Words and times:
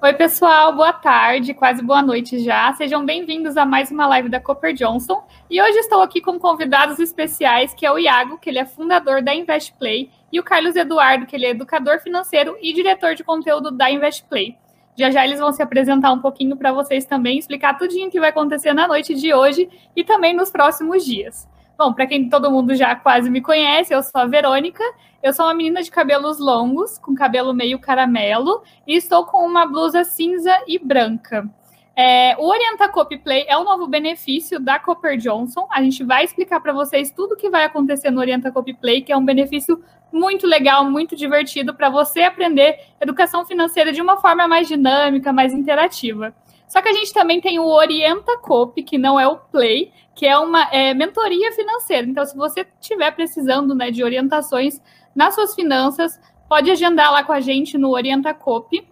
Oi, 0.00 0.14
pessoal, 0.14 0.76
boa 0.76 0.92
tarde, 0.92 1.52
quase 1.52 1.82
boa 1.82 2.00
noite 2.00 2.38
já. 2.38 2.72
Sejam 2.74 3.04
bem-vindos 3.04 3.56
a 3.56 3.66
mais 3.66 3.90
uma 3.90 4.06
live 4.06 4.28
da 4.28 4.38
Cooper 4.38 4.72
Johnson. 4.72 5.24
E 5.50 5.60
hoje 5.60 5.76
estou 5.78 6.00
aqui 6.00 6.20
com 6.20 6.38
convidados 6.38 7.00
especiais, 7.00 7.74
que 7.74 7.84
é 7.84 7.90
o 7.90 7.98
Iago, 7.98 8.38
que 8.38 8.48
ele 8.48 8.60
é 8.60 8.64
fundador 8.64 9.20
da 9.20 9.34
InvestPlay, 9.34 10.08
e 10.32 10.38
o 10.38 10.44
Carlos 10.44 10.76
Eduardo, 10.76 11.26
que 11.26 11.34
ele 11.34 11.46
é 11.46 11.50
educador 11.50 11.98
financeiro 11.98 12.56
e 12.62 12.72
diretor 12.72 13.16
de 13.16 13.24
conteúdo 13.24 13.72
da 13.72 13.90
InvestPlay. 13.90 14.56
Já 14.96 15.10
já 15.10 15.24
eles 15.24 15.40
vão 15.40 15.50
se 15.50 15.64
apresentar 15.64 16.12
um 16.12 16.20
pouquinho 16.20 16.56
para 16.56 16.72
vocês 16.72 17.04
também, 17.04 17.36
explicar 17.36 17.76
tudinho 17.76 18.06
o 18.06 18.10
que 18.10 18.20
vai 18.20 18.30
acontecer 18.30 18.72
na 18.72 18.86
noite 18.86 19.16
de 19.16 19.34
hoje 19.34 19.68
e 19.96 20.04
também 20.04 20.32
nos 20.32 20.48
próximos 20.48 21.04
dias. 21.04 21.48
Bom, 21.78 21.92
para 21.92 22.08
quem 22.08 22.28
todo 22.28 22.50
mundo 22.50 22.74
já 22.74 22.96
quase 22.96 23.30
me 23.30 23.40
conhece, 23.40 23.94
eu 23.94 24.02
sou 24.02 24.20
a 24.20 24.26
Verônica. 24.26 24.82
Eu 25.22 25.32
sou 25.32 25.46
uma 25.46 25.54
menina 25.54 25.80
de 25.80 25.92
cabelos 25.92 26.40
longos, 26.40 26.98
com 26.98 27.14
cabelo 27.14 27.54
meio 27.54 27.78
caramelo, 27.78 28.64
e 28.84 28.96
estou 28.96 29.24
com 29.24 29.46
uma 29.46 29.64
blusa 29.64 30.02
cinza 30.02 30.52
e 30.66 30.76
branca. 30.76 31.48
É, 31.94 32.36
o 32.36 32.48
Orienta 32.48 32.88
Copy 32.88 33.18
Play 33.18 33.44
é 33.46 33.56
o 33.56 33.62
novo 33.62 33.86
benefício 33.86 34.58
da 34.58 34.80
Cooper 34.80 35.16
Johnson. 35.18 35.68
A 35.70 35.80
gente 35.80 36.02
vai 36.02 36.24
explicar 36.24 36.58
para 36.58 36.72
vocês 36.72 37.12
tudo 37.12 37.34
o 37.34 37.36
que 37.36 37.48
vai 37.48 37.62
acontecer 37.62 38.10
no 38.10 38.18
Orienta 38.18 38.50
Copy 38.50 38.74
Play, 38.74 39.02
que 39.02 39.12
é 39.12 39.16
um 39.16 39.24
benefício 39.24 39.80
muito 40.12 40.48
legal, 40.48 40.84
muito 40.84 41.14
divertido 41.14 41.72
para 41.74 41.88
você 41.88 42.22
aprender 42.22 42.76
educação 43.00 43.46
financeira 43.46 43.92
de 43.92 44.02
uma 44.02 44.16
forma 44.16 44.48
mais 44.48 44.66
dinâmica, 44.66 45.32
mais 45.32 45.54
interativa. 45.54 46.34
Só 46.68 46.82
que 46.82 46.88
a 46.88 46.92
gente 46.92 47.12
também 47.14 47.40
tem 47.40 47.58
o 47.58 47.66
Orienta 47.66 48.36
Cop, 48.38 48.80
que 48.82 48.98
não 48.98 49.18
é 49.18 49.26
o 49.26 49.36
Play, 49.36 49.90
que 50.14 50.26
é 50.26 50.38
uma 50.38 50.64
é, 50.70 50.92
mentoria 50.92 51.50
financeira. 51.52 52.06
Então, 52.06 52.24
se 52.26 52.36
você 52.36 52.66
estiver 52.78 53.10
precisando 53.12 53.74
né, 53.74 53.90
de 53.90 54.04
orientações 54.04 54.80
nas 55.14 55.34
suas 55.34 55.54
finanças, 55.54 56.20
pode 56.48 56.70
agendar 56.70 57.10
lá 57.10 57.24
com 57.24 57.32
a 57.32 57.40
gente 57.40 57.78
no 57.78 57.90
Orienta 57.90 58.34
Cop. 58.34 58.86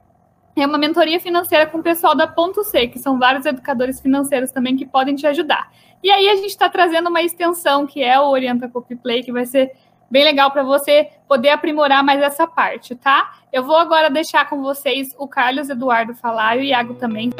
É 0.56 0.66
uma 0.66 0.78
mentoria 0.78 1.20
financeira 1.20 1.66
com 1.66 1.78
o 1.78 1.82
pessoal 1.82 2.14
da 2.14 2.26
Ponto 2.26 2.64
C, 2.64 2.88
que 2.88 2.98
são 2.98 3.18
vários 3.18 3.44
educadores 3.44 4.00
financeiros 4.00 4.50
também 4.50 4.74
que 4.74 4.86
podem 4.86 5.14
te 5.14 5.26
ajudar. 5.26 5.70
E 6.02 6.10
aí 6.10 6.30
a 6.30 6.36
gente 6.36 6.46
está 6.46 6.70
trazendo 6.70 7.10
uma 7.10 7.22
extensão 7.22 7.86
que 7.86 8.02
é 8.02 8.18
o 8.18 8.28
Orienta 8.30 8.68
Cop 8.68 8.94
Play, 8.96 9.22
que 9.22 9.32
vai 9.32 9.44
ser 9.44 9.72
bem 10.10 10.24
legal 10.24 10.50
para 10.50 10.62
você 10.62 11.10
poder 11.28 11.50
aprimorar 11.50 12.02
mais 12.02 12.22
essa 12.22 12.46
parte, 12.46 12.94
tá? 12.94 13.34
Eu 13.52 13.64
vou 13.64 13.76
agora 13.76 14.08
deixar 14.08 14.48
com 14.48 14.62
vocês 14.62 15.14
o 15.18 15.28
Carlos 15.28 15.68
Eduardo 15.68 16.14
falar 16.14 16.56
e 16.56 16.60
o 16.60 16.62
Iago 16.62 16.94
também. 16.94 17.30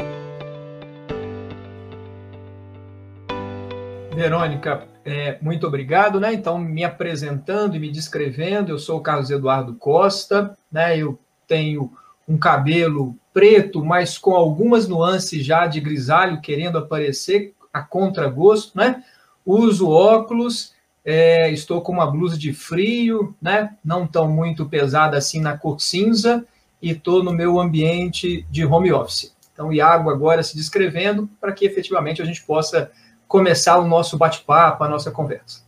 Verônica, 4.17 4.87
é, 5.05 5.37
muito 5.43 5.67
obrigado, 5.67 6.19
né? 6.19 6.33
Então, 6.33 6.57
me 6.57 6.83
apresentando 6.83 7.75
e 7.75 7.79
me 7.79 7.91
descrevendo, 7.91 8.71
eu 8.71 8.79
sou 8.79 8.97
o 8.97 9.01
Carlos 9.01 9.29
Eduardo 9.29 9.75
Costa, 9.75 10.57
né? 10.71 10.97
Eu 10.97 11.19
tenho 11.47 11.93
um 12.27 12.35
cabelo 12.35 13.15
preto, 13.31 13.85
mas 13.85 14.17
com 14.17 14.33
algumas 14.33 14.87
nuances 14.87 15.45
já 15.45 15.67
de 15.67 15.79
grisalho 15.79 16.41
querendo 16.41 16.79
aparecer 16.79 17.53
a 17.71 17.83
contragosto, 17.83 18.75
né? 18.75 19.03
Uso 19.45 19.87
óculos, 19.87 20.73
é, 21.05 21.51
estou 21.51 21.81
com 21.81 21.91
uma 21.91 22.09
blusa 22.09 22.39
de 22.39 22.53
frio, 22.53 23.35
né? 23.39 23.75
Não 23.85 24.07
tão 24.07 24.27
muito 24.27 24.65
pesada 24.65 25.15
assim 25.15 25.39
na 25.39 25.55
cor 25.55 25.79
cinza 25.79 26.43
e 26.81 26.89
estou 26.89 27.23
no 27.23 27.31
meu 27.31 27.59
ambiente 27.59 28.47
de 28.49 28.65
home 28.65 28.91
office. 28.91 29.31
Então, 29.53 29.71
Iago 29.71 30.09
agora 30.09 30.41
se 30.41 30.55
descrevendo 30.55 31.29
para 31.39 31.51
que 31.51 31.67
efetivamente 31.67 32.19
a 32.19 32.25
gente 32.25 32.43
possa 32.43 32.91
começar 33.27 33.77
o 33.77 33.87
nosso 33.87 34.17
bate-papo, 34.17 34.83
a 34.83 34.89
nossa 34.89 35.11
conversa. 35.11 35.65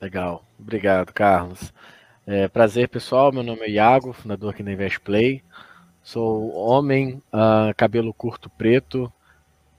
Legal, 0.00 0.44
obrigado, 0.58 1.12
Carlos. 1.12 1.72
É, 2.26 2.48
prazer, 2.48 2.88
pessoal. 2.88 3.32
Meu 3.32 3.42
nome 3.42 3.62
é 3.62 3.70
Iago, 3.70 4.12
fundador 4.12 4.50
aqui 4.50 4.62
da 4.62 4.72
Investplay. 4.72 5.42
Sou 6.02 6.54
homem, 6.54 7.22
uh, 7.32 7.74
cabelo 7.76 8.12
curto 8.12 8.48
preto, 8.50 9.12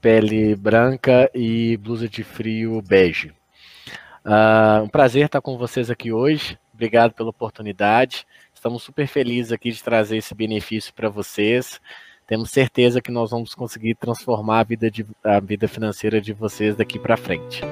pele 0.00 0.54
branca 0.54 1.30
e 1.34 1.76
blusa 1.76 2.08
de 2.08 2.22
frio 2.22 2.82
bege. 2.82 3.32
Uh, 4.24 4.82
um 4.82 4.88
prazer 4.88 5.26
estar 5.26 5.40
com 5.40 5.56
vocês 5.56 5.90
aqui 5.90 6.12
hoje. 6.12 6.58
Obrigado 6.74 7.12
pela 7.12 7.30
oportunidade. 7.30 8.26
Estamos 8.52 8.82
super 8.82 9.06
felizes 9.06 9.52
aqui 9.52 9.70
de 9.70 9.82
trazer 9.82 10.16
esse 10.16 10.34
benefício 10.34 10.92
para 10.92 11.08
vocês 11.08 11.80
temos 12.26 12.50
certeza 12.50 13.00
que 13.00 13.12
nós 13.12 13.30
vamos 13.30 13.54
conseguir 13.54 13.94
transformar 13.94 14.60
a 14.60 14.64
vida, 14.64 14.90
de, 14.90 15.06
a 15.22 15.38
vida 15.38 15.68
financeira 15.68 16.20
de 16.20 16.32
vocês 16.32 16.74
daqui 16.74 16.98
para 16.98 17.16
frente. 17.16 17.62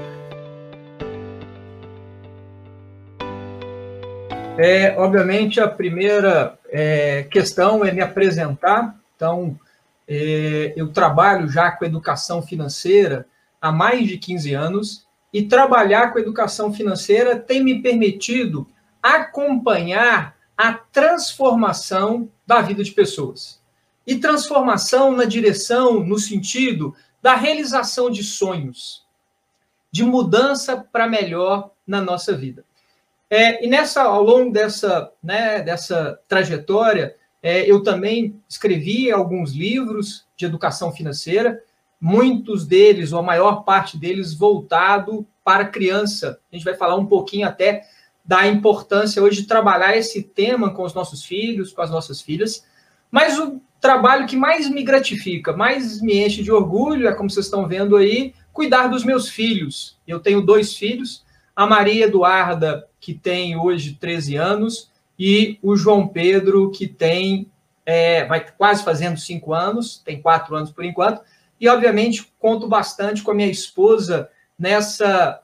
É, 4.56 4.94
obviamente, 4.96 5.60
a 5.60 5.66
primeira 5.66 6.56
é, 6.70 7.24
questão 7.24 7.84
é 7.84 7.90
me 7.90 8.00
apresentar. 8.00 8.96
Então, 9.16 9.58
é, 10.06 10.72
eu 10.76 10.92
trabalho 10.92 11.48
já 11.48 11.72
com 11.72 11.84
educação 11.84 12.40
financeira 12.40 13.26
há 13.60 13.72
mais 13.72 14.06
de 14.06 14.16
15 14.16 14.54
anos 14.54 15.06
e 15.32 15.42
trabalhar 15.42 16.12
com 16.12 16.20
educação 16.20 16.72
financeira 16.72 17.36
tem 17.36 17.64
me 17.64 17.82
permitido 17.82 18.68
acompanhar 19.02 20.36
a 20.56 20.72
transformação 20.72 22.28
da 22.46 22.60
vida 22.60 22.84
de 22.84 22.92
pessoas 22.92 23.63
e 24.06 24.16
transformação 24.16 25.12
na 25.12 25.24
direção, 25.24 26.00
no 26.00 26.18
sentido 26.18 26.94
da 27.22 27.34
realização 27.34 28.10
de 28.10 28.22
sonhos, 28.22 29.04
de 29.90 30.04
mudança 30.04 30.76
para 30.76 31.08
melhor 31.08 31.70
na 31.86 32.00
nossa 32.00 32.36
vida. 32.36 32.64
É, 33.30 33.64
e 33.64 33.68
nessa, 33.68 34.02
ao 34.02 34.22
longo 34.22 34.52
dessa, 34.52 35.10
né, 35.22 35.62
dessa 35.62 36.20
trajetória, 36.28 37.16
é, 37.42 37.68
eu 37.70 37.82
também 37.82 38.40
escrevi 38.48 39.10
alguns 39.10 39.52
livros 39.52 40.26
de 40.36 40.46
educação 40.46 40.92
financeira, 40.92 41.62
muitos 42.00 42.66
deles, 42.66 43.12
ou 43.12 43.20
a 43.20 43.22
maior 43.22 43.64
parte 43.64 43.96
deles, 43.96 44.34
voltado 44.34 45.26
para 45.42 45.66
criança. 45.66 46.38
A 46.52 46.56
gente 46.56 46.64
vai 46.64 46.74
falar 46.74 46.96
um 46.96 47.06
pouquinho 47.06 47.46
até 47.46 47.82
da 48.24 48.46
importância 48.46 49.22
hoje 49.22 49.42
de 49.42 49.48
trabalhar 49.48 49.96
esse 49.96 50.22
tema 50.22 50.72
com 50.72 50.82
os 50.82 50.94
nossos 50.94 51.24
filhos, 51.24 51.72
com 51.72 51.82
as 51.82 51.90
nossas 51.90 52.22
filhas. 52.22 52.64
Mas 53.10 53.38
o 53.38 53.60
trabalho 53.84 54.26
que 54.26 54.34
mais 54.34 54.66
me 54.66 54.82
gratifica, 54.82 55.54
mais 55.54 56.00
me 56.00 56.24
enche 56.24 56.42
de 56.42 56.50
orgulho, 56.50 57.06
é 57.06 57.12
como 57.12 57.28
vocês 57.28 57.44
estão 57.44 57.68
vendo 57.68 57.98
aí, 57.98 58.32
cuidar 58.50 58.86
dos 58.86 59.04
meus 59.04 59.28
filhos. 59.28 59.98
Eu 60.08 60.20
tenho 60.20 60.40
dois 60.40 60.74
filhos, 60.74 61.22
a 61.54 61.66
Maria 61.66 62.06
Eduarda, 62.06 62.88
que 62.98 63.12
tem 63.12 63.58
hoje 63.58 63.98
13 64.00 64.36
anos, 64.36 64.90
e 65.18 65.58
o 65.62 65.76
João 65.76 66.08
Pedro, 66.08 66.70
que 66.70 66.88
tem, 66.88 67.46
é, 67.84 68.24
vai 68.24 68.50
quase 68.56 68.82
fazendo 68.82 69.20
cinco 69.20 69.52
anos, 69.52 70.00
tem 70.02 70.18
quatro 70.18 70.56
anos 70.56 70.70
por 70.70 70.82
enquanto, 70.82 71.20
e 71.60 71.68
obviamente 71.68 72.32
conto 72.38 72.66
bastante 72.66 73.22
com 73.22 73.32
a 73.32 73.34
minha 73.34 73.50
esposa 73.50 74.30
nessa 74.58 75.42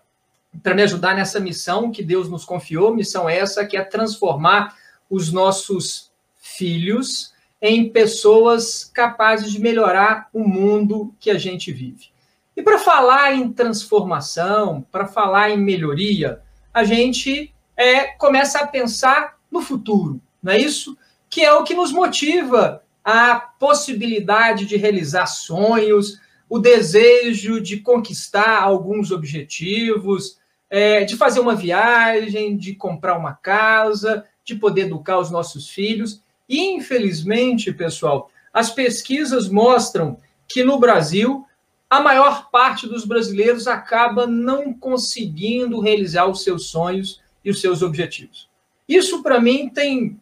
para 0.62 0.74
me 0.74 0.82
ajudar 0.82 1.14
nessa 1.14 1.38
missão 1.38 1.92
que 1.92 2.02
Deus 2.02 2.28
nos 2.28 2.46
confiou, 2.46 2.94
missão 2.94 3.28
essa 3.28 3.66
que 3.66 3.76
é 3.76 3.84
transformar 3.84 4.74
os 5.10 5.30
nossos 5.30 6.10
filhos 6.36 7.34
em 7.60 7.90
pessoas 7.90 8.84
capazes 8.84 9.52
de 9.52 9.60
melhorar 9.60 10.28
o 10.32 10.40
mundo 10.40 11.14
que 11.20 11.30
a 11.30 11.38
gente 11.38 11.72
vive. 11.72 12.08
E 12.56 12.62
para 12.62 12.78
falar 12.78 13.34
em 13.34 13.52
transformação, 13.52 14.84
para 14.90 15.06
falar 15.06 15.50
em 15.50 15.58
melhoria, 15.58 16.42
a 16.72 16.84
gente 16.84 17.54
é, 17.76 18.08
começa 18.16 18.58
a 18.60 18.66
pensar 18.66 19.38
no 19.50 19.60
futuro, 19.60 20.20
não 20.42 20.52
é 20.52 20.58
isso? 20.58 20.96
Que 21.28 21.42
é 21.42 21.52
o 21.52 21.64
que 21.64 21.74
nos 21.74 21.92
motiva 21.92 22.82
a 23.04 23.36
possibilidade 23.36 24.66
de 24.66 24.76
realizar 24.76 25.26
sonhos, 25.26 26.20
o 26.48 26.58
desejo 26.58 27.60
de 27.60 27.78
conquistar 27.78 28.60
alguns 28.60 29.10
objetivos, 29.10 30.38
é, 30.68 31.04
de 31.04 31.16
fazer 31.16 31.40
uma 31.40 31.54
viagem, 31.54 32.56
de 32.56 32.74
comprar 32.74 33.16
uma 33.16 33.34
casa, 33.34 34.24
de 34.44 34.54
poder 34.54 34.82
educar 34.82 35.18
os 35.18 35.30
nossos 35.30 35.68
filhos. 35.68 36.22
Infelizmente, 36.50 37.72
pessoal, 37.72 38.28
as 38.52 38.70
pesquisas 38.70 39.48
mostram 39.48 40.18
que 40.48 40.64
no 40.64 40.80
Brasil 40.80 41.46
a 41.88 42.00
maior 42.00 42.50
parte 42.50 42.88
dos 42.88 43.04
brasileiros 43.04 43.68
acaba 43.68 44.26
não 44.26 44.72
conseguindo 44.72 45.80
realizar 45.80 46.26
os 46.26 46.42
seus 46.42 46.66
sonhos 46.66 47.20
e 47.44 47.50
os 47.50 47.60
seus 47.60 47.82
objetivos. 47.82 48.48
Isso, 48.88 49.22
para 49.22 49.40
mim, 49.40 49.68
tem, 49.68 50.20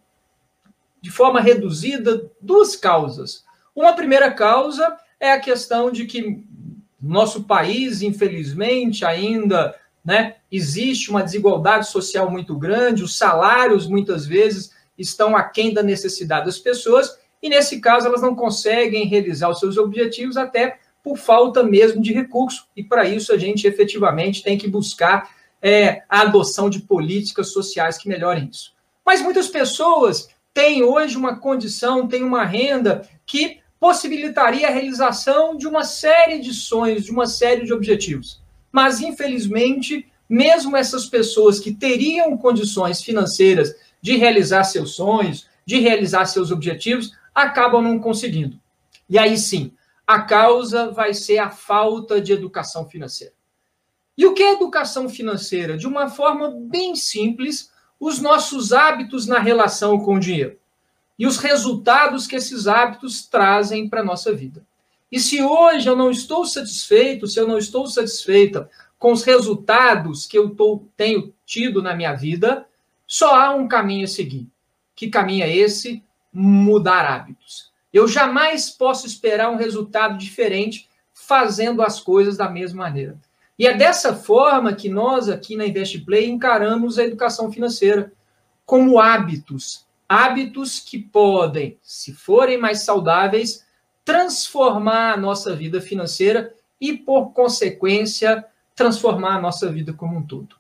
de 1.01 1.11
forma 1.11 1.41
reduzida, 1.41 2.31
duas 2.41 2.77
causas. 2.77 3.45
Uma 3.75 3.95
primeira 3.95 4.31
causa 4.31 4.99
é 5.19 5.33
a 5.33 5.41
questão 5.41 5.91
de 5.91 6.05
que 6.05 6.43
nosso 7.01 7.45
país, 7.45 8.03
infelizmente, 8.03 9.05
ainda 9.05 9.75
né, 10.05 10.37
existe 10.51 11.11
uma 11.11 11.23
desigualdade 11.23 11.89
social 11.89 12.31
muito 12.31 12.57
grande, 12.57 13.03
os 13.03 13.17
salários, 13.17 13.87
muitas 13.87 14.27
vezes, 14.27 14.73
estão 14.99 15.37
aquém 15.37 15.73
da 15.73 15.83
necessidade 15.83 16.47
das 16.47 16.59
pessoas, 16.59 17.19
e 17.43 17.49
nesse 17.49 17.81
caso 17.81 18.07
elas 18.07 18.21
não 18.21 18.35
conseguem 18.35 19.07
realizar 19.07 19.49
os 19.49 19.61
seus 19.61 19.77
objetivos 19.79 20.37
até 20.37 20.79
por 21.03 21.17
falta 21.17 21.63
mesmo 21.63 22.03
de 22.03 22.13
recurso, 22.13 22.67
e 22.77 22.83
para 22.83 23.09
isso 23.09 23.33
a 23.33 23.39
gente 23.39 23.67
efetivamente 23.67 24.43
tem 24.43 24.59
que 24.59 24.69
buscar 24.69 25.31
é, 25.63 26.03
a 26.09 26.23
adoção 26.23 26.69
de 26.69 26.81
políticas 26.81 27.53
sociais 27.53 27.97
que 27.97 28.09
melhorem 28.09 28.49
isso. 28.51 28.75
Mas 29.05 29.23
muitas 29.23 29.49
pessoas 29.49 30.29
têm 30.53 30.83
hoje 30.83 31.17
uma 31.17 31.39
condição, 31.39 32.07
têm 32.07 32.23
uma 32.23 32.45
renda 32.45 33.09
que 33.25 33.61
possibilitaria 33.81 34.67
a 34.67 34.71
realização 34.71 35.57
de 35.57 35.67
uma 35.67 35.85
série 35.85 36.41
de 36.41 36.53
sonhos, 36.53 37.05
de 37.05 37.11
uma 37.11 37.27
série 37.27 37.65
de 37.65 37.73
objetivos. 37.73 38.43
Mas, 38.73 39.01
infelizmente, 39.01 40.07
mesmo 40.29 40.77
essas 40.77 41.07
pessoas 41.07 41.59
que 41.59 41.73
teriam 41.73 42.37
condições 42.37 43.03
financeiras 43.03 43.75
de 44.01 44.17
realizar 44.17 44.65
seus 44.65 44.95
sonhos, 44.95 45.47
de 45.67 45.79
realizar 45.79 46.27
seus 46.27 46.51
objetivos, 46.51 47.13
acabam 47.35 47.83
não 47.83 47.99
conseguindo. 47.99 48.59
E 49.09 49.19
aí 49.19 49.37
sim, 49.37 49.73
a 50.07 50.23
causa 50.23 50.91
vai 50.91 51.13
ser 51.13 51.39
a 51.39 51.51
falta 51.51 52.21
de 52.21 52.33
educação 52.33 52.89
financeira. 52.89 53.35
E 54.17 54.27
o 54.27 54.35
que 54.35 54.43
é 54.43 54.53
educação 54.53 55.09
financeira? 55.09 55.77
De 55.77 55.87
uma 55.87 56.09
forma 56.09 56.51
bem 56.51 56.97
simples, 56.97 57.71
os 58.01 58.21
nossos 58.21 58.73
hábitos 58.73 59.27
na 59.27 59.39
relação 59.39 59.99
com 60.01 60.15
o 60.15 60.21
dinheiro 60.21 60.59
e 61.19 61.27
os 61.27 61.37
resultados 61.39 62.27
que 62.27 62.37
esses 62.37 62.67
hábitos 62.67 63.27
trazem 63.27 63.89
para 63.89 64.01
a 64.01 64.05
nossa 64.05 64.33
vida. 64.33 64.65
E 65.11 65.19
se 65.19 65.43
hoje 65.43 65.89
eu 65.89 65.97
não 65.97 66.11
estou 66.11 66.45
satisfeito, 66.45 67.27
se 67.27 67.41
eu 67.41 67.47
não 67.47 67.59
estou 67.59 67.87
satisfeita 67.87 68.71
com 68.99 69.13
os 69.13 69.25
resultados 69.25 70.27
que 70.27 70.39
eu 70.39 70.51
tô, 70.51 70.85
tenho 70.97 71.35
tido 71.45 71.83
na 71.83 71.95
minha 71.95 72.15
vida, 72.15 72.67
só 73.09 73.35
há 73.35 73.55
um 73.55 73.67
caminho 73.67 74.05
a 74.05 74.09
seguir. 74.09 74.47
Que 74.95 75.09
caminho 75.09 75.45
é 75.45 75.57
esse? 75.57 76.05
Mudar 76.31 77.07
hábitos. 77.07 77.73
Eu 77.91 78.07
jamais 78.07 78.69
posso 78.69 79.07
esperar 79.07 79.51
um 79.51 79.57
resultado 79.57 80.19
diferente 80.19 80.87
fazendo 81.15 81.83
as 81.83 81.99
coisas 81.99 82.37
da 82.37 82.51
mesma 82.51 82.85
maneira. 82.85 83.19
E 83.59 83.67
é 83.67 83.75
dessa 83.75 84.15
forma 84.15 84.75
que 84.75 84.91
nós 84.91 85.29
aqui 85.29 85.57
na 85.57 85.67
InvestPlay 85.67 86.29
encaramos 86.29 86.99
a 86.99 87.05
educação 87.05 87.51
financeira 87.51 88.13
como 88.65 89.01
hábitos, 89.01 89.87
hábitos 90.07 90.79
que 90.79 90.99
podem, 90.99 91.79
se 91.83 92.13
forem 92.13 92.59
mais 92.59 92.83
saudáveis, 92.83 93.67
transformar 94.05 95.15
a 95.15 95.17
nossa 95.17 95.57
vida 95.57 95.81
financeira 95.81 96.55
e, 96.81 96.93
por 96.93 97.31
consequência, 97.33 98.45
transformar 98.77 99.37
a 99.37 99.41
nossa 99.41 99.73
vida 99.73 99.93
como 99.93 100.19
um 100.19 100.23
todo. 100.23 100.57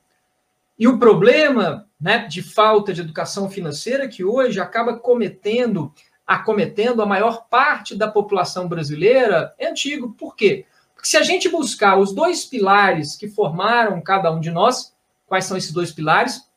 E 0.79 0.87
o 0.87 0.99
problema 0.99 1.87
né, 2.01 2.27
de 2.27 2.43
falta 2.43 2.93
de 2.93 3.01
educação 3.01 3.51
financeira 3.51 4.09
que 4.09 4.25
hoje 4.25 4.61
acaba 4.61 4.97
cometendo, 4.97 5.93
acometendo 6.27 7.03
a 7.03 7.07
maior 7.07 7.49
parte 7.49 7.97
da 7.97 8.09
população 8.09 8.69
brasileira 8.69 9.55
é 9.59 9.69
antigo. 9.69 10.15
Por 10.17 10.37
quê? 10.37 10.67
Porque 10.95 11.09
se 11.09 11.17
a 11.17 11.23
gente 11.23 11.49
buscar 11.49 11.97
os 11.97 12.13
dois 12.13 12.45
pilares 12.45 13.17
que 13.17 13.29
formaram 13.29 14.01
cada 14.01 14.31
um 14.33 14.41
de 14.41 14.51
nós, 14.51 14.95
quais 15.27 15.45
são 15.45 15.57
esses 15.57 15.73
dois 15.73 15.93
pilares? 15.93 16.49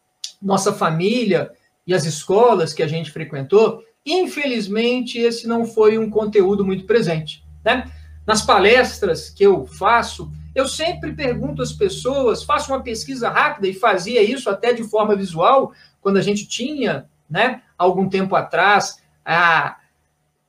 Nossa 0.42 0.74
família 0.74 1.52
e 1.86 1.94
as 1.94 2.06
escolas 2.06 2.74
que 2.74 2.84
a 2.84 2.88
gente 2.88 3.12
frequentou, 3.12 3.84
Infelizmente, 4.06 5.20
esse 5.20 5.48
não 5.48 5.66
foi 5.66 5.98
um 5.98 6.10
conteúdo 6.10 6.66
muito 6.66 6.86
presente. 6.86 7.44
Né? 7.64 7.90
Nas 8.26 8.42
palestras 8.42 9.30
que 9.30 9.44
eu 9.44 9.66
faço, 9.66 10.32
eu 10.54 10.68
sempre 10.68 11.14
pergunto 11.14 11.62
às 11.62 11.72
pessoas, 11.72 12.44
faço 12.44 12.72
uma 12.72 12.84
pesquisa 12.84 13.30
rápida 13.30 13.68
e 13.68 13.74
fazia 13.74 14.22
isso 14.22 14.50
até 14.50 14.74
de 14.74 14.84
forma 14.84 15.16
visual, 15.16 15.74
quando 16.02 16.18
a 16.18 16.22
gente 16.22 16.48
tinha, 16.48 17.10
né, 17.30 17.62
algum 17.78 18.10
tempo 18.10 18.36
atrás, 18.36 19.02
a, 19.26 19.78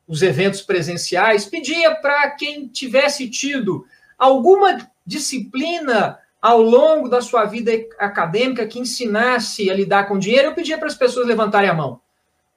os 0.07 0.23
eventos 0.23 0.61
presenciais, 0.63 1.45
pedia 1.45 1.95
para 1.95 2.31
quem 2.31 2.67
tivesse 2.69 3.29
tido 3.29 3.85
alguma 4.19 4.79
disciplina 5.07 6.19
ao 6.41 6.61
longo 6.61 7.09
da 7.09 7.21
sua 7.21 7.45
vida 7.45 7.71
acadêmica 7.99 8.67
que 8.67 8.79
ensinasse 8.79 9.71
a 9.71 9.75
lidar 9.75 10.09
com 10.09 10.19
dinheiro, 10.19 10.49
eu 10.49 10.55
pedia 10.55 10.77
para 10.77 10.89
as 10.89 10.97
pessoas 10.97 11.27
levantarem 11.27 11.71
a 11.71 11.75
mão 11.75 12.01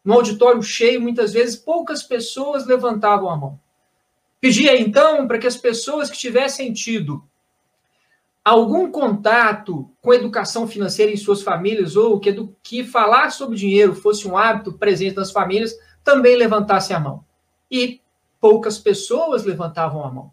no 0.05 0.13
auditório 0.13 0.61
cheio, 0.61 1.01
muitas 1.01 1.33
vezes 1.33 1.55
poucas 1.55 2.03
pessoas 2.03 2.67
levantavam 2.67 3.27
a 3.27 3.35
mão. 3.35 3.59
Pedia 4.39 4.79
então 4.79 5.27
para 5.27 5.39
que 5.39 5.47
as 5.47 5.57
pessoas 5.57 6.11
que 6.11 6.17
tivessem 6.17 6.71
tido 6.71 7.27
algum 8.45 8.91
contato 8.91 9.89
com 9.99 10.13
educação 10.13 10.67
financeira 10.67 11.11
em 11.11 11.17
suas 11.17 11.41
famílias 11.41 11.95
ou 11.95 12.19
que, 12.19 12.47
que 12.61 12.83
falar 12.83 13.31
sobre 13.31 13.57
dinheiro 13.57 13.95
fosse 13.95 14.27
um 14.27 14.37
hábito 14.37 14.73
presente 14.73 15.15
nas 15.15 15.31
famílias, 15.31 15.75
também 16.03 16.35
levantassem 16.35 16.95
a 16.95 16.99
mão. 16.99 17.25
E 17.71 17.99
poucas 18.39 18.77
pessoas 18.77 19.43
levantavam 19.43 20.05
a 20.05 20.11
mão. 20.11 20.31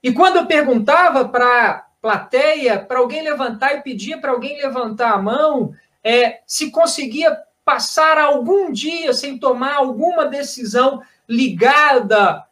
E 0.00 0.12
quando 0.12 0.36
eu 0.36 0.46
perguntava 0.46 1.28
para 1.28 1.88
plateia, 2.00 2.78
para 2.78 3.00
alguém 3.00 3.22
levantar 3.22 3.74
e 3.74 3.82
pedia 3.82 4.18
para 4.18 4.30
alguém 4.30 4.56
levantar 4.56 5.12
a 5.12 5.20
mão, 5.20 5.74
é, 6.04 6.40
se 6.46 6.70
conseguia 6.70 7.36
passar 7.64 8.16
algum 8.16 8.70
dia 8.70 9.12
sem 9.12 9.36
tomar 9.36 9.74
alguma 9.74 10.26
decisão 10.26 11.02
ligada 11.28 12.44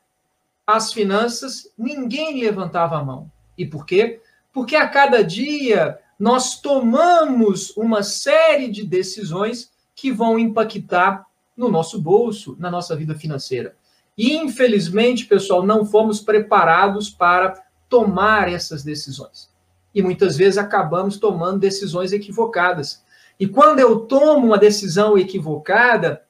às 0.66 0.92
finanças, 0.92 1.72
ninguém 1.78 2.40
levantava 2.40 2.98
a 2.98 3.04
mão. 3.04 3.30
E 3.56 3.64
por 3.64 3.86
quê? 3.86 4.20
Porque 4.52 4.76
a 4.76 4.88
cada 4.88 5.22
dia 5.22 5.98
nós 6.18 6.60
tomamos 6.60 7.76
uma 7.76 8.02
série 8.02 8.68
de 8.68 8.84
decisões 8.84 9.70
que 9.94 10.10
vão 10.10 10.38
impactar 10.38 11.26
no 11.56 11.68
nosso 11.68 12.00
bolso, 12.00 12.56
na 12.58 12.70
nossa 12.70 12.94
vida 12.96 13.14
financeira. 13.14 13.76
E, 14.16 14.36
infelizmente, 14.36 15.26
pessoal, 15.26 15.64
não 15.64 15.84
fomos 15.84 16.20
preparados 16.20 17.08
para 17.08 17.54
tomar 17.88 18.52
essas 18.52 18.82
decisões. 18.82 19.48
E 19.94 20.02
muitas 20.02 20.36
vezes 20.36 20.58
acabamos 20.58 21.18
tomando 21.18 21.58
decisões 21.58 22.12
equivocadas. 22.12 23.02
E 23.38 23.46
quando 23.46 23.78
eu 23.78 24.00
tomo 24.00 24.46
uma 24.46 24.58
decisão 24.58 25.16
equivocada, 25.16 26.22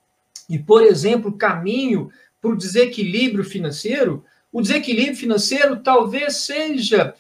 e, 0.49 0.59
por 0.59 0.83
exemplo, 0.83 1.33
caminho 1.33 2.11
para 2.41 2.51
o 2.51 2.57
desequilíbrio 2.57 3.45
financeiro, 3.45 4.25
o 4.53 4.63
desequilíbrio 4.63 5.17
financeiro 5.17 5.77
talvez 5.77 6.37
seja 6.39 7.15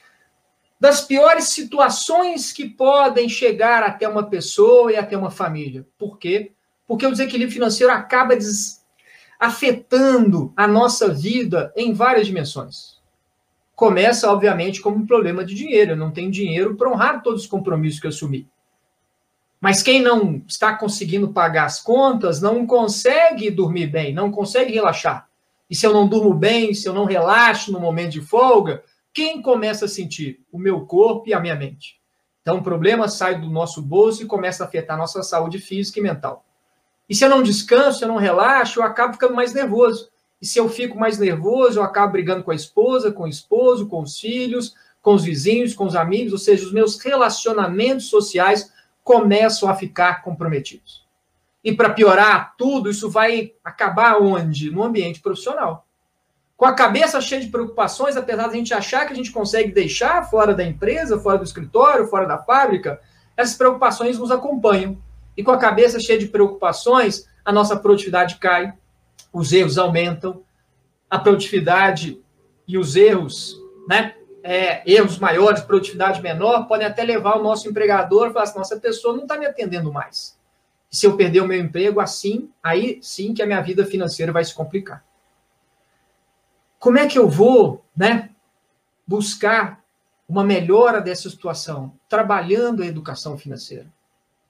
das 0.80 1.00
piores 1.00 1.48
situações 1.48 2.52
que 2.52 2.68
podem 2.68 3.28
chegar 3.28 3.82
até 3.82 4.08
uma 4.08 4.28
pessoa 4.28 4.92
e 4.92 4.96
até 4.96 5.16
uma 5.16 5.30
família. 5.30 5.86
Por 5.98 6.18
quê? 6.18 6.52
Porque 6.86 7.06
o 7.06 7.10
desequilíbrio 7.10 7.52
financeiro 7.52 7.92
acaba 7.92 8.34
afetando 9.38 10.52
a 10.56 10.66
nossa 10.66 11.08
vida 11.08 11.72
em 11.76 11.92
várias 11.92 12.26
dimensões. 12.26 12.98
Começa, 13.74 14.30
obviamente, 14.30 14.80
como 14.80 14.96
um 14.96 15.06
problema 15.06 15.44
de 15.44 15.54
dinheiro. 15.54 15.92
Eu 15.92 15.96
não 15.96 16.10
tenho 16.10 16.30
dinheiro 16.30 16.76
para 16.76 16.90
honrar 16.90 17.22
todos 17.22 17.42
os 17.42 17.46
compromissos 17.46 18.00
que 18.00 18.06
eu 18.06 18.10
assumi. 18.10 18.48
Mas 19.60 19.82
quem 19.82 20.00
não 20.00 20.42
está 20.46 20.76
conseguindo 20.76 21.32
pagar 21.32 21.64
as 21.64 21.80
contas 21.80 22.40
não 22.40 22.64
consegue 22.66 23.50
dormir 23.50 23.88
bem, 23.88 24.14
não 24.14 24.30
consegue 24.30 24.72
relaxar. 24.72 25.28
E 25.68 25.74
se 25.74 25.84
eu 25.84 25.92
não 25.92 26.08
durmo 26.08 26.32
bem, 26.32 26.72
se 26.72 26.88
eu 26.88 26.94
não 26.94 27.04
relaxo 27.04 27.72
no 27.72 27.80
momento 27.80 28.12
de 28.12 28.20
folga, 28.20 28.82
quem 29.18 29.42
começa 29.42 29.86
a 29.86 29.88
sentir? 29.88 30.46
O 30.52 30.60
meu 30.60 30.86
corpo 30.86 31.28
e 31.28 31.34
a 31.34 31.40
minha 31.40 31.56
mente. 31.56 32.00
Então 32.40 32.58
o 32.58 32.62
problema 32.62 33.08
sai 33.08 33.40
do 33.40 33.50
nosso 33.50 33.82
bolso 33.82 34.22
e 34.22 34.26
começa 34.26 34.62
a 34.62 34.66
afetar 34.68 34.94
a 34.94 35.00
nossa 35.00 35.24
saúde 35.24 35.58
física 35.58 35.98
e 35.98 36.02
mental. 36.04 36.46
E 37.08 37.16
se 37.16 37.24
eu 37.24 37.28
não 37.28 37.42
descanso, 37.42 37.98
se 37.98 38.04
eu 38.04 38.08
não 38.08 38.16
relaxo, 38.16 38.78
eu 38.78 38.84
acabo 38.84 39.14
ficando 39.14 39.34
mais 39.34 39.52
nervoso. 39.52 40.08
E 40.40 40.46
se 40.46 40.56
eu 40.60 40.68
fico 40.68 40.96
mais 40.96 41.18
nervoso, 41.18 41.80
eu 41.80 41.82
acabo 41.82 42.12
brigando 42.12 42.44
com 42.44 42.52
a 42.52 42.54
esposa, 42.54 43.10
com 43.10 43.24
o 43.24 43.28
esposo, 43.28 43.88
com 43.88 44.02
os 44.02 44.20
filhos, 44.20 44.76
com 45.02 45.14
os 45.14 45.24
vizinhos, 45.24 45.74
com 45.74 45.84
os 45.84 45.96
amigos, 45.96 46.32
ou 46.32 46.38
seja, 46.38 46.64
os 46.64 46.72
meus 46.72 46.96
relacionamentos 47.00 48.06
sociais 48.06 48.72
começam 49.02 49.68
a 49.68 49.74
ficar 49.74 50.22
comprometidos. 50.22 51.04
E 51.64 51.72
para 51.72 51.90
piorar 51.90 52.54
tudo, 52.56 52.88
isso 52.88 53.10
vai 53.10 53.52
acabar 53.64 54.22
onde? 54.22 54.70
No 54.70 54.84
ambiente 54.84 55.20
profissional. 55.20 55.87
Com 56.58 56.66
a 56.66 56.74
cabeça 56.74 57.20
cheia 57.20 57.40
de 57.40 57.46
preocupações, 57.46 58.16
apesar 58.16 58.48
de 58.48 58.54
a 58.54 58.56
gente 58.56 58.74
achar 58.74 59.06
que 59.06 59.12
a 59.12 59.16
gente 59.16 59.30
consegue 59.30 59.70
deixar 59.70 60.28
fora 60.28 60.52
da 60.52 60.64
empresa, 60.64 61.16
fora 61.16 61.38
do 61.38 61.44
escritório, 61.44 62.08
fora 62.08 62.26
da 62.26 62.36
fábrica, 62.36 63.00
essas 63.36 63.56
preocupações 63.56 64.18
nos 64.18 64.32
acompanham. 64.32 65.00
E 65.36 65.44
com 65.44 65.52
a 65.52 65.56
cabeça 65.56 66.00
cheia 66.00 66.18
de 66.18 66.26
preocupações, 66.26 67.28
a 67.44 67.52
nossa 67.52 67.76
produtividade 67.76 68.38
cai, 68.38 68.74
os 69.32 69.52
erros 69.52 69.78
aumentam, 69.78 70.42
a 71.08 71.16
produtividade 71.16 72.20
e 72.66 72.76
os 72.76 72.96
erros, 72.96 73.56
né, 73.88 74.16
é, 74.42 74.82
erros 74.84 75.16
maiores, 75.16 75.62
produtividade 75.62 76.20
menor, 76.20 76.66
podem 76.66 76.88
até 76.88 77.04
levar 77.04 77.38
o 77.38 77.42
nosso 77.42 77.68
empregador 77.68 78.26
a 78.26 78.32
falar 78.32 78.42
assim, 78.42 78.58
nossa 78.58 78.80
pessoa 78.80 79.14
não 79.14 79.22
está 79.22 79.38
me 79.38 79.46
atendendo 79.46 79.92
mais. 79.92 80.36
se 80.90 81.06
eu 81.06 81.16
perder 81.16 81.40
o 81.40 81.46
meu 81.46 81.60
emprego, 81.60 82.00
assim, 82.00 82.50
aí 82.60 82.98
sim 83.00 83.32
que 83.32 83.42
a 83.42 83.46
minha 83.46 83.60
vida 83.60 83.86
financeira 83.86 84.32
vai 84.32 84.42
se 84.42 84.52
complicar. 84.52 85.06
Como 86.78 86.98
é 86.98 87.06
que 87.06 87.18
eu 87.18 87.28
vou 87.28 87.84
né, 87.96 88.30
buscar 89.06 89.82
uma 90.28 90.44
melhora 90.44 91.00
dessa 91.00 91.28
situação? 91.28 91.92
Trabalhando 92.08 92.82
a 92.82 92.86
educação 92.86 93.36
financeira, 93.36 93.86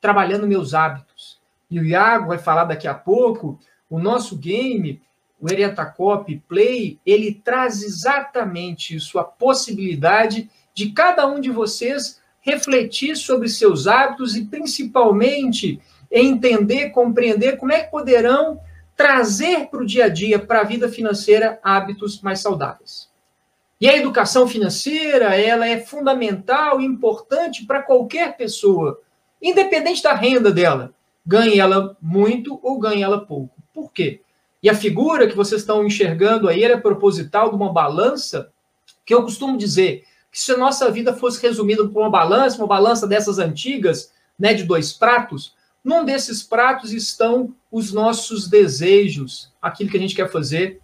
trabalhando 0.01 0.47
meus 0.47 0.75
hábitos. 0.75 1.39
E 1.71 1.79
o 1.79 1.85
Iago 1.85 2.29
vai 2.29 2.39
falar 2.39 2.65
daqui 2.65 2.87
a 2.89 2.95
pouco, 2.95 3.59
o 3.89 3.99
nosso 3.99 4.37
game 4.37 5.01
o 5.41 5.49
Eriatacop 5.51 6.37
Play, 6.49 6.99
ele 7.07 7.33
traz 7.33 7.83
exatamente 7.83 8.97
isso, 8.97 9.19
a 9.19 9.25
possibilidade 9.25 10.51
de 10.75 10.91
cada 10.91 11.27
um 11.27 11.41
de 11.41 11.51
vocês 11.51 12.21
refletir 12.41 13.17
sobre 13.17 13.49
seus 13.49 13.87
hábitos 13.87 14.35
e, 14.37 14.45
principalmente, 14.45 15.81
entender, 16.11 16.91
compreender 16.91 17.57
como 17.57 17.73
é 17.73 17.85
que 17.85 17.91
poderão 17.91 18.61
trazer 18.99 19.69
para 19.71 19.81
o 19.81 19.87
dia 19.87 20.07
a 20.07 20.09
dia, 20.09 20.41
para 20.41 20.61
a 20.61 20.65
vida 20.65 20.89
financeira, 20.89 21.61
hábitos 21.63 22.21
mais 22.21 22.41
saudáveis. 22.41 23.09
E 23.81 23.89
a 23.89 23.97
educação 23.97 24.49
financeira, 24.49 25.37
ela 25.37 25.69
é 25.69 25.79
fundamental 25.79 26.81
e 26.81 26.85
importante 26.85 27.65
para 27.65 27.81
qualquer 27.81 28.37
pessoa, 28.37 29.01
independente 29.41 30.03
da 30.03 30.15
renda 30.15 30.51
dela, 30.51 30.93
ganhe 31.25 31.61
ela 31.61 31.97
muito 32.03 32.59
ou 32.61 32.77
ganhe 32.81 33.01
ela 33.01 33.25
pouco. 33.25 33.55
Por 33.73 33.93
quê? 33.93 34.21
E 34.61 34.69
a 34.69 34.75
figura 34.75 35.29
que 35.29 35.37
vocês 35.37 35.61
estão 35.61 35.87
enxergando 35.87 36.49
aí 36.49 36.65
é 36.65 36.77
proposital 36.77 37.51
de 37.51 37.55
uma 37.55 37.73
balança, 37.73 38.51
que 39.07 39.15
eu 39.15 39.23
costumo 39.23 39.57
dizer 39.57 40.03
que 40.33 40.41
se 40.41 40.51
a 40.51 40.57
nossa 40.57 40.91
vida 40.91 41.15
fosse 41.15 41.41
resumida 41.41 41.87
por 41.87 42.01
uma 42.01 42.11
balança, 42.11 42.59
uma 42.59 42.67
balança 42.67 43.07
dessas 43.07 43.39
antigas, 43.39 44.13
né, 44.37 44.55
de 44.55 44.65
dois 44.65 44.93
pratos, 44.93 45.55
num 45.85 46.05
desses 46.05 46.43
pratos 46.43 46.93
estão 46.93 47.55
os 47.71 47.93
nossos 47.93 48.49
desejos, 48.49 49.53
aquilo 49.61 49.91
que 49.91 49.97
a 49.97 50.01
gente 50.01 50.15
quer 50.15 50.31
fazer, 50.31 50.81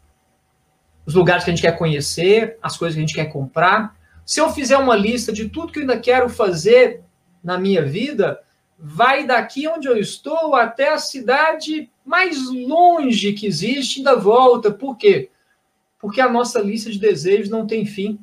os 1.06 1.14
lugares 1.14 1.44
que 1.44 1.50
a 1.50 1.54
gente 1.54 1.62
quer 1.62 1.76
conhecer, 1.76 2.58
as 2.62 2.76
coisas 2.76 2.94
que 2.94 3.00
a 3.00 3.06
gente 3.06 3.14
quer 3.14 3.30
comprar. 3.32 3.96
Se 4.24 4.40
eu 4.40 4.50
fizer 4.50 4.76
uma 4.78 4.96
lista 4.96 5.32
de 5.32 5.48
tudo 5.48 5.72
que 5.72 5.78
eu 5.78 5.82
ainda 5.82 5.98
quero 5.98 6.28
fazer 6.28 7.02
na 7.42 7.58
minha 7.58 7.84
vida, 7.84 8.40
vai 8.78 9.26
daqui 9.26 9.68
onde 9.68 9.86
eu 9.86 9.96
estou 9.96 10.54
até 10.54 10.92
a 10.92 10.98
cidade 10.98 11.90
mais 12.04 12.50
longe 12.50 13.32
que 13.32 13.46
existe 13.46 13.96
e 13.96 13.98
ainda 14.00 14.16
volta. 14.16 14.70
Por 14.70 14.96
quê? 14.96 15.30
Porque 15.98 16.20
a 16.20 16.28
nossa 16.28 16.60
lista 16.60 16.90
de 16.90 16.98
desejos 16.98 17.50
não 17.50 17.66
tem 17.66 17.84
fim. 17.84 18.18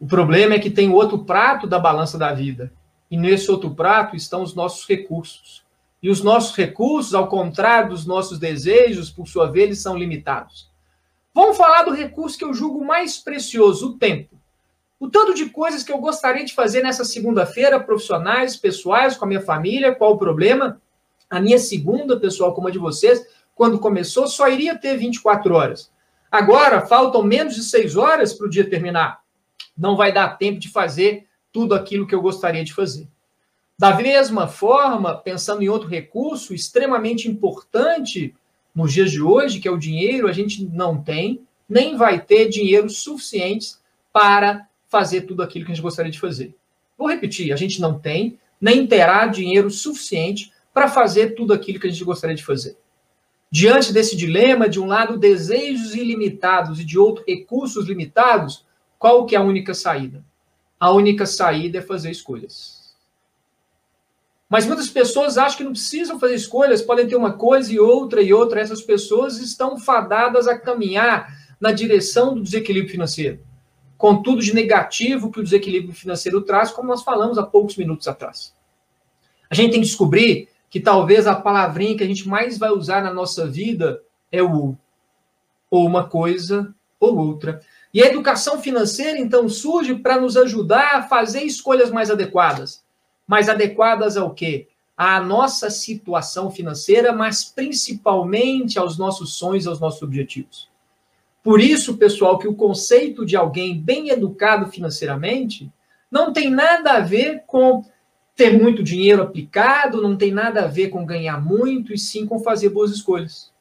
O 0.00 0.06
problema 0.06 0.54
é 0.54 0.58
que 0.58 0.70
tem 0.70 0.90
outro 0.90 1.24
prato 1.24 1.66
da 1.66 1.78
balança 1.78 2.16
da 2.16 2.32
vida. 2.32 2.72
E 3.10 3.16
nesse 3.16 3.50
outro 3.50 3.74
prato 3.74 4.14
estão 4.14 4.42
os 4.42 4.54
nossos 4.54 4.86
recursos. 4.86 5.66
E 6.02 6.08
os 6.08 6.22
nossos 6.22 6.56
recursos, 6.56 7.14
ao 7.14 7.28
contrário 7.28 7.90
dos 7.90 8.06
nossos 8.06 8.38
desejos, 8.38 9.10
por 9.10 9.26
sua 9.26 9.50
vez, 9.50 9.66
eles 9.66 9.82
são 9.82 9.96
limitados. 9.96 10.70
Vamos 11.34 11.56
falar 11.56 11.82
do 11.82 11.92
recurso 11.92 12.38
que 12.38 12.44
eu 12.44 12.54
julgo 12.54 12.84
mais 12.84 13.18
precioso, 13.18 13.88
o 13.88 13.98
tempo. 13.98 14.36
O 15.00 15.08
tanto 15.08 15.34
de 15.34 15.48
coisas 15.50 15.82
que 15.82 15.92
eu 15.92 15.98
gostaria 15.98 16.44
de 16.44 16.54
fazer 16.54 16.82
nessa 16.82 17.04
segunda-feira, 17.04 17.78
profissionais, 17.78 18.56
pessoais, 18.56 19.16
com 19.16 19.24
a 19.24 19.28
minha 19.28 19.40
família, 19.40 19.94
qual 19.94 20.14
o 20.14 20.18
problema? 20.18 20.80
A 21.30 21.40
minha 21.40 21.58
segunda, 21.58 22.18
pessoal, 22.18 22.54
como 22.54 22.68
a 22.68 22.70
de 22.70 22.78
vocês, 22.78 23.24
quando 23.54 23.78
começou, 23.78 24.26
só 24.26 24.48
iria 24.48 24.76
ter 24.76 24.96
24 24.96 25.54
horas. 25.54 25.92
Agora, 26.30 26.86
faltam 26.86 27.22
menos 27.22 27.54
de 27.54 27.62
6 27.62 27.96
horas 27.96 28.32
para 28.32 28.46
o 28.46 28.50
dia 28.50 28.68
terminar. 28.68 29.20
Não 29.76 29.96
vai 29.96 30.12
dar 30.12 30.36
tempo 30.36 30.58
de 30.58 30.68
fazer 30.68 31.26
tudo 31.52 31.74
aquilo 31.74 32.06
que 32.06 32.14
eu 32.14 32.20
gostaria 32.20 32.64
de 32.64 32.74
fazer. 32.74 33.08
Da 33.78 33.94
mesma 33.94 34.48
forma, 34.48 35.16
pensando 35.16 35.62
em 35.62 35.68
outro 35.68 35.88
recurso 35.88 36.52
extremamente 36.52 37.28
importante 37.28 38.34
nos 38.74 38.92
dias 38.92 39.12
de 39.12 39.22
hoje, 39.22 39.60
que 39.60 39.68
é 39.68 39.70
o 39.70 39.78
dinheiro, 39.78 40.26
a 40.26 40.32
gente 40.32 40.64
não 40.64 41.00
tem, 41.00 41.42
nem 41.68 41.96
vai 41.96 42.20
ter 42.20 42.48
dinheiro 42.48 42.90
suficiente 42.90 43.76
para 44.12 44.66
fazer 44.88 45.22
tudo 45.22 45.44
aquilo 45.44 45.64
que 45.64 45.70
a 45.70 45.74
gente 45.74 45.82
gostaria 45.82 46.10
de 46.10 46.18
fazer. 46.18 46.56
Vou 46.96 47.08
repetir: 47.08 47.52
a 47.52 47.56
gente 47.56 47.80
não 47.80 47.96
tem, 47.96 48.36
nem 48.60 48.84
terá 48.84 49.26
dinheiro 49.26 49.70
suficiente 49.70 50.52
para 50.74 50.88
fazer 50.88 51.36
tudo 51.36 51.52
aquilo 51.52 51.78
que 51.78 51.86
a 51.86 51.90
gente 51.90 52.04
gostaria 52.04 52.34
de 52.34 52.44
fazer. 52.44 52.76
Diante 53.48 53.92
desse 53.92 54.16
dilema, 54.16 54.68
de 54.68 54.80
um 54.80 54.86
lado, 54.86 55.16
desejos 55.16 55.94
ilimitados 55.94 56.80
e 56.80 56.84
de 56.84 56.98
outro, 56.98 57.24
recursos 57.26 57.86
limitados, 57.86 58.66
qual 58.98 59.24
que 59.24 59.36
é 59.36 59.38
a 59.38 59.42
única 59.42 59.72
saída? 59.72 60.24
A 60.80 60.90
única 60.90 61.24
saída 61.26 61.78
é 61.78 61.82
fazer 61.82 62.10
escolhas. 62.10 62.77
Mas 64.48 64.66
muitas 64.66 64.88
pessoas 64.88 65.36
acham 65.36 65.58
que 65.58 65.64
não 65.64 65.72
precisam 65.72 66.18
fazer 66.18 66.34
escolhas, 66.34 66.80
podem 66.80 67.06
ter 67.06 67.16
uma 67.16 67.32
coisa 67.32 67.72
e 67.72 67.78
outra 67.78 68.22
e 68.22 68.32
outra. 68.32 68.60
Essas 68.60 68.80
pessoas 68.80 69.38
estão 69.38 69.78
fadadas 69.78 70.48
a 70.48 70.58
caminhar 70.58 71.36
na 71.60 71.70
direção 71.70 72.34
do 72.34 72.42
desequilíbrio 72.42 72.90
financeiro 72.90 73.40
com 73.98 74.22
tudo 74.22 74.40
de 74.40 74.54
negativo 74.54 75.30
que 75.30 75.40
o 75.40 75.42
desequilíbrio 75.42 75.92
financeiro 75.92 76.40
traz, 76.40 76.70
como 76.70 76.88
nós 76.88 77.02
falamos 77.02 77.36
há 77.36 77.42
poucos 77.42 77.76
minutos 77.76 78.06
atrás. 78.06 78.54
A 79.50 79.54
gente 79.56 79.72
tem 79.72 79.80
que 79.80 79.86
descobrir 79.86 80.48
que 80.70 80.78
talvez 80.78 81.26
a 81.26 81.34
palavrinha 81.34 81.96
que 81.96 82.04
a 82.04 82.06
gente 82.06 82.28
mais 82.28 82.56
vai 82.56 82.70
usar 82.70 83.02
na 83.02 83.12
nossa 83.12 83.46
vida 83.46 84.00
é 84.30 84.40
o 84.40 84.76
ou 85.70 85.84
uma 85.84 86.08
coisa 86.08 86.72
ou 87.00 87.18
outra. 87.18 87.60
E 87.92 88.02
a 88.02 88.06
educação 88.06 88.60
financeira, 88.60 89.18
então, 89.18 89.48
surge 89.48 89.94
para 89.96 90.20
nos 90.20 90.36
ajudar 90.36 90.94
a 90.94 91.02
fazer 91.02 91.42
escolhas 91.42 91.90
mais 91.90 92.10
adequadas. 92.10 92.82
Mais 93.28 93.48
adequadas 93.48 94.16
ao 94.16 94.32
quê? 94.32 94.66
À 94.96 95.20
nossa 95.20 95.70
situação 95.70 96.50
financeira, 96.50 97.12
mas 97.12 97.44
principalmente 97.44 98.78
aos 98.78 98.98
nossos 98.98 99.34
sonhos, 99.34 99.68
aos 99.68 99.78
nossos 99.78 100.02
objetivos. 100.02 100.68
Por 101.44 101.60
isso, 101.60 101.96
pessoal, 101.96 102.38
que 102.38 102.48
o 102.48 102.54
conceito 102.54 103.24
de 103.24 103.36
alguém 103.36 103.78
bem 103.78 104.08
educado 104.08 104.70
financeiramente 104.70 105.70
não 106.10 106.32
tem 106.32 106.50
nada 106.50 106.92
a 106.94 107.00
ver 107.00 107.44
com 107.46 107.84
ter 108.34 108.56
muito 108.56 108.82
dinheiro 108.82 109.22
aplicado, 109.22 110.00
não 110.00 110.16
tem 110.16 110.32
nada 110.32 110.64
a 110.64 110.66
ver 110.66 110.88
com 110.88 111.04
ganhar 111.04 111.42
muito, 111.42 111.92
e 111.92 111.98
sim 111.98 112.26
com 112.26 112.38
fazer 112.38 112.68
boas 112.68 112.90
escolhas. 112.90 113.52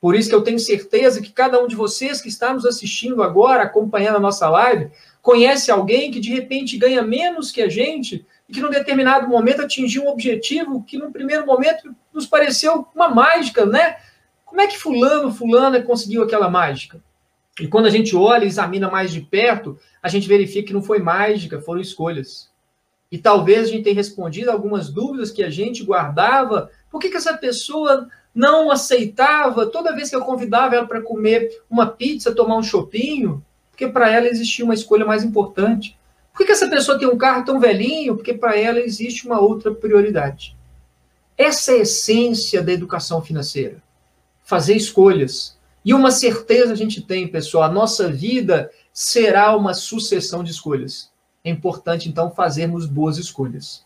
Por 0.00 0.14
isso 0.14 0.28
que 0.28 0.34
eu 0.34 0.42
tenho 0.42 0.58
certeza 0.58 1.22
que 1.22 1.32
cada 1.32 1.58
um 1.62 1.66
de 1.66 1.74
vocês 1.74 2.20
que 2.20 2.28
está 2.28 2.52
nos 2.52 2.66
assistindo 2.66 3.22
agora, 3.22 3.62
acompanhando 3.62 4.16
a 4.16 4.20
nossa 4.20 4.48
live, 4.50 4.90
conhece 5.22 5.70
alguém 5.70 6.10
que 6.10 6.20
de 6.20 6.30
repente 6.30 6.76
ganha 6.76 7.02
menos 7.02 7.50
que 7.50 7.62
a 7.62 7.68
gente 7.68 8.24
que 8.54 8.60
num 8.60 8.70
determinado 8.70 9.28
momento 9.28 9.62
atingiu 9.62 10.04
um 10.04 10.08
objetivo 10.08 10.84
que 10.84 10.96
num 10.96 11.10
primeiro 11.10 11.44
momento 11.44 11.94
nos 12.12 12.26
pareceu 12.26 12.86
uma 12.94 13.08
mágica, 13.08 13.66
né? 13.66 13.96
Como 14.44 14.60
é 14.60 14.68
que 14.68 14.78
fulano, 14.78 15.32
fulana 15.32 15.82
conseguiu 15.82 16.22
aquela 16.22 16.48
mágica? 16.48 17.02
E 17.60 17.66
quando 17.66 17.86
a 17.86 17.90
gente 17.90 18.14
olha 18.14 18.44
e 18.44 18.48
examina 18.48 18.88
mais 18.88 19.12
de 19.12 19.20
perto, 19.20 19.76
a 20.00 20.08
gente 20.08 20.28
verifica 20.28 20.68
que 20.68 20.72
não 20.72 20.82
foi 20.82 21.00
mágica, 21.00 21.60
foram 21.60 21.80
escolhas. 21.80 22.48
E 23.10 23.18
talvez 23.18 23.68
a 23.68 23.70
gente 23.70 23.84
tenha 23.84 23.96
respondido 23.96 24.50
algumas 24.50 24.88
dúvidas 24.88 25.30
que 25.30 25.42
a 25.42 25.50
gente 25.50 25.84
guardava. 25.84 26.70
Por 26.90 27.00
que, 27.00 27.10
que 27.10 27.16
essa 27.16 27.36
pessoa 27.36 28.08
não 28.34 28.70
aceitava 28.70 29.66
toda 29.66 29.94
vez 29.94 30.10
que 30.10 30.16
eu 30.16 30.24
convidava 30.24 30.76
ela 30.76 30.86
para 30.86 31.02
comer 31.02 31.48
uma 31.68 31.86
pizza, 31.86 32.34
tomar 32.34 32.56
um 32.56 32.62
chopinho? 32.62 33.44
Porque 33.70 33.88
para 33.88 34.10
ela 34.10 34.28
existia 34.28 34.64
uma 34.64 34.74
escolha 34.74 35.04
mais 35.04 35.24
importante. 35.24 35.96
Por 36.34 36.44
que, 36.44 36.52
essa 36.52 36.68
pessoa 36.68 36.98
tem 36.98 37.08
um 37.08 37.16
carro 37.16 37.44
tão 37.44 37.58
velhinho? 37.58 38.16
Porque 38.16 38.34
para 38.34 38.58
ela 38.58 38.80
existe 38.80 39.26
uma 39.26 39.40
outra 39.40 39.72
prioridade. 39.72 40.54
Essa 41.38 41.72
é 41.72 41.76
a 41.76 41.82
essência 41.82 42.62
da 42.62 42.72
educação 42.72 43.22
financeira 43.22 43.82
fazer 44.44 44.76
escolhas. 44.76 45.58
E 45.84 45.92
uma 45.92 46.10
certeza 46.10 46.72
a 46.72 46.76
gente 46.76 47.00
tem, 47.00 47.26
pessoal: 47.26 47.64
a 47.64 47.72
nossa 47.72 48.10
vida 48.10 48.70
será 48.92 49.56
uma 49.56 49.74
sucessão 49.74 50.44
de 50.44 50.52
escolhas. 50.52 51.10
É 51.42 51.50
importante, 51.50 52.08
então, 52.08 52.30
fazermos 52.30 52.86
boas 52.86 53.18
escolhas. 53.18 53.84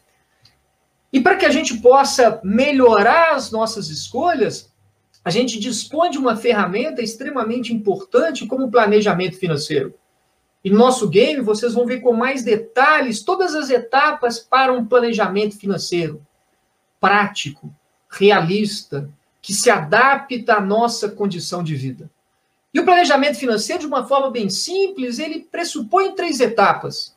E 1.12 1.20
para 1.20 1.36
que 1.36 1.46
a 1.46 1.50
gente 1.50 1.78
possa 1.78 2.40
melhorar 2.44 3.34
as 3.34 3.50
nossas 3.50 3.88
escolhas, 3.88 4.70
a 5.24 5.30
gente 5.30 5.58
dispõe 5.58 6.10
de 6.10 6.18
uma 6.18 6.36
ferramenta 6.36 7.02
extremamente 7.02 7.72
importante 7.72 8.46
como 8.46 8.66
o 8.66 8.70
planejamento 8.70 9.38
financeiro. 9.38 9.94
E 10.68 10.70
no 10.70 10.76
nosso 10.76 11.08
game, 11.08 11.40
vocês 11.40 11.72
vão 11.72 11.86
ver 11.86 12.02
com 12.02 12.12
mais 12.12 12.42
detalhes 12.42 13.22
todas 13.22 13.54
as 13.54 13.70
etapas 13.70 14.38
para 14.38 14.70
um 14.70 14.84
planejamento 14.84 15.56
financeiro 15.56 16.20
prático, 17.00 17.74
realista, 18.06 19.08
que 19.40 19.54
se 19.54 19.70
adapta 19.70 20.56
à 20.56 20.60
nossa 20.60 21.08
condição 21.08 21.64
de 21.64 21.74
vida. 21.74 22.10
E 22.74 22.78
o 22.78 22.84
planejamento 22.84 23.38
financeiro, 23.38 23.80
de 23.80 23.86
uma 23.86 24.06
forma 24.06 24.30
bem 24.30 24.50
simples, 24.50 25.18
ele 25.18 25.40
pressupõe 25.40 26.14
três 26.14 26.38
etapas. 26.38 27.16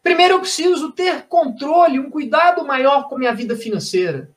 Primeiro, 0.00 0.34
eu 0.34 0.40
preciso 0.40 0.92
ter 0.92 1.22
controle, 1.22 1.98
um 1.98 2.08
cuidado 2.08 2.64
maior 2.64 3.08
com 3.08 3.16
a 3.16 3.18
minha 3.18 3.34
vida 3.34 3.56
financeira. 3.56 4.30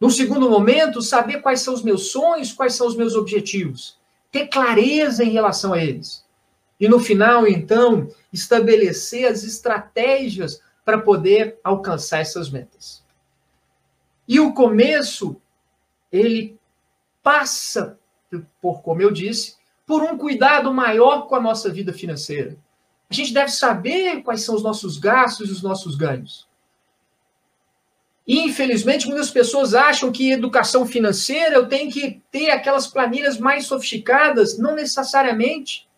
No 0.00 0.10
segundo 0.10 0.48
momento, 0.48 1.02
saber 1.02 1.42
quais 1.42 1.60
são 1.60 1.74
os 1.74 1.82
meus 1.82 2.10
sonhos, 2.10 2.54
quais 2.54 2.72
são 2.72 2.86
os 2.86 2.96
meus 2.96 3.14
objetivos. 3.14 3.98
Ter 4.32 4.46
clareza 4.46 5.22
em 5.22 5.28
relação 5.28 5.74
a 5.74 5.84
eles. 5.84 6.24
E 6.80 6.88
no 6.88 6.98
final, 6.98 7.46
então, 7.46 8.08
estabelecer 8.32 9.30
as 9.30 9.44
estratégias 9.44 10.62
para 10.84 10.98
poder 10.98 11.60
alcançar 11.62 12.20
essas 12.20 12.50
metas. 12.50 13.04
E 14.26 14.40
o 14.40 14.54
começo, 14.54 15.40
ele 16.10 16.58
passa 17.22 17.98
por, 18.60 18.80
como 18.80 19.02
eu 19.02 19.10
disse, 19.10 19.56
por 19.84 20.02
um 20.02 20.16
cuidado 20.16 20.72
maior 20.72 21.26
com 21.26 21.34
a 21.34 21.40
nossa 21.40 21.68
vida 21.68 21.92
financeira. 21.92 22.56
A 23.10 23.14
gente 23.14 23.34
deve 23.34 23.50
saber 23.50 24.22
quais 24.22 24.42
são 24.42 24.54
os 24.54 24.62
nossos 24.62 24.96
gastos 24.98 25.50
e 25.50 25.52
os 25.52 25.62
nossos 25.62 25.96
ganhos. 25.96 26.48
Infelizmente, 28.26 29.08
muitas 29.08 29.30
pessoas 29.30 29.74
acham 29.74 30.12
que 30.12 30.30
educação 30.30 30.86
financeira 30.86 31.56
eu 31.56 31.68
tenho 31.68 31.90
que 31.90 32.22
ter 32.30 32.50
aquelas 32.50 32.86
planilhas 32.86 33.38
mais 33.38 33.66
sofisticadas. 33.66 34.56
Não 34.56 34.76
necessariamente. 34.76 35.89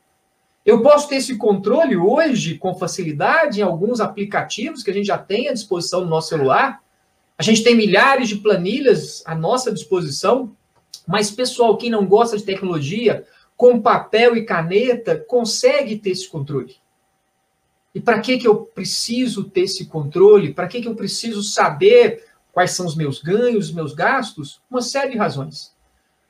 Eu 0.64 0.80
posso 0.80 1.08
ter 1.08 1.16
esse 1.16 1.36
controle 1.36 1.96
hoje 1.96 2.56
com 2.56 2.74
facilidade 2.74 3.60
em 3.60 3.64
alguns 3.64 4.00
aplicativos 4.00 4.82
que 4.82 4.90
a 4.90 4.94
gente 4.94 5.06
já 5.06 5.18
tem 5.18 5.48
à 5.48 5.52
disposição 5.52 6.02
no 6.02 6.08
nosso 6.08 6.28
celular 6.28 6.80
A 7.36 7.42
gente 7.42 7.64
tem 7.64 7.74
milhares 7.74 8.28
de 8.28 8.36
planilhas 8.36 9.22
à 9.26 9.34
nossa 9.34 9.72
disposição, 9.72 10.54
mas, 11.06 11.30
pessoal, 11.30 11.76
quem 11.76 11.90
não 11.90 12.06
gosta 12.06 12.36
de 12.36 12.44
tecnologia, 12.44 13.26
com 13.56 13.80
papel 13.80 14.36
e 14.36 14.44
caneta, 14.44 15.16
consegue 15.16 15.96
ter 15.96 16.10
esse 16.10 16.28
controle. 16.28 16.76
E 17.92 18.00
para 18.00 18.20
que, 18.20 18.38
que 18.38 18.46
eu 18.46 18.56
preciso 18.64 19.44
ter 19.44 19.62
esse 19.62 19.86
controle? 19.86 20.54
Para 20.54 20.68
que, 20.68 20.80
que 20.80 20.86
eu 20.88 20.94
preciso 20.94 21.42
saber 21.42 22.24
quais 22.52 22.70
são 22.72 22.86
os 22.86 22.94
meus 22.94 23.20
ganhos, 23.20 23.70
os 23.70 23.74
meus 23.74 23.92
gastos? 23.92 24.62
Uma 24.70 24.80
série 24.80 25.10
de 25.10 25.18
razões. 25.18 25.71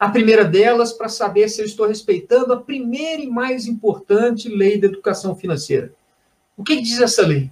A 0.02 0.08
primeira 0.08 0.44
delas, 0.44 0.92
para 0.92 1.08
saber 1.08 1.48
se 1.48 1.60
eu 1.60 1.64
estou 1.64 1.86
respeitando 1.86 2.52
a 2.52 2.60
primeira 2.60 3.22
e 3.22 3.30
mais 3.30 3.68
importante 3.68 4.48
lei 4.48 4.76
da 4.76 4.88
educação 4.88 5.36
financeira. 5.36 5.94
O 6.56 6.64
que, 6.64 6.80
diz 6.80 7.00
essa 7.00 7.24
lei? 7.24 7.48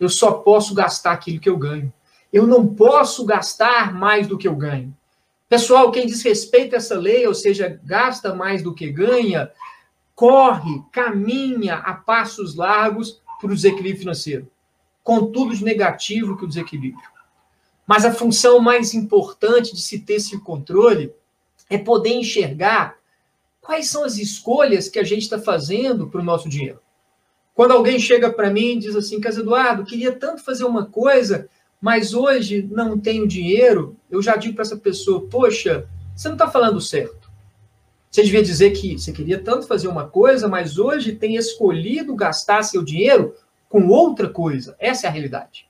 Eu 0.00 0.08
só 0.08 0.32
posso 0.32 0.74
gastar 0.74 1.12
aquilo 1.12 1.38
que 1.38 1.50
eu 1.50 1.58
ganho. 1.58 1.92
Eu 2.32 2.46
não 2.46 2.66
posso 2.66 3.22
gastar 3.26 3.92
mais 3.92 4.26
do 4.26 4.38
que 4.38 4.48
eu 4.48 4.56
ganho. 4.56 4.96
Pessoal, 5.46 5.92
quem 5.92 6.06
desrespeita 6.06 6.76
essa 6.76 6.98
lei, 6.98 7.26
ou 7.26 7.34
seja, 7.34 7.78
gasta 7.84 8.34
mais 8.34 8.62
do 8.62 8.74
que 8.74 8.90
ganha, 8.90 9.50
corre, 10.14 10.82
caminha 10.90 11.74
a 11.74 11.92
passos 11.92 12.54
largos 12.54 13.20
para 13.38 13.50
o 13.50 13.54
desequilíbrio 13.54 13.98
financeiro. 13.98 14.50
Contudo, 15.04 15.54
de 15.54 15.62
negativo 15.62 16.34
que 16.34 16.46
o 16.46 16.48
desequilíbrio. 16.48 17.10
Mas 17.86 18.06
a 18.06 18.10
função 18.14 18.58
mais 18.58 18.94
importante 18.94 19.74
de 19.74 19.82
se 19.82 19.98
ter 19.98 20.14
esse 20.14 20.40
controle 20.40 21.12
é 21.70 21.78
poder 21.78 22.10
enxergar 22.10 22.98
quais 23.60 23.88
são 23.88 24.04
as 24.04 24.18
escolhas 24.18 24.88
que 24.88 24.98
a 24.98 25.04
gente 25.04 25.22
está 25.22 25.38
fazendo 25.38 26.08
para 26.08 26.20
o 26.20 26.24
nosso 26.24 26.48
dinheiro. 26.48 26.80
Quando 27.54 27.72
alguém 27.72 27.98
chega 27.98 28.32
para 28.32 28.50
mim 28.50 28.72
e 28.72 28.78
diz 28.78 28.96
assim, 28.96 29.20
Casa 29.20 29.40
Eduardo, 29.40 29.84
queria 29.84 30.12
tanto 30.12 30.42
fazer 30.42 30.64
uma 30.64 30.86
coisa, 30.86 31.48
mas 31.80 32.12
hoje 32.12 32.68
não 32.70 32.98
tenho 32.98 33.28
dinheiro, 33.28 33.96
eu 34.10 34.20
já 34.20 34.36
digo 34.36 34.54
para 34.54 34.62
essa 34.62 34.76
pessoa, 34.76 35.26
poxa, 35.28 35.86
você 36.14 36.28
não 36.28 36.34
está 36.34 36.50
falando 36.50 36.80
certo. 36.80 37.30
Você 38.10 38.24
devia 38.24 38.42
dizer 38.42 38.72
que 38.72 38.98
você 38.98 39.12
queria 39.12 39.38
tanto 39.38 39.66
fazer 39.66 39.86
uma 39.86 40.08
coisa, 40.08 40.48
mas 40.48 40.78
hoje 40.78 41.12
tem 41.12 41.36
escolhido 41.36 42.16
gastar 42.16 42.64
seu 42.64 42.82
dinheiro 42.82 43.36
com 43.68 43.86
outra 43.86 44.28
coisa. 44.28 44.74
Essa 44.80 45.06
é 45.06 45.08
a 45.08 45.12
realidade. 45.12 45.68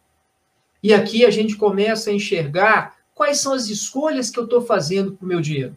E 0.83 0.95
aqui 0.95 1.27
a 1.27 1.31
gente 1.31 1.57
começa 1.57 2.09
a 2.09 2.15
enxergar 2.15 2.97
quais 3.15 3.39
são 3.39 3.53
as 3.53 3.69
escolhas 3.69 4.31
que 4.31 4.39
eu 4.39 4.45
estou 4.45 4.63
fazendo 4.63 5.13
para 5.13 5.25
o 5.25 5.29
meu 5.29 5.41
dinheiro. 5.43 5.77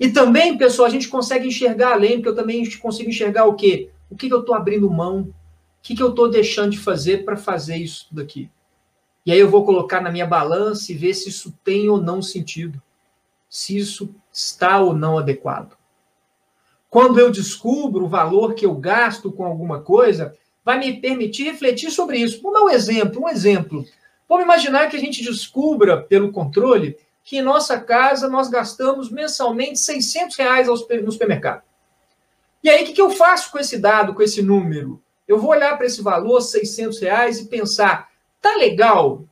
E 0.00 0.08
também, 0.10 0.56
pessoal, 0.56 0.88
a 0.88 0.90
gente 0.90 1.08
consegue 1.08 1.46
enxergar 1.46 1.92
além, 1.92 2.14
porque 2.14 2.30
eu 2.30 2.34
também 2.34 2.68
consigo 2.78 3.10
enxergar 3.10 3.44
o 3.44 3.54
quê? 3.54 3.90
O 4.10 4.16
que, 4.16 4.26
que 4.26 4.34
eu 4.34 4.40
estou 4.40 4.54
abrindo 4.54 4.90
mão? 4.90 5.20
O 5.20 5.34
que, 5.82 5.94
que 5.94 6.02
eu 6.02 6.08
estou 6.08 6.30
deixando 6.30 6.70
de 6.70 6.78
fazer 6.78 7.24
para 7.24 7.36
fazer 7.36 7.76
isso 7.76 8.08
daqui? 8.10 8.50
E 9.26 9.30
aí 9.30 9.38
eu 9.38 9.50
vou 9.50 9.64
colocar 9.64 10.00
na 10.00 10.10
minha 10.10 10.26
balança 10.26 10.90
e 10.90 10.94
ver 10.94 11.12
se 11.12 11.28
isso 11.28 11.54
tem 11.62 11.88
ou 11.90 12.00
não 12.00 12.22
sentido 12.22 12.82
se 13.50 13.76
isso 13.76 14.14
está 14.32 14.80
ou 14.80 14.94
não 14.94 15.18
adequado. 15.18 15.76
Quando 16.88 17.18
eu 17.18 17.30
descubro 17.30 18.04
o 18.04 18.08
valor 18.08 18.54
que 18.54 18.64
eu 18.64 18.74
gasto 18.74 19.30
com 19.32 19.44
alguma 19.44 19.80
coisa, 19.80 20.36
vai 20.64 20.78
me 20.78 21.00
permitir 21.00 21.44
refletir 21.44 21.90
sobre 21.90 22.18
isso. 22.18 22.40
Vou 22.40 22.52
dar 22.52 22.62
um 22.62 22.70
exemplo, 22.70 23.24
um 23.24 23.28
exemplo. 23.28 23.84
Vamos 24.28 24.44
imaginar 24.44 24.88
que 24.88 24.96
a 24.96 25.00
gente 25.00 25.24
descubra, 25.24 26.00
pelo 26.00 26.30
controle, 26.30 26.96
que 27.30 27.38
em 27.38 27.42
nossa 27.42 27.78
casa 27.78 28.28
nós 28.28 28.48
gastamos 28.48 29.08
mensalmente 29.08 29.78
600 29.78 30.36
reais 30.36 30.66
no 30.66 31.12
supermercado. 31.12 31.62
E 32.60 32.68
aí, 32.68 32.82
o 32.82 32.92
que 32.92 33.00
eu 33.00 33.08
faço 33.12 33.52
com 33.52 33.58
esse 33.60 33.78
dado, 33.78 34.14
com 34.14 34.20
esse 34.20 34.42
número? 34.42 35.00
Eu 35.28 35.38
vou 35.38 35.50
olhar 35.50 35.76
para 35.76 35.86
esse 35.86 36.02
valor, 36.02 36.40
600 36.40 36.98
reais, 36.98 37.38
e 37.38 37.46
pensar, 37.46 38.10
tá 38.42 38.56
legal 38.56 39.24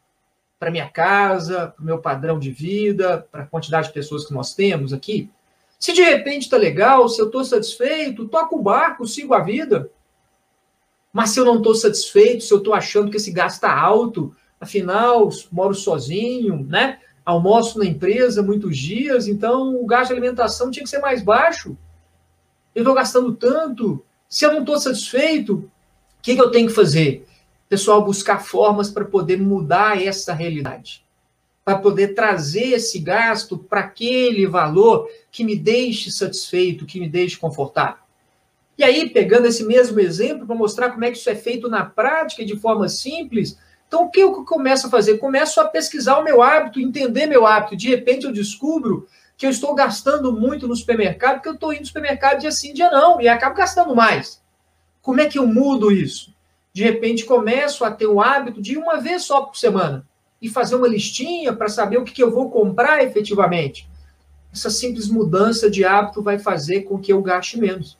para 0.61 0.71
minha 0.71 0.88
casa, 0.88 1.73
para 1.75 1.83
o 1.83 1.85
meu 1.85 1.99
padrão 1.99 2.38
de 2.38 2.52
vida, 2.52 3.26
para 3.33 3.43
a 3.43 3.47
quantidade 3.47 3.88
de 3.88 3.95
pessoas 3.95 4.25
que 4.25 4.33
nós 4.33 4.55
temos 4.55 4.93
aqui. 4.93 5.28
Se 5.76 5.93
de 5.93 6.02
repente 6.02 6.43
está 6.43 6.57
legal, 6.57 7.09
se 7.09 7.21
eu 7.21 7.26
estou 7.26 7.45
satisfeito, 7.45 8.28
toco 8.28 8.61
o 8.61 8.62
barco, 8.62 9.09
sigo 9.09 9.35
a 9.35 9.40
vida. 9.40 9.91
Mas 11.13 11.30
se 11.30 11.41
eu 11.41 11.45
não 11.45 11.56
estou 11.56 11.75
satisfeito, 11.75 12.45
se 12.45 12.54
eu 12.54 12.58
estou 12.58 12.75
achando 12.75 13.11
que 13.11 13.17
esse 13.17 13.32
gasto 13.32 13.56
está 13.56 13.76
alto, 13.76 14.32
afinal, 14.61 15.28
moro 15.50 15.75
sozinho, 15.75 16.65
né? 16.65 17.00
Almoço 17.28 17.78
na 17.78 17.84
empresa 17.84 18.43
muitos 18.43 18.78
dias, 18.78 19.28
então 19.28 19.76
o 19.82 19.86
gasto 19.86 20.08
de 20.08 20.12
alimentação 20.14 20.71
tinha 20.71 20.82
que 20.82 20.88
ser 20.88 21.00
mais 21.00 21.23
baixo. 21.23 21.76
Eu 22.75 22.82
estou 22.82 22.95
gastando 22.95 23.34
tanto. 23.34 24.02
Se 24.28 24.47
eu 24.47 24.52
não 24.52 24.60
estou 24.60 24.78
satisfeito, 24.78 25.54
o 25.56 26.23
que, 26.23 26.34
que 26.34 26.41
eu 26.41 26.50
tenho 26.50 26.69
que 26.69 26.75
fazer? 26.75 27.26
pessoal 27.69 28.04
buscar 28.04 28.43
formas 28.43 28.91
para 28.91 29.04
poder 29.04 29.38
mudar 29.38 30.02
essa 30.02 30.32
realidade, 30.32 31.04
para 31.64 31.78
poder 31.78 32.14
trazer 32.14 32.73
esse 32.73 32.99
gasto 32.99 33.58
para 33.58 33.80
aquele 33.80 34.47
valor 34.47 35.08
que 35.30 35.45
me 35.45 35.54
deixe 35.54 36.10
satisfeito, 36.10 36.86
que 36.86 36.99
me 36.99 37.08
deixe 37.08 37.36
confortável. 37.36 38.02
E 38.76 38.84
aí, 38.84 39.10
pegando 39.10 39.47
esse 39.47 39.64
mesmo 39.64 40.00
exemplo 40.00 40.47
para 40.47 40.56
mostrar 40.56 40.91
como 40.91 41.04
é 41.04 41.10
que 41.10 41.19
isso 41.19 41.28
é 41.28 41.34
feito 41.34 41.69
na 41.69 41.84
prática 41.84 42.45
de 42.45 42.56
forma 42.56 42.88
simples, 42.88 43.58
então 43.89 44.05
o 44.05 44.11
que 44.11 44.21
eu 44.21 44.45
começo 44.45 44.87
a 44.87 44.91
fazer? 44.91 45.19
Começo 45.19 45.61
a 45.61 45.67
pesquisar 45.67 46.19
o 46.19 46.25
meu 46.25 46.41
hábito, 46.41 46.79
entender 46.79 47.27
meu 47.27 47.45
hábito. 47.45 47.77
De 47.77 47.89
repente 47.89 48.25
eu 48.25 48.33
descubro 48.33 49.09
que 49.37 49.47
eu 49.47 49.51
estou 49.51 49.75
gastando 49.75 50.33
muito 50.33 50.69
no 50.69 50.77
supermercado, 50.77 51.37
porque 51.37 51.49
eu 51.49 51.55
estou 51.55 51.73
indo 51.73 51.81
no 51.81 51.87
supermercado 51.87 52.41
dia 52.41 52.53
sim, 52.53 52.73
dia 52.73 52.91
não, 52.91 53.21
e 53.21 53.27
acabo 53.27 53.57
gastando 53.57 53.97
mais. 53.97 54.41
Como 55.03 55.21
é 55.21 55.27
que 55.27 55.39
eu 55.39 55.47
mudo 55.47 55.91
isso? 55.91 56.37
de 56.79 56.85
repente 56.85 57.25
começo 57.25 57.85
a 57.85 57.91
ter 57.91 58.07
o 58.07 58.21
hábito 58.21 58.63
de 58.63 58.79
uma 58.79 59.01
vez 59.01 59.25
só 59.25 59.43
por 59.43 59.57
semana 59.57 60.07
e 60.41 60.49
fazer 60.49 60.77
uma 60.77 60.87
listinha 60.87 61.53
para 61.53 61.69
saber 61.69 61.99
o 61.99 62.05
que, 62.05 62.13
que 62.13 62.23
eu 62.23 62.31
vou 62.31 62.51
comprar 62.51 63.03
efetivamente. 63.03 63.91
Essa 64.53 64.71
simples 64.71 65.09
mudança 65.09 65.69
de 65.69 65.85
hábito 65.85 66.23
vai 66.23 66.39
fazer 66.39 66.83
com 66.83 66.97
que 66.97 67.13
eu 67.13 67.21
gaste 67.21 67.59
menos. 67.59 67.99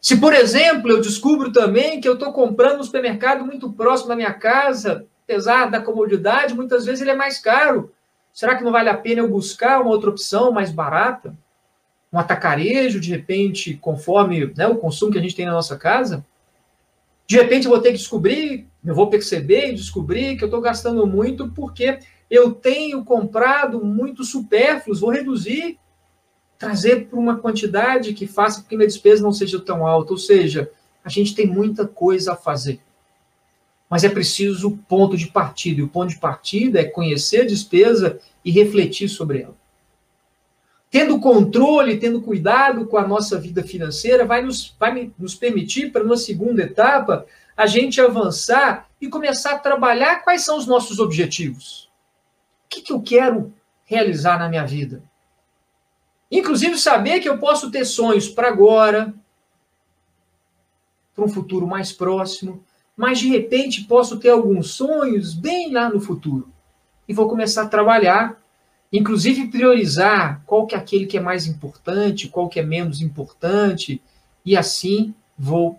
Se, 0.00 0.16
por 0.18 0.32
exemplo, 0.32 0.90
eu 0.90 1.00
descubro 1.00 1.52
também 1.52 2.00
que 2.00 2.08
eu 2.08 2.14
estou 2.14 2.32
comprando 2.32 2.80
um 2.80 2.84
supermercado 2.84 3.44
muito 3.44 3.70
próximo 3.70 4.08
da 4.08 4.16
minha 4.16 4.32
casa, 4.32 5.06
apesar 5.24 5.70
da 5.70 5.80
comodidade, 5.80 6.54
muitas 6.54 6.86
vezes 6.86 7.02
ele 7.02 7.10
é 7.10 7.16
mais 7.16 7.38
caro. 7.38 7.92
Será 8.32 8.56
que 8.56 8.64
não 8.64 8.72
vale 8.72 8.88
a 8.88 8.96
pena 8.96 9.20
eu 9.20 9.28
buscar 9.28 9.80
uma 9.80 9.90
outra 9.90 10.08
opção 10.08 10.52
mais 10.52 10.70
barata? 10.70 11.36
Um 12.10 12.18
atacarejo, 12.18 12.98
de 12.98 13.10
repente, 13.10 13.74
conforme 13.74 14.52
né, 14.56 14.66
o 14.66 14.76
consumo 14.76 15.12
que 15.12 15.18
a 15.18 15.22
gente 15.22 15.36
tem 15.36 15.44
na 15.44 15.52
nossa 15.52 15.76
casa? 15.76 16.24
De 17.26 17.36
repente 17.36 17.66
eu 17.66 17.70
vou 17.70 17.80
ter 17.80 17.92
que 17.92 17.98
descobrir, 17.98 18.66
eu 18.84 18.94
vou 18.94 19.10
perceber 19.10 19.68
e 19.68 19.74
descobrir 19.74 20.36
que 20.36 20.42
eu 20.42 20.46
estou 20.46 20.60
gastando 20.60 21.06
muito 21.06 21.50
porque 21.50 21.98
eu 22.30 22.52
tenho 22.52 23.04
comprado 23.04 23.84
muito 23.84 24.24
supérfluos, 24.24 25.00
vou 25.00 25.10
reduzir, 25.10 25.78
trazer 26.60 27.06
para 27.06 27.18
uma 27.18 27.38
quantidade 27.38 28.12
que 28.12 28.26
faça 28.26 28.62
com 28.62 28.68
que 28.68 28.76
minha 28.76 28.86
despesa 28.86 29.22
não 29.22 29.32
seja 29.32 29.58
tão 29.58 29.84
alta. 29.84 30.12
Ou 30.12 30.18
seja, 30.18 30.70
a 31.02 31.08
gente 31.08 31.34
tem 31.34 31.46
muita 31.46 31.88
coisa 31.88 32.34
a 32.34 32.36
fazer. 32.36 32.78
Mas 33.88 34.04
é 34.04 34.08
preciso 34.08 34.68
o 34.68 34.76
ponto 34.76 35.16
de 35.16 35.26
partida. 35.26 35.80
E 35.80 35.82
o 35.82 35.88
ponto 35.88 36.10
de 36.10 36.18
partida 36.20 36.78
é 36.78 36.84
conhecer 36.84 37.40
a 37.40 37.46
despesa 37.46 38.20
e 38.44 38.52
refletir 38.52 39.08
sobre 39.08 39.40
ela 39.40 39.58
tendo 40.90 41.20
controle, 41.20 41.98
tendo 41.98 42.20
cuidado 42.20 42.84
com 42.86 42.98
a 42.98 43.06
nossa 43.06 43.38
vida 43.38 43.62
financeira, 43.62 44.26
vai 44.26 44.42
nos, 44.42 44.74
vai 44.78 45.12
nos 45.16 45.36
permitir, 45.36 45.92
para 45.92 46.02
uma 46.02 46.16
segunda 46.16 46.62
etapa, 46.62 47.24
a 47.56 47.64
gente 47.66 48.00
avançar 48.00 48.88
e 49.00 49.08
começar 49.08 49.52
a 49.52 49.58
trabalhar 49.58 50.24
quais 50.24 50.42
são 50.42 50.58
os 50.58 50.66
nossos 50.66 50.98
objetivos. 50.98 51.88
O 52.64 52.68
que, 52.68 52.82
que 52.82 52.92
eu 52.92 53.00
quero 53.00 53.52
realizar 53.84 54.38
na 54.38 54.48
minha 54.48 54.66
vida? 54.66 55.02
Inclusive, 56.30 56.78
saber 56.78 57.20
que 57.20 57.28
eu 57.28 57.38
posso 57.38 57.70
ter 57.70 57.84
sonhos 57.84 58.28
para 58.28 58.48
agora, 58.48 59.12
para 61.14 61.24
um 61.24 61.28
futuro 61.28 61.66
mais 61.66 61.92
próximo, 61.92 62.64
mas 62.96 63.18
de 63.18 63.28
repente 63.28 63.84
posso 63.84 64.18
ter 64.18 64.30
alguns 64.30 64.70
sonhos 64.70 65.34
bem 65.34 65.72
lá 65.72 65.88
no 65.88 66.00
futuro. 66.00 66.48
E 67.08 67.12
vou 67.12 67.28
começar 67.28 67.62
a 67.62 67.68
trabalhar 67.68 68.40
Inclusive 68.92 69.48
priorizar 69.48 70.42
qual 70.44 70.66
que 70.66 70.74
é 70.74 70.78
aquele 70.78 71.06
que 71.06 71.16
é 71.16 71.20
mais 71.20 71.46
importante, 71.46 72.28
qual 72.28 72.48
que 72.48 72.58
é 72.58 72.62
menos 72.62 73.00
importante, 73.00 74.02
e 74.44 74.56
assim 74.56 75.14
vou 75.38 75.78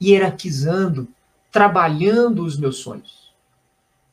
hierarquizando, 0.00 1.08
trabalhando 1.50 2.44
os 2.44 2.58
meus 2.58 2.76
sonhos. 2.76 3.21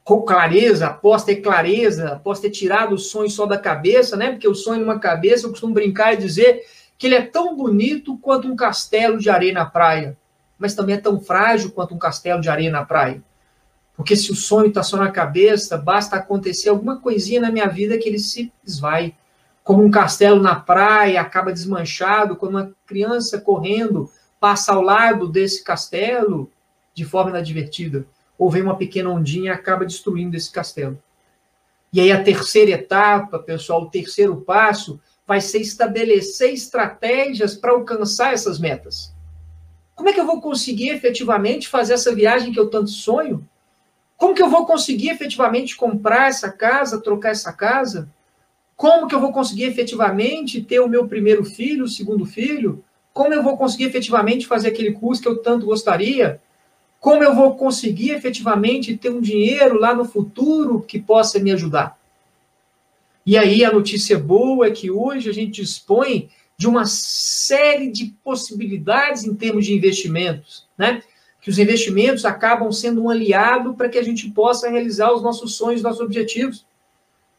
Com 0.10 0.24
clareza, 0.24 0.88
após 0.88 1.24
ter 1.24 1.36
clareza, 1.36 2.14
após 2.14 2.40
ter 2.40 2.50
tirado 2.50 2.96
o 2.96 2.98
sonho 2.98 3.30
só 3.30 3.46
da 3.46 3.60
cabeça, 3.60 4.18
né? 4.18 4.32
Porque 4.32 4.48
o 4.48 4.56
sonho 4.56 4.80
numa 4.80 4.98
cabeça, 4.98 5.46
eu 5.46 5.52
costumo 5.52 5.72
brincar 5.72 6.16
e 6.16 6.18
dizer 6.18 6.64
que 6.98 7.06
ele 7.06 7.14
é 7.14 7.22
tão 7.22 7.56
bonito 7.56 8.18
quanto 8.18 8.48
um 8.48 8.56
castelo 8.56 9.20
de 9.20 9.30
areia 9.30 9.54
na 9.54 9.68
praia, 9.68 10.18
mas 10.58 10.74
também 10.74 10.96
é 10.96 10.98
tão 10.98 11.20
frágil 11.20 11.70
quanto 11.70 11.94
um 11.94 12.00
castelo 12.00 12.42
de 12.42 12.50
areia 12.50 12.72
na 12.72 12.84
praia. 12.84 13.24
Porque 13.96 14.16
se 14.16 14.32
o 14.32 14.36
sonho 14.36 14.70
está 14.70 14.82
só 14.82 14.98
na 14.98 15.12
cabeça, 15.12 15.78
basta 15.78 16.16
acontecer 16.16 16.70
alguma 16.70 17.00
coisinha 17.00 17.42
na 17.42 17.52
minha 17.52 17.68
vida 17.68 17.96
que 17.96 18.10
ele 18.10 18.18
se 18.18 18.52
esvai. 18.66 19.14
Como 19.64 19.84
um 19.84 19.92
castelo 19.92 20.42
na 20.42 20.56
praia 20.56 21.22
acaba 21.22 21.54
desmanchado, 21.54 22.36
quando 22.36 22.56
uma 22.56 22.72
criança 22.88 23.40
correndo 23.40 24.10
passa 24.40 24.74
ao 24.74 24.82
lado 24.82 25.28
desse 25.28 25.64
castelo 25.64 26.52
de 26.96 27.06
forma 27.06 27.30
inadvertida. 27.30 28.08
Ou 28.40 28.50
vem 28.50 28.64
uma 28.64 28.78
pequena 28.78 29.10
ondinha 29.10 29.52
e 29.52 29.54
acaba 29.54 29.86
destruindo 29.86 30.38
esse 30.38 30.50
castelo. 30.50 30.98
E 31.92 32.00
aí 32.00 32.12
a 32.12 32.24
terceira 32.24 32.72
etapa, 32.72 33.38
pessoal, 33.38 33.84
o 33.84 33.90
terceiro 33.90 34.38
passo 34.38 35.00
vai 35.28 35.42
ser 35.42 35.60
estabelecer 35.60 36.54
estratégias 36.54 37.56
para 37.56 37.74
alcançar 37.74 38.34
essas 38.34 38.58
metas. 38.58 39.14
Como 39.94 40.08
é 40.08 40.14
que 40.14 40.20
eu 40.20 40.26
vou 40.26 40.40
conseguir 40.40 40.90
efetivamente 40.90 41.68
fazer 41.68 41.94
essa 41.94 42.16
viagem 42.16 42.54
que 42.54 42.60
eu 42.60 42.70
tanto 42.70 42.90
sonho? 42.90 43.46
Como 44.16 44.34
que 44.34 44.42
eu 44.42 44.50
vou 44.50 44.66
conseguir 44.66 45.10
efetivamente 45.10 45.76
comprar 45.76 46.30
essa 46.30 46.50
casa, 46.50 47.02
trocar 47.02 47.32
essa 47.32 47.52
casa? 47.52 48.10
Como 48.76 49.08
que 49.08 49.16
eu 49.16 49.20
vou 49.20 49.34
conseguir 49.34 49.66
efetivamente 49.66 50.62
ter 50.62 50.80
o 50.80 50.88
meu 50.88 51.08
primeiro 51.08 51.44
filho, 51.44 51.84
o 51.84 51.90
segundo 51.90 52.26
filho? 52.26 52.84
Como 53.12 53.34
eu 53.34 53.44
vou 53.44 53.58
conseguir 53.58 53.86
efetivamente 53.86 54.48
fazer 54.48 54.70
aquele 54.70 54.94
curso 54.94 55.22
que 55.22 55.28
eu 55.28 55.42
tanto 55.42 55.66
gostaria? 55.66 56.42
Como 57.00 57.24
eu 57.24 57.34
vou 57.34 57.56
conseguir 57.56 58.12
efetivamente 58.12 58.98
ter 58.98 59.10
um 59.10 59.22
dinheiro 59.22 59.80
lá 59.80 59.96
no 59.96 60.04
futuro 60.04 60.82
que 60.82 61.00
possa 61.00 61.40
me 61.40 61.52
ajudar? 61.52 61.98
E 63.26 63.38
aí 63.38 63.64
a 63.64 63.72
notícia 63.72 64.20
boa 64.20 64.68
é 64.68 64.72
que 64.72 64.92
hoje 64.92 65.30
a 65.30 65.34
gente 65.34 65.62
dispõe 65.62 66.30
de 66.58 66.68
uma 66.68 66.86
série 66.86 67.90
de 67.90 68.14
possibilidades 68.22 69.24
em 69.24 69.34
termos 69.34 69.66
de 69.66 69.74
investimentos, 69.74 70.68
né? 70.78 71.02
Que 71.42 71.50
os 71.50 71.58
investimentos 71.58 72.26
acabam 72.26 72.70
sendo 72.70 73.04
um 73.04 73.10
aliado 73.10 73.76
para 73.76 73.88
que 73.88 73.98
a 73.98 74.04
gente 74.04 74.30
possa 74.32 74.70
realizar 74.70 75.14
os 75.14 75.22
nossos 75.22 75.56
sonhos, 75.56 75.82
nossos 75.82 76.02
objetivos. 76.02 76.66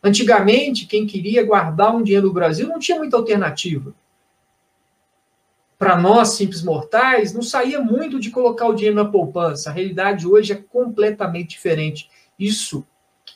Antigamente, 0.02 0.86
quem 0.86 1.06
queria 1.06 1.44
guardar 1.44 1.94
um 1.94 2.02
dinheiro 2.02 2.28
no 2.28 2.32
Brasil 2.32 2.66
não 2.66 2.78
tinha 2.78 2.96
muita 2.96 3.18
alternativa 3.18 3.94
para 5.80 5.96
nós, 5.96 6.34
simples 6.34 6.62
mortais, 6.62 7.32
não 7.32 7.40
saía 7.40 7.80
muito 7.80 8.20
de 8.20 8.30
colocar 8.30 8.66
o 8.66 8.74
dinheiro 8.74 8.96
na 8.96 9.10
poupança. 9.10 9.70
A 9.70 9.72
realidade 9.72 10.26
hoje 10.26 10.52
é 10.52 10.56
completamente 10.56 11.48
diferente. 11.48 12.10
Isso 12.38 12.86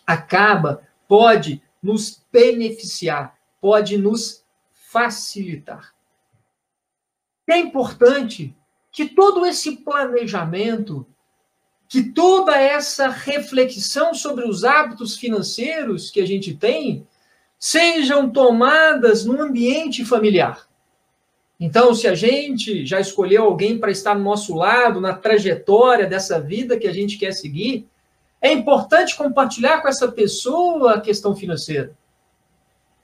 acaba, 0.06 0.82
pode 1.08 1.62
nos 1.82 2.22
beneficiar, 2.30 3.34
pode 3.62 3.96
nos 3.96 4.44
facilitar. 4.92 5.94
É 7.48 7.56
importante 7.56 8.54
que 8.92 9.06
todo 9.06 9.46
esse 9.46 9.78
planejamento, 9.78 11.06
que 11.88 12.02
toda 12.02 12.60
essa 12.60 13.08
reflexão 13.08 14.12
sobre 14.12 14.46
os 14.46 14.64
hábitos 14.64 15.16
financeiros 15.16 16.10
que 16.10 16.20
a 16.20 16.26
gente 16.26 16.54
tem, 16.54 17.08
sejam 17.58 18.28
tomadas 18.28 19.24
no 19.24 19.40
ambiente 19.40 20.04
familiar. 20.04 20.68
Então, 21.58 21.94
se 21.94 22.08
a 22.08 22.14
gente 22.14 22.84
já 22.84 23.00
escolheu 23.00 23.44
alguém 23.44 23.78
para 23.78 23.90
estar 23.90 24.14
no 24.14 24.24
nosso 24.24 24.54
lado, 24.54 25.00
na 25.00 25.14
trajetória 25.14 26.06
dessa 26.06 26.40
vida 26.40 26.78
que 26.78 26.86
a 26.86 26.92
gente 26.92 27.16
quer 27.16 27.32
seguir, 27.32 27.86
é 28.40 28.52
importante 28.52 29.16
compartilhar 29.16 29.80
com 29.80 29.88
essa 29.88 30.10
pessoa 30.10 30.94
a 30.94 31.00
questão 31.00 31.34
financeira. 31.34 31.96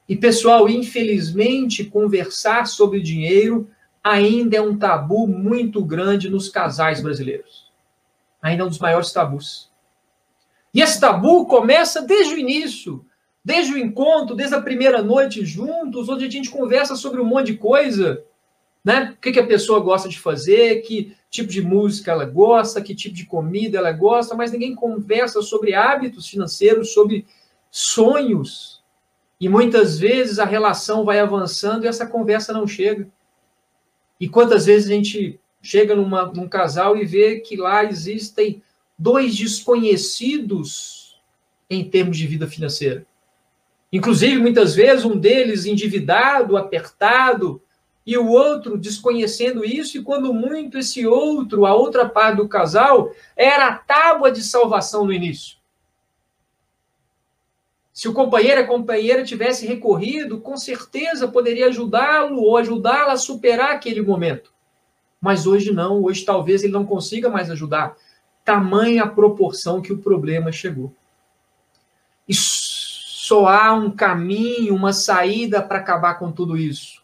E, 0.08 0.16
pessoal, 0.16 0.68
infelizmente, 0.68 1.84
conversar 1.84 2.66
sobre 2.66 3.00
dinheiro 3.00 3.70
ainda 4.02 4.56
é 4.56 4.60
um 4.60 4.76
tabu 4.76 5.26
muito 5.26 5.84
grande 5.84 6.28
nos 6.28 6.48
casais 6.48 7.00
brasileiros. 7.00 7.70
Ainda 8.42 8.64
é 8.64 8.66
um 8.66 8.68
dos 8.68 8.78
maiores 8.78 9.12
tabus. 9.12 9.70
E 10.74 10.80
esse 10.80 11.00
tabu 11.00 11.46
começa 11.46 12.02
desde 12.02 12.34
o 12.34 12.38
início, 12.38 13.04
desde 13.44 13.74
o 13.74 13.78
encontro, 13.78 14.34
desde 14.34 14.54
a 14.54 14.60
primeira 14.60 15.02
noite 15.02 15.44
juntos, 15.44 16.08
onde 16.08 16.24
a 16.24 16.30
gente 16.30 16.50
conversa 16.50 16.96
sobre 16.96 17.20
um 17.20 17.24
monte 17.24 17.52
de 17.52 17.58
coisa 17.58 18.24
né? 18.84 19.14
O 19.16 19.20
que, 19.20 19.32
que 19.32 19.40
a 19.40 19.46
pessoa 19.46 19.80
gosta 19.80 20.08
de 20.08 20.18
fazer, 20.18 20.82
que 20.82 21.14
tipo 21.28 21.48
de 21.48 21.62
música 21.62 22.10
ela 22.10 22.24
gosta, 22.24 22.82
que 22.82 22.94
tipo 22.94 23.14
de 23.14 23.26
comida 23.26 23.78
ela 23.78 23.92
gosta, 23.92 24.34
mas 24.34 24.52
ninguém 24.52 24.74
conversa 24.74 25.42
sobre 25.42 25.74
hábitos 25.74 26.28
financeiros, 26.28 26.92
sobre 26.92 27.26
sonhos. 27.70 28.82
E 29.40 29.48
muitas 29.48 29.98
vezes 29.98 30.38
a 30.38 30.44
relação 30.44 31.04
vai 31.04 31.18
avançando 31.18 31.84
e 31.84 31.88
essa 31.88 32.06
conversa 32.06 32.52
não 32.52 32.66
chega. 32.66 33.08
E 34.18 34.28
quantas 34.28 34.66
vezes 34.66 34.90
a 34.90 34.94
gente 34.94 35.40
chega 35.62 35.94
numa, 35.94 36.26
num 36.26 36.48
casal 36.48 36.96
e 36.96 37.04
vê 37.04 37.40
que 37.40 37.56
lá 37.56 37.84
existem 37.84 38.62
dois 38.98 39.36
desconhecidos 39.36 41.20
em 41.68 41.88
termos 41.88 42.18
de 42.18 42.26
vida 42.26 42.46
financeira. 42.46 43.06
Inclusive, 43.92 44.38
muitas 44.38 44.74
vezes, 44.74 45.04
um 45.04 45.16
deles 45.16 45.64
endividado, 45.64 46.56
apertado, 46.56 47.62
e 48.10 48.18
o 48.18 48.26
outro 48.26 48.76
desconhecendo 48.76 49.64
isso, 49.64 49.96
e 49.96 50.02
quando 50.02 50.34
muito 50.34 50.76
esse 50.76 51.06
outro, 51.06 51.64
a 51.64 51.76
outra 51.76 52.08
parte 52.08 52.38
do 52.38 52.48
casal, 52.48 53.12
era 53.36 53.68
a 53.68 53.76
tábua 53.76 54.32
de 54.32 54.42
salvação 54.42 55.04
no 55.04 55.12
início. 55.12 55.58
Se 57.92 58.08
o 58.08 58.12
companheiro, 58.12 58.62
a 58.62 58.66
companheira 58.66 59.22
tivesse 59.22 59.64
recorrido, 59.64 60.40
com 60.40 60.56
certeza 60.56 61.28
poderia 61.28 61.66
ajudá-lo 61.68 62.42
ou 62.42 62.56
ajudá-la 62.56 63.12
a 63.12 63.16
superar 63.16 63.76
aquele 63.76 64.02
momento. 64.02 64.52
Mas 65.20 65.46
hoje 65.46 65.70
não, 65.72 66.02
hoje 66.02 66.24
talvez 66.24 66.64
ele 66.64 66.72
não 66.72 66.84
consiga 66.84 67.30
mais 67.30 67.48
ajudar. 67.48 67.94
Tamanha 68.44 69.04
a 69.04 69.08
proporção 69.08 69.80
que 69.80 69.92
o 69.92 69.98
problema 69.98 70.50
chegou. 70.50 70.92
E 72.28 72.34
só 72.34 73.46
há 73.46 73.72
um 73.72 73.88
caminho, 73.88 74.74
uma 74.74 74.92
saída 74.92 75.62
para 75.62 75.78
acabar 75.78 76.14
com 76.14 76.32
tudo 76.32 76.56
isso 76.56 76.99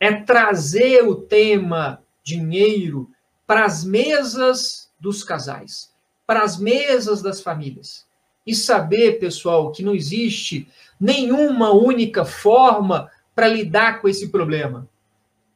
é 0.00 0.12
trazer 0.12 1.06
o 1.06 1.14
tema 1.14 2.02
dinheiro 2.24 3.10
para 3.46 3.66
as 3.66 3.84
mesas 3.84 4.90
dos 4.98 5.22
casais, 5.22 5.92
para 6.26 6.42
as 6.42 6.58
mesas 6.58 7.20
das 7.20 7.42
famílias. 7.42 8.06
E 8.46 8.54
saber, 8.54 9.20
pessoal, 9.20 9.70
que 9.70 9.82
não 9.82 9.94
existe 9.94 10.66
nenhuma 10.98 11.70
única 11.70 12.24
forma 12.24 13.10
para 13.34 13.46
lidar 13.46 14.00
com 14.00 14.08
esse 14.08 14.28
problema. 14.28 14.88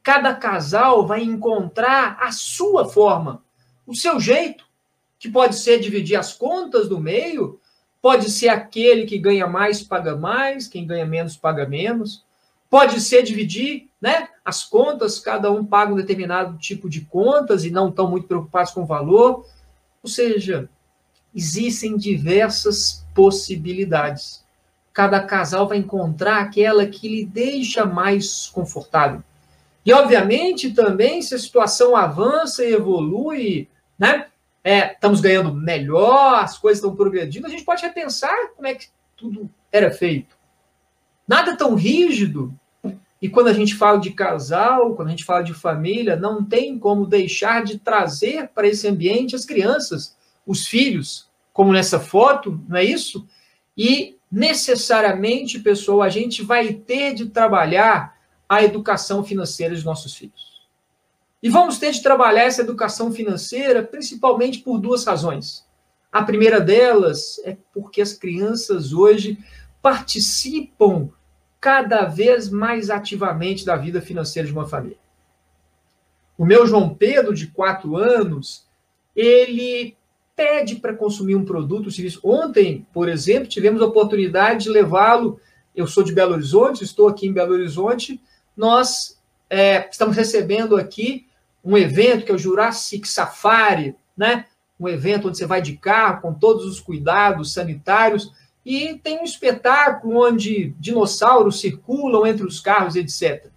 Cada 0.03 0.35
casal 0.35 1.07
vai 1.07 1.23
encontrar 1.23 2.17
a 2.21 2.31
sua 2.31 2.87
forma, 2.87 3.43
o 3.87 3.95
seu 3.95 4.19
jeito, 4.19 4.65
que 5.17 5.29
pode 5.29 5.55
ser 5.55 5.79
dividir 5.79 6.15
as 6.15 6.33
contas 6.33 6.87
do 6.87 6.99
meio, 6.99 7.59
pode 8.01 8.29
ser 8.29 8.49
aquele 8.49 9.05
que 9.05 9.17
ganha 9.17 9.47
mais 9.47 9.81
paga 9.81 10.15
mais, 10.15 10.67
quem 10.67 10.85
ganha 10.85 11.05
menos 11.05 11.35
paga 11.35 11.67
menos, 11.67 12.23
pode 12.69 13.01
ser 13.01 13.23
dividir 13.23 13.89
né? 14.05 14.29
As 14.45 14.63
contas, 14.63 15.17
cada 15.17 15.51
um 15.51 15.65
paga 15.65 15.91
um 15.91 15.95
determinado 15.95 16.59
tipo 16.59 16.87
de 16.87 17.01
contas 17.01 17.65
e 17.65 17.71
não 17.71 17.89
estão 17.89 18.07
muito 18.07 18.27
preocupados 18.27 18.71
com 18.71 18.83
o 18.83 18.85
valor. 18.85 19.47
Ou 20.03 20.07
seja, 20.07 20.69
existem 21.33 21.97
diversas 21.97 23.03
possibilidades. 23.15 24.45
Cada 24.93 25.19
casal 25.19 25.67
vai 25.67 25.79
encontrar 25.79 26.37
aquela 26.41 26.85
que 26.85 27.09
lhe 27.09 27.25
deixa 27.25 27.83
mais 27.83 28.45
confortável. 28.45 29.23
E, 29.83 29.91
obviamente, 29.91 30.71
também, 30.71 31.23
se 31.23 31.33
a 31.33 31.39
situação 31.39 31.95
avança 31.95 32.63
e 32.63 32.73
evolui, 32.73 33.67
né? 33.97 34.27
É, 34.63 34.93
estamos 34.93 35.19
ganhando 35.19 35.51
melhor, 35.51 36.43
as 36.43 36.59
coisas 36.59 36.77
estão 36.77 36.95
progredindo, 36.95 37.47
a 37.47 37.49
gente 37.49 37.65
pode 37.65 37.81
repensar 37.81 38.51
como 38.55 38.67
é 38.67 38.75
que 38.75 38.85
tudo 39.17 39.49
era 39.71 39.89
feito. 39.89 40.37
Nada 41.27 41.57
tão 41.57 41.73
rígido, 41.73 42.53
e 43.21 43.29
quando 43.29 43.47
a 43.47 43.53
gente 43.53 43.75
fala 43.75 43.97
de 43.97 44.11
casal, 44.11 44.95
quando 44.95 45.07
a 45.07 45.11
gente 45.11 45.23
fala 45.23 45.43
de 45.43 45.53
família, 45.53 46.15
não 46.15 46.43
tem 46.43 46.77
como 46.77 47.07
deixar 47.07 47.63
de 47.63 47.79
trazer 47.79 48.49
para 48.49 48.67
esse 48.67 48.87
ambiente 48.87 49.35
as 49.35 49.45
crianças, 49.45 50.15
os 50.45 50.67
filhos, 50.67 51.29
como 51.53 51.71
nessa 51.71 51.99
foto, 51.99 52.61
não 52.67 52.77
é 52.77 52.83
isso? 52.83 53.25
E 53.77 54.17
necessariamente, 54.31 55.59
pessoal, 55.59 56.01
a 56.01 56.09
gente 56.09 56.43
vai 56.43 56.73
ter 56.73 57.13
de 57.13 57.27
trabalhar 57.27 58.15
a 58.47 58.63
educação 58.63 59.23
financeira 59.23 59.73
dos 59.73 59.83
nossos 59.83 60.13
filhos. 60.15 60.61
E 61.41 61.49
vamos 61.49 61.77
ter 61.77 61.91
de 61.91 62.01
trabalhar 62.01 62.43
essa 62.43 62.61
educação 62.61 63.11
financeira 63.11 63.81
principalmente 63.81 64.59
por 64.59 64.77
duas 64.77 65.05
razões. 65.05 65.65
A 66.11 66.23
primeira 66.23 66.59
delas 66.59 67.39
é 67.43 67.57
porque 67.73 68.01
as 68.01 68.13
crianças 68.13 68.93
hoje 68.93 69.37
participam 69.81 71.09
cada 71.65 72.05
vez 72.05 72.47
mais 72.47 72.91
ativamente 72.91 73.65
da 73.65 73.75
vida 73.75 73.99
financeira 73.99 74.47
de 74.47 74.53
uma 74.53 74.67
família. 74.67 74.99
O 76.37 76.45
meu 76.45 76.67
João 76.67 76.93
Pedro, 76.93 77.33
de 77.33 77.47
quatro 77.47 77.97
anos, 77.97 78.67
ele 79.15 79.97
pede 80.35 80.75
para 80.75 80.93
consumir 80.93 81.33
um 81.33 81.43
produto, 81.43 81.87
um 81.87 81.91
serviço. 81.91 82.19
Ontem, 82.23 82.85
por 82.93 83.09
exemplo, 83.09 83.49
tivemos 83.49 83.81
a 83.81 83.87
oportunidade 83.87 84.65
de 84.65 84.69
levá-lo. 84.69 85.39
Eu 85.75 85.87
sou 85.87 86.03
de 86.03 86.13
Belo 86.13 86.33
Horizonte, 86.33 86.83
estou 86.83 87.07
aqui 87.07 87.25
em 87.25 87.33
Belo 87.33 87.53
Horizonte. 87.53 88.21
Nós 88.55 89.19
é, 89.49 89.89
estamos 89.89 90.15
recebendo 90.15 90.75
aqui 90.75 91.25
um 91.63 91.75
evento 91.75 92.25
que 92.25 92.31
é 92.31 92.35
o 92.35 92.37
Jurassic 92.37 93.07
Safari, 93.07 93.95
né? 94.15 94.45
Um 94.79 94.87
evento 94.87 95.29
onde 95.29 95.39
você 95.39 95.47
vai 95.47 95.63
de 95.63 95.77
carro 95.77 96.21
com 96.21 96.31
todos 96.31 96.63
os 96.63 96.79
cuidados 96.79 97.53
sanitários 97.53 98.31
e 98.65 98.95
tem 98.95 99.19
um 99.19 99.23
espetáculo 99.23 100.27
onde 100.27 100.73
dinossauros 100.79 101.59
circulam 101.59 102.25
entre 102.25 102.45
os 102.45 102.59
carros, 102.59 102.95
etc. 102.95 103.47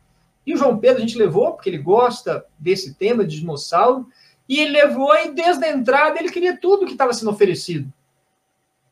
E 0.46 0.54
o 0.54 0.56
João 0.56 0.78
Pedro 0.78 0.98
a 0.98 1.00
gente 1.00 1.16
levou, 1.16 1.52
porque 1.52 1.70
ele 1.70 1.78
gosta 1.78 2.44
desse 2.58 2.94
tema 2.94 3.24
de 3.24 3.40
dinossauro, 3.40 4.06
E 4.48 4.60
ele 4.60 4.72
levou 4.72 5.14
e 5.14 5.30
desde 5.32 5.62
a 5.64 5.70
entrada 5.70 6.18
ele 6.18 6.30
queria 6.30 6.56
tudo 6.56 6.86
que 6.86 6.92
estava 6.92 7.12
sendo 7.12 7.30
oferecido. 7.30 7.92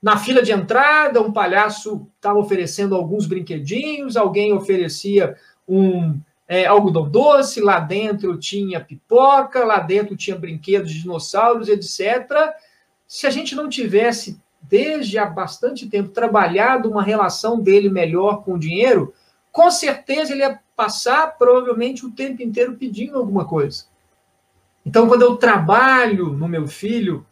Na 0.03 0.19
fila 0.19 0.43
de 0.43 0.53
entrada, 0.53 1.23
um 1.23 1.33
palhaço 1.33 2.07
estava 2.15 2.39
oferecendo 2.39 2.95
alguns 2.95 3.27
brinquedinhos, 3.27 4.19
alguém 4.19 4.53
oferecia 4.53 5.35
um 5.67 6.21
é, 6.47 6.67
algodão 6.67 7.09
doce, 7.09 7.61
lá 7.61 7.81
dentro 7.81 8.39
tinha 8.39 8.85
pipoca, 8.85 9.65
lá 9.65 9.81
dentro 9.81 10.15
tinha 10.15 10.37
brinquedos 10.37 10.93
de 10.93 11.01
dinossauros, 11.01 11.69
etc. 11.69 12.53
Se 13.07 13.27
a 13.27 13.31
gente 13.31 13.55
não 13.55 13.69
tivesse, 13.69 14.39
desde 14.69 15.19
há 15.19 15.27
bastante 15.27 15.89
tempo, 15.89 16.11
trabalhado 16.11 16.91
uma 16.91 17.03
relação 17.03 17.61
dele 17.61 17.89
melhor 17.89 18.43
com 18.43 18.55
o 18.55 18.59
dinheiro, 18.59 19.15
com 19.53 19.71
certeza 19.71 20.33
ele 20.33 20.43
ia 20.43 20.61
passar 20.75 21.39
provavelmente 21.39 22.05
o 22.05 22.11
tempo 22.11 22.43
inteiro 22.43 22.77
pedindo 22.77 23.17
alguma 23.17 23.45
coisa. 23.45 23.85
Então, 24.85 25.09
quando 25.09 25.23
eu 25.23 25.37
trabalho 25.37 26.33
no 26.33 26.47
meu 26.47 26.69
filho 26.69 27.27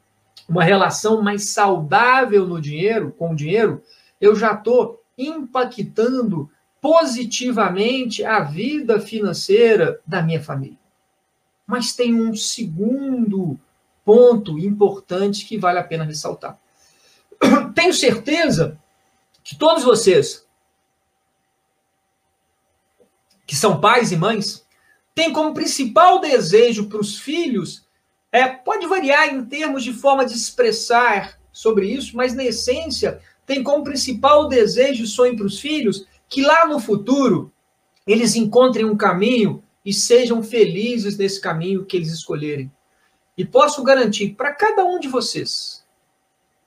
uma 0.48 0.64
relação 0.64 1.22
mais 1.22 1.50
saudável 1.50 2.46
no 2.46 2.60
dinheiro, 2.60 3.12
com 3.12 3.32
o 3.32 3.36
dinheiro, 3.36 3.82
eu 4.20 4.34
já 4.34 4.52
estou 4.52 5.02
impactando 5.16 6.50
positivamente 6.80 8.24
a 8.24 8.40
vida 8.40 9.00
financeira 9.00 10.00
da 10.06 10.22
minha 10.22 10.42
família. 10.42 10.78
Mas 11.66 11.94
tem 11.94 12.14
um 12.14 12.34
segundo 12.34 13.58
ponto 14.04 14.58
importante 14.58 15.46
que 15.46 15.56
vale 15.56 15.78
a 15.78 15.84
pena 15.84 16.04
ressaltar. 16.04 16.58
Tenho 17.74 17.92
certeza 17.92 18.78
que 19.42 19.56
todos 19.56 19.84
vocês 19.84 20.44
que 23.46 23.54
são 23.54 23.80
pais 23.80 24.10
e 24.10 24.16
mães 24.16 24.64
tem 25.14 25.32
como 25.32 25.54
principal 25.54 26.20
desejo 26.20 26.88
para 26.88 26.98
os 26.98 27.18
filhos, 27.18 27.86
é, 28.32 28.48
pode 28.48 28.86
variar 28.86 29.32
em 29.32 29.44
termos 29.44 29.84
de 29.84 29.92
forma 29.92 30.26
de 30.26 30.34
expressar 30.34 31.38
sobre 31.52 31.86
isso, 31.88 32.16
mas 32.16 32.34
na 32.34 32.42
essência 32.42 33.20
tem 33.46 33.62
como 33.62 33.84
principal 33.84 34.48
desejo 34.48 35.04
e 35.04 35.06
sonho 35.06 35.36
para 35.36 35.46
os 35.46 35.60
filhos 35.60 36.06
que 36.28 36.42
lá 36.42 36.66
no 36.66 36.80
futuro 36.80 37.52
eles 38.06 38.34
encontrem 38.34 38.84
um 38.84 38.96
caminho 38.96 39.62
e 39.84 39.92
sejam 39.92 40.42
felizes 40.42 41.16
nesse 41.16 41.40
caminho 41.40 41.84
que 41.84 41.96
eles 41.96 42.12
escolherem. 42.12 42.72
E 43.36 43.44
posso 43.44 43.82
garantir 43.84 44.34
para 44.34 44.52
cada 44.52 44.84
um 44.84 44.98
de 44.98 45.06
vocês 45.06 45.83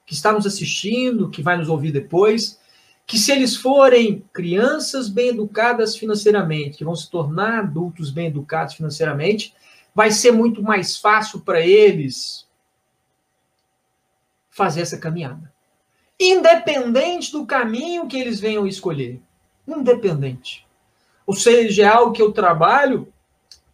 que 0.08 0.14
está 0.14 0.32
nos 0.32 0.46
assistindo, 0.46 1.28
que 1.28 1.42
vai 1.42 1.58
nos 1.58 1.68
ouvir 1.68 1.92
depois, 1.92 2.58
que 3.06 3.18
se 3.18 3.30
eles 3.30 3.54
forem 3.54 4.24
crianças 4.32 5.06
bem 5.06 5.28
educadas 5.28 5.94
financeiramente, 5.94 6.78
que 6.78 6.84
vão 6.84 6.96
se 6.96 7.10
tornar 7.10 7.58
adultos 7.58 8.10
bem 8.10 8.28
educados 8.28 8.74
financeiramente, 8.74 9.54
vai 9.94 10.10
ser 10.10 10.32
muito 10.32 10.62
mais 10.62 10.96
fácil 10.96 11.40
para 11.40 11.60
eles 11.60 12.46
fazer 14.50 14.80
essa 14.80 14.96
caminhada. 14.96 15.52
Independente 16.18 17.30
do 17.30 17.44
caminho 17.44 18.08
que 18.08 18.18
eles 18.18 18.40
venham 18.40 18.66
escolher. 18.66 19.20
Independente. 19.66 20.66
Ou 21.26 21.34
seja, 21.34 21.82
é 21.82 21.86
algo 21.86 22.12
que 22.12 22.22
eu 22.22 22.32
trabalho, 22.32 23.12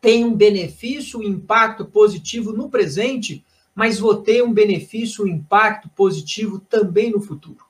tem 0.01 0.25
um 0.25 0.35
benefício, 0.35 1.21
um 1.21 1.23
impacto 1.23 1.85
positivo 1.85 2.53
no 2.53 2.69
presente, 2.69 3.45
mas 3.75 3.99
vou 3.99 4.17
ter 4.17 4.43
um 4.43 4.53
benefício, 4.53 5.25
um 5.25 5.29
impacto 5.29 5.89
positivo 5.89 6.61
também 6.61 7.11
no 7.11 7.21
futuro. 7.21 7.65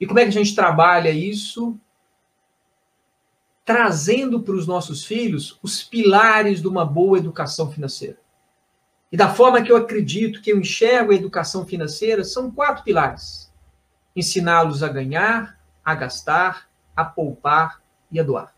E 0.00 0.06
como 0.06 0.18
é 0.18 0.22
que 0.22 0.28
a 0.28 0.32
gente 0.32 0.54
trabalha 0.54 1.10
isso? 1.10 1.78
Trazendo 3.64 4.42
para 4.42 4.54
os 4.54 4.66
nossos 4.66 5.04
filhos 5.04 5.58
os 5.62 5.82
pilares 5.82 6.60
de 6.60 6.68
uma 6.68 6.84
boa 6.84 7.18
educação 7.18 7.70
financeira. 7.70 8.18
E 9.10 9.16
da 9.16 9.32
forma 9.32 9.62
que 9.62 9.70
eu 9.72 9.76
acredito, 9.76 10.42
que 10.42 10.52
eu 10.52 10.58
enxergo 10.58 11.12
a 11.12 11.14
educação 11.14 11.64
financeira, 11.64 12.24
são 12.24 12.50
quatro 12.50 12.84
pilares: 12.84 13.52
ensiná-los 14.14 14.82
a 14.82 14.88
ganhar, 14.88 15.58
a 15.84 15.94
gastar, 15.94 16.68
a 16.94 17.04
poupar 17.04 17.80
e 18.10 18.20
a 18.20 18.22
doar. 18.22 18.54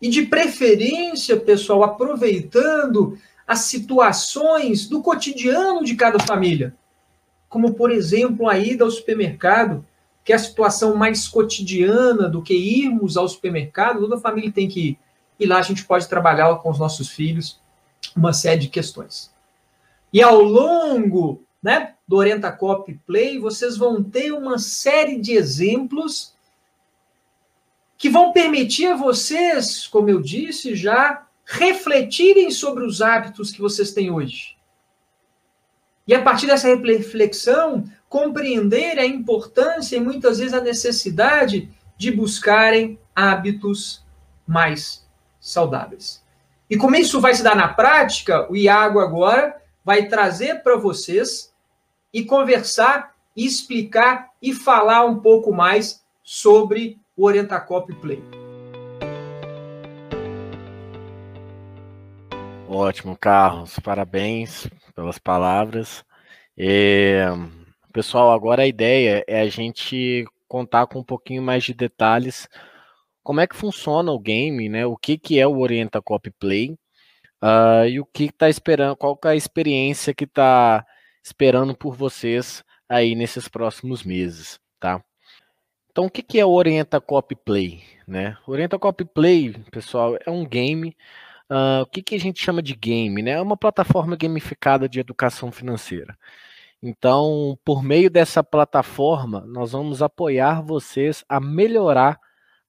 E 0.00 0.08
de 0.08 0.22
preferência, 0.22 1.38
pessoal, 1.38 1.82
aproveitando 1.82 3.18
as 3.48 3.60
situações 3.60 4.86
do 4.86 5.02
cotidiano 5.02 5.82
de 5.82 5.96
cada 5.96 6.20
família. 6.20 6.74
Como, 7.48 7.72
por 7.72 7.90
exemplo, 7.90 8.46
a 8.46 8.58
ida 8.58 8.84
ao 8.84 8.90
supermercado 8.90 9.84
que 10.28 10.32
é 10.34 10.36
a 10.36 10.38
situação 10.38 10.94
mais 10.94 11.26
cotidiana 11.26 12.28
do 12.28 12.42
que 12.42 12.52
irmos 12.52 13.16
ao 13.16 13.26
supermercado, 13.26 14.00
toda 14.00 14.20
família 14.20 14.52
tem 14.52 14.68
que 14.68 14.88
ir. 14.90 14.98
E 15.40 15.46
lá 15.46 15.56
a 15.56 15.62
gente 15.62 15.86
pode 15.86 16.06
trabalhar 16.06 16.54
com 16.56 16.68
os 16.68 16.78
nossos 16.78 17.08
filhos 17.08 17.58
uma 18.14 18.34
série 18.34 18.60
de 18.60 18.68
questões. 18.68 19.32
E 20.12 20.20
ao 20.20 20.42
longo 20.42 21.42
né, 21.62 21.94
do 22.06 22.16
Orienta 22.16 22.52
Copy 22.52 23.00
Play, 23.06 23.38
vocês 23.38 23.78
vão 23.78 24.02
ter 24.04 24.30
uma 24.32 24.58
série 24.58 25.18
de 25.18 25.32
exemplos 25.32 26.34
que 27.96 28.10
vão 28.10 28.30
permitir 28.30 28.88
a 28.88 28.96
vocês, 28.96 29.86
como 29.86 30.10
eu 30.10 30.20
disse 30.20 30.76
já, 30.76 31.26
refletirem 31.50 32.50
sobre 32.50 32.84
os 32.84 33.00
hábitos 33.00 33.50
que 33.50 33.60
vocês 33.62 33.92
têm 33.92 34.10
hoje. 34.10 34.54
E 36.06 36.14
a 36.14 36.22
partir 36.22 36.46
dessa 36.46 36.68
reflexão, 36.68 37.84
compreender 38.06 38.98
a 38.98 39.06
importância 39.06 39.96
e 39.96 40.00
muitas 40.00 40.38
vezes 40.38 40.52
a 40.52 40.60
necessidade 40.60 41.70
de 41.96 42.10
buscarem 42.10 42.98
hábitos 43.16 44.04
mais 44.46 45.06
saudáveis. 45.40 46.22
E 46.68 46.76
como 46.76 46.96
isso 46.96 47.18
vai 47.18 47.34
se 47.34 47.42
dar 47.42 47.56
na 47.56 47.68
prática, 47.68 48.50
o 48.50 48.56
Iago 48.56 49.00
agora 49.00 49.56
vai 49.82 50.06
trazer 50.06 50.62
para 50.62 50.76
vocês 50.76 51.52
e 52.12 52.24
conversar, 52.24 53.14
e 53.34 53.46
explicar 53.46 54.30
e 54.42 54.52
falar 54.52 55.06
um 55.06 55.20
pouco 55.20 55.50
mais 55.52 56.04
sobre 56.22 56.98
o 57.16 57.24
Orientacop 57.24 57.90
Play. 57.94 58.37
Ótimo, 62.68 63.16
Carlos. 63.16 63.78
Parabéns 63.80 64.68
pelas 64.94 65.18
palavras. 65.18 66.04
É, 66.56 67.26
Pessoal, 67.98 68.30
agora 68.30 68.62
a 68.62 68.66
ideia 68.66 69.24
é 69.26 69.40
a 69.40 69.48
gente 69.48 70.24
contar 70.46 70.86
com 70.86 71.00
um 71.00 71.04
pouquinho 71.04 71.42
mais 71.42 71.64
de 71.64 71.74
detalhes 71.74 72.48
como 73.24 73.40
é 73.40 73.46
que 73.46 73.56
funciona 73.56 74.12
o 74.12 74.18
game, 74.20 74.68
né? 74.68 74.86
O 74.86 74.96
que, 74.96 75.18
que 75.18 75.40
é 75.40 75.46
o 75.46 75.58
Orienta 75.58 76.00
Copy 76.00 76.30
Play 76.30 76.78
uh, 77.42 77.88
e 77.88 77.98
o 77.98 78.06
que 78.06 78.26
está 78.26 78.48
esperando, 78.48 78.94
qual 78.94 79.18
é 79.24 79.28
a 79.30 79.34
experiência 79.34 80.14
que 80.14 80.24
está 80.24 80.86
esperando 81.24 81.74
por 81.74 81.96
vocês 81.96 82.62
aí 82.88 83.14
nesses 83.14 83.48
próximos 83.48 84.04
meses, 84.04 84.60
tá? 84.78 85.02
Então, 85.90 86.04
o 86.04 86.10
que, 86.10 86.22
que 86.22 86.38
é 86.38 86.44
o 86.44 86.50
Orienta 86.50 87.00
Copy 87.00 87.34
Play, 87.34 87.82
né? 88.06 88.36
Orienta 88.46 88.78
Copy 88.78 89.04
Play, 89.04 89.54
pessoal, 89.72 90.16
é 90.24 90.30
um 90.30 90.46
game. 90.46 90.96
Uh, 91.50 91.82
o 91.82 91.86
que, 91.86 92.02
que 92.02 92.14
a 92.14 92.20
gente 92.20 92.42
chama 92.42 92.62
de 92.62 92.74
game, 92.74 93.22
né? 93.22 93.32
É 93.32 93.40
uma 93.40 93.56
plataforma 93.56 94.16
gamificada 94.16 94.88
de 94.88 95.00
educação 95.00 95.50
financeira. 95.50 96.16
Então, 96.82 97.58
por 97.64 97.82
meio 97.82 98.10
dessa 98.10 98.44
plataforma, 98.44 99.40
nós 99.46 99.72
vamos 99.72 100.02
apoiar 100.02 100.62
vocês 100.62 101.24
a 101.28 101.40
melhorar 101.40 102.20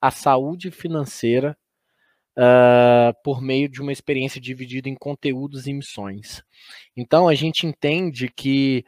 a 0.02 0.10
saúde 0.10 0.72
financeira 0.72 1.58
uh, 2.38 3.14
por 3.24 3.42
meio 3.42 3.70
de 3.70 3.82
uma 3.82 3.92
experiência 3.92 4.40
dividida 4.42 4.90
em 4.90 4.96
conteúdos 4.96 5.68
e 5.68 5.74
missões. 5.74 6.42
Então, 6.96 7.28
a 7.28 7.36
gente 7.36 7.68
entende 7.68 8.30
que 8.30 8.86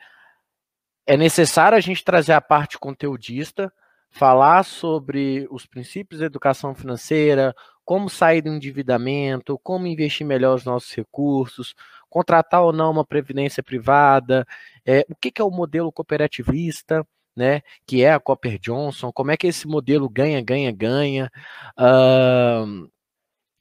é 1.05 1.17
necessário 1.17 1.77
a 1.77 1.81
gente 1.81 2.03
trazer 2.03 2.33
a 2.33 2.41
parte 2.41 2.79
conteudista, 2.79 3.71
falar 4.09 4.63
sobre 4.63 5.47
os 5.51 5.65
princípios 5.65 6.21
da 6.21 6.25
educação 6.25 6.73
financeira, 6.73 7.53
como 7.91 8.09
sair 8.09 8.41
do 8.41 8.47
endividamento, 8.47 9.59
como 9.59 9.85
investir 9.85 10.25
melhor 10.25 10.55
os 10.55 10.63
nossos 10.63 10.93
recursos, 10.95 11.75
contratar 12.09 12.61
ou 12.61 12.71
não 12.71 12.89
uma 12.89 13.03
previdência 13.03 13.61
privada, 13.61 14.47
é, 14.85 15.05
o 15.09 15.15
que, 15.15 15.29
que 15.29 15.41
é 15.41 15.43
o 15.43 15.51
modelo 15.51 15.91
cooperativista, 15.91 17.05
né, 17.35 17.61
que 17.85 18.01
é 18.01 18.13
a 18.13 18.19
Copper 18.19 18.57
Johnson, 18.59 19.11
como 19.11 19.31
é 19.31 19.35
que 19.35 19.45
esse 19.45 19.67
modelo 19.67 20.07
ganha, 20.07 20.41
ganha, 20.41 20.71
ganha. 20.71 21.29
Uh, 21.77 22.89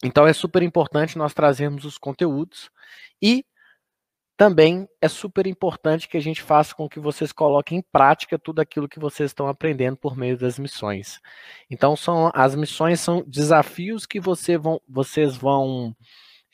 então 0.04 0.24
é 0.28 0.32
super 0.32 0.62
importante 0.62 1.18
nós 1.18 1.34
trazermos 1.34 1.84
os 1.84 1.98
conteúdos 1.98 2.70
e 3.20 3.44
também 4.40 4.88
é 5.02 5.06
super 5.06 5.46
importante 5.46 6.08
que 6.08 6.16
a 6.16 6.20
gente 6.20 6.40
faça 6.40 6.74
com 6.74 6.88
que 6.88 6.98
vocês 6.98 7.30
coloquem 7.30 7.76
em 7.76 7.82
prática 7.92 8.38
tudo 8.38 8.60
aquilo 8.60 8.88
que 8.88 8.98
vocês 8.98 9.28
estão 9.28 9.46
aprendendo 9.46 9.98
por 9.98 10.16
meio 10.16 10.34
das 10.38 10.58
missões. 10.58 11.20
Então, 11.70 11.94
são 11.94 12.30
as 12.32 12.54
missões 12.54 13.00
são 13.00 13.22
desafios 13.26 14.06
que 14.06 14.18
você 14.18 14.56
vão, 14.56 14.80
vocês 14.88 15.36
vão 15.36 15.94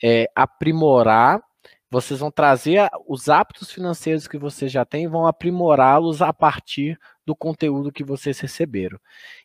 é, 0.03 0.29
aprimorar 0.35 1.41
vocês 1.89 2.19
vão 2.19 2.29
trazer 2.29 2.89
os 3.07 3.29
hábitos 3.29 3.71
financeiros 3.71 4.27
que 4.27 4.37
vocês 4.37 4.71
já 4.71 4.83
têm, 4.83 5.07
vão 5.07 5.25
aprimorá-los 5.25 6.21
a 6.21 6.33
partir 6.33 6.99
do 7.25 7.35
conteúdo 7.35 7.91
que 7.91 8.03
vocês 8.03 8.39
receberam. 8.39 8.99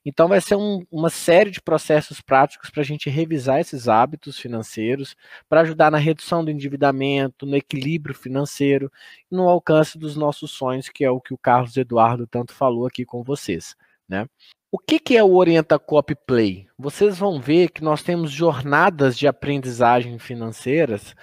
Então, 0.05 0.29
vai 0.29 0.41
ser 0.41 0.57
um, 0.57 0.85
uma 0.91 1.11
série 1.11 1.51
de 1.51 1.61
processos 1.61 2.21
práticos 2.21 2.71
para 2.71 2.83
a 2.83 2.85
gente 2.85 3.11
revisar 3.11 3.61
esses 3.61 3.89
hábitos 3.89 4.39
financeiros, 4.39 5.17
para 5.49 5.61
ajudar 5.63 5.91
na 5.91 5.99
redução 5.99 6.45
do 6.45 6.51
endividamento, 6.51 7.47
no 7.47 7.57
equilíbrio 7.57 8.15
financeiro 8.15 8.91
e 9.31 9.35
no 9.35 9.49
alcance 9.49 9.99
dos 9.99 10.17
nossos 10.17 10.51
sonhos, 10.51 10.89
que 10.89 11.05
é 11.05 11.11
o 11.11 11.21
que 11.21 11.35
o 11.35 11.39
Carlos 11.39 11.77
Eduardo 11.77 12.27
tanto 12.27 12.53
falou 12.53 12.87
aqui 12.87 13.05
com 13.05 13.23
vocês. 13.23 13.77
Né? 14.09 14.27
O 14.75 14.79
que, 14.79 14.99
que 14.99 15.19
é 15.19 15.23
o 15.23 15.35
Orienta 15.35 15.79
Copy 15.79 16.15
Play? 16.15 16.67
Vocês 16.79 17.19
vão 17.19 17.39
ver 17.39 17.69
que 17.69 17.85
nós 17.85 18.03
temos 18.03 18.31
jornadas 18.31 19.19
de 19.19 19.29
aprendizagem 19.29 20.19
financeiras, 20.19 21.15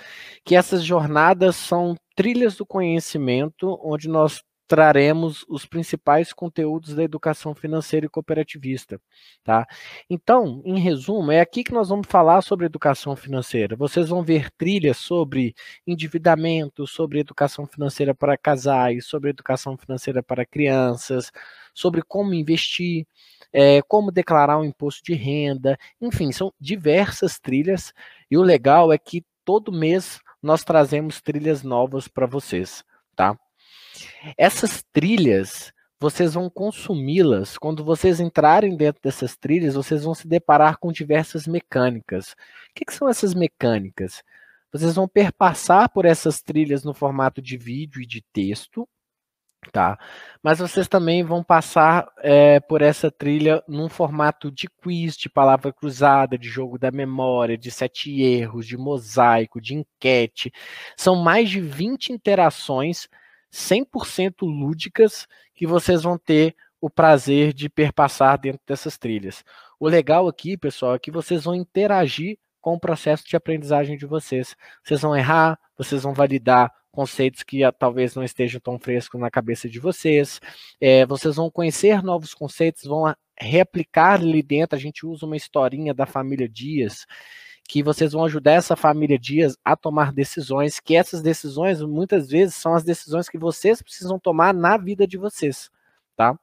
que 0.46 0.56
essas 0.56 0.84
jornadas 0.84 1.56
são 1.56 1.96
trilhas 2.16 2.56
do 2.58 2.64
conhecimento, 2.64 3.80
onde 3.84 4.08
nós 4.08 4.44
traremos 4.68 5.44
os 5.50 5.66
principais 5.66 6.32
conteúdos 6.32 6.94
da 6.94 7.04
educação 7.04 7.56
financeira 7.56 8.06
e 8.06 8.10
cooperativista, 8.10 9.02
tá? 9.44 9.66
Então, 10.08 10.62
em 10.64 10.78
resumo, 10.80 11.32
é 11.32 11.42
aqui 11.42 11.64
que 11.64 11.74
nós 11.74 11.90
vamos 11.90 12.06
falar 12.08 12.44
sobre 12.44 12.68
educação 12.68 13.16
financeira. 13.16 13.76
Vocês 13.76 14.10
vão 14.10 14.22
ver 14.22 14.52
trilhas 14.52 14.98
sobre 14.98 15.56
endividamento, 15.88 16.86
sobre 16.86 17.20
educação 17.20 17.66
financeira 17.66 18.14
para 18.14 18.38
casais, 18.38 19.08
sobre 19.08 19.32
educação 19.32 19.76
financeira 19.76 20.22
para 20.22 20.46
crianças, 20.46 21.32
sobre 21.74 22.04
como 22.04 22.36
investir, 22.36 23.08
é, 23.52 23.82
como 23.82 24.12
declarar 24.12 24.58
um 24.60 24.64
imposto 24.64 25.04
de 25.04 25.14
renda, 25.14 25.78
enfim, 26.02 26.32
são 26.32 26.54
diversas 26.60 27.40
trilhas. 27.40 27.94
E 28.30 28.38
o 28.38 28.42
legal 28.42 28.92
é 28.94 28.98
que 28.98 29.26
todo 29.44 29.72
mês 29.72 30.20
nós 30.42 30.64
trazemos 30.64 31.22
trilhas 31.22 31.64
novas 31.64 32.08
para 32.08 32.26
vocês, 32.26 32.84
tá? 33.16 33.38
Essas 34.38 34.84
trilhas, 34.94 35.74
vocês 36.00 36.34
vão 36.34 36.50
consumi-las. 36.50 37.58
Quando 37.58 37.84
vocês 37.84 38.20
entrarem 38.20 38.78
dentro 38.78 39.02
dessas 39.02 39.36
trilhas, 39.36 39.76
vocês 39.76 40.04
vão 40.04 40.14
se 40.14 40.28
deparar 40.28 40.78
com 40.78 40.92
diversas 40.92 41.46
mecânicas. 41.46 42.32
O 42.32 42.36
que, 42.76 42.86
que 42.86 42.94
são 42.94 43.10
essas 43.10 43.34
mecânicas? 43.34 44.24
Vocês 44.72 44.96
vão 44.96 45.08
perpassar 45.08 45.90
por 45.90 46.06
essas 46.06 46.42
trilhas 46.42 46.84
no 46.84 46.94
formato 46.94 47.42
de 47.42 47.58
vídeo 47.58 48.02
e 48.02 48.06
de 48.06 48.22
texto, 48.32 48.88
tá? 49.72 50.00
Mas 50.42 50.60
vocês 50.60 50.88
também 50.88 51.24
vão 51.24 51.44
passar 51.44 52.12
é, 52.20 52.60
por 52.60 52.82
essa 52.82 53.12
trilha 53.12 53.64
num 53.68 53.90
formato 53.90 54.52
de 54.52 54.68
quiz, 54.68 55.18
de 55.18 55.30
palavra 55.30 55.74
cruzada, 55.74 56.38
de 56.38 56.48
jogo 56.48 56.78
da 56.78 56.92
memória, 56.92 57.58
de 57.58 57.70
sete 57.70 58.22
erros, 58.22 58.66
de 58.66 58.78
mosaico, 58.78 59.62
de 59.62 59.76
enquete. 59.76 60.52
São 60.96 61.16
mais 61.16 61.50
de 61.50 61.60
20 61.60 62.14
interações 62.14 63.08
100% 63.52 64.44
lúdicas 64.44 65.28
que 65.54 65.68
vocês 65.68 66.04
vão 66.04 66.18
ter 66.18 66.56
o 66.82 66.90
prazer 66.90 67.54
de 67.54 67.68
perpassar 67.70 68.40
dentro 68.40 68.62
dessas 68.66 68.98
trilhas. 68.98 69.44
O 69.80 69.88
legal 69.88 70.28
aqui, 70.28 70.58
pessoal, 70.58 70.96
é 70.96 71.00
que 71.00 71.12
vocês 71.12 71.44
vão 71.44 71.56
interagir 71.56 72.38
com 72.62 72.74
o 72.74 72.80
processo 72.80 73.24
de 73.28 73.36
aprendizagem 73.36 73.98
de 73.98 74.06
vocês. 74.06 74.56
Vocês 74.84 75.02
vão 75.02 75.16
errar, 75.16 75.60
vocês 75.78 76.04
vão 76.04 76.14
validar 76.14 76.72
conceitos 76.92 77.44
que 77.44 77.64
ah, 77.64 77.72
talvez 77.72 78.16
não 78.16 78.24
estejam 78.24 78.60
tão 78.60 78.78
frescos 78.78 79.20
na 79.20 79.30
cabeça 79.30 79.70
de 79.70 79.80
vocês. 79.80 80.42
É, 80.82 81.06
vocês 81.06 81.36
vão 81.36 81.50
conhecer 81.50 82.04
novos 82.04 82.34
conceitos, 82.34 82.84
vão 82.84 83.14
reaplicar 83.40 84.20
ali 84.20 84.44
dentro. 84.44 84.76
A 84.76 84.80
gente 84.80 85.06
usa 85.06 85.26
uma 85.26 85.38
historinha 85.38 85.94
da 85.94 86.06
família 86.06 86.48
Dias 86.50 87.06
que 87.70 87.84
vocês 87.84 88.14
vão 88.14 88.26
ajudar 88.26 88.54
essa 88.54 88.76
família 88.76 89.20
Dias 89.20 89.56
a 89.64 89.76
tomar 89.76 90.12
decisões, 90.12 90.80
que 90.80 90.96
essas 90.96 91.22
decisões 91.22 91.80
muitas 91.84 92.28
vezes 92.28 92.56
são 92.56 92.74
as 92.74 92.84
decisões 92.84 93.30
que 93.30 93.38
vocês 93.38 93.80
precisam 93.80 94.20
tomar 94.20 94.56
na 94.56 94.76
vida 94.76 95.06
de 95.06 95.20
vocês, 95.20 95.70
tá? 96.18 96.36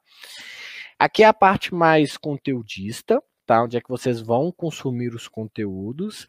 Aqui 0.97 1.25
é 1.25 1.27
a 1.27 1.35
parte 1.35 1.75
mais 1.75 2.17
conteudista, 2.17 3.21
tá? 3.47 3.63
Onde 3.63 3.77
é 3.77 3.81
que 3.81 3.89
vocês 3.89 4.21
vão 4.21 4.51
consumir 4.51 5.15
os 5.15 5.29
conteúdos 5.29 6.27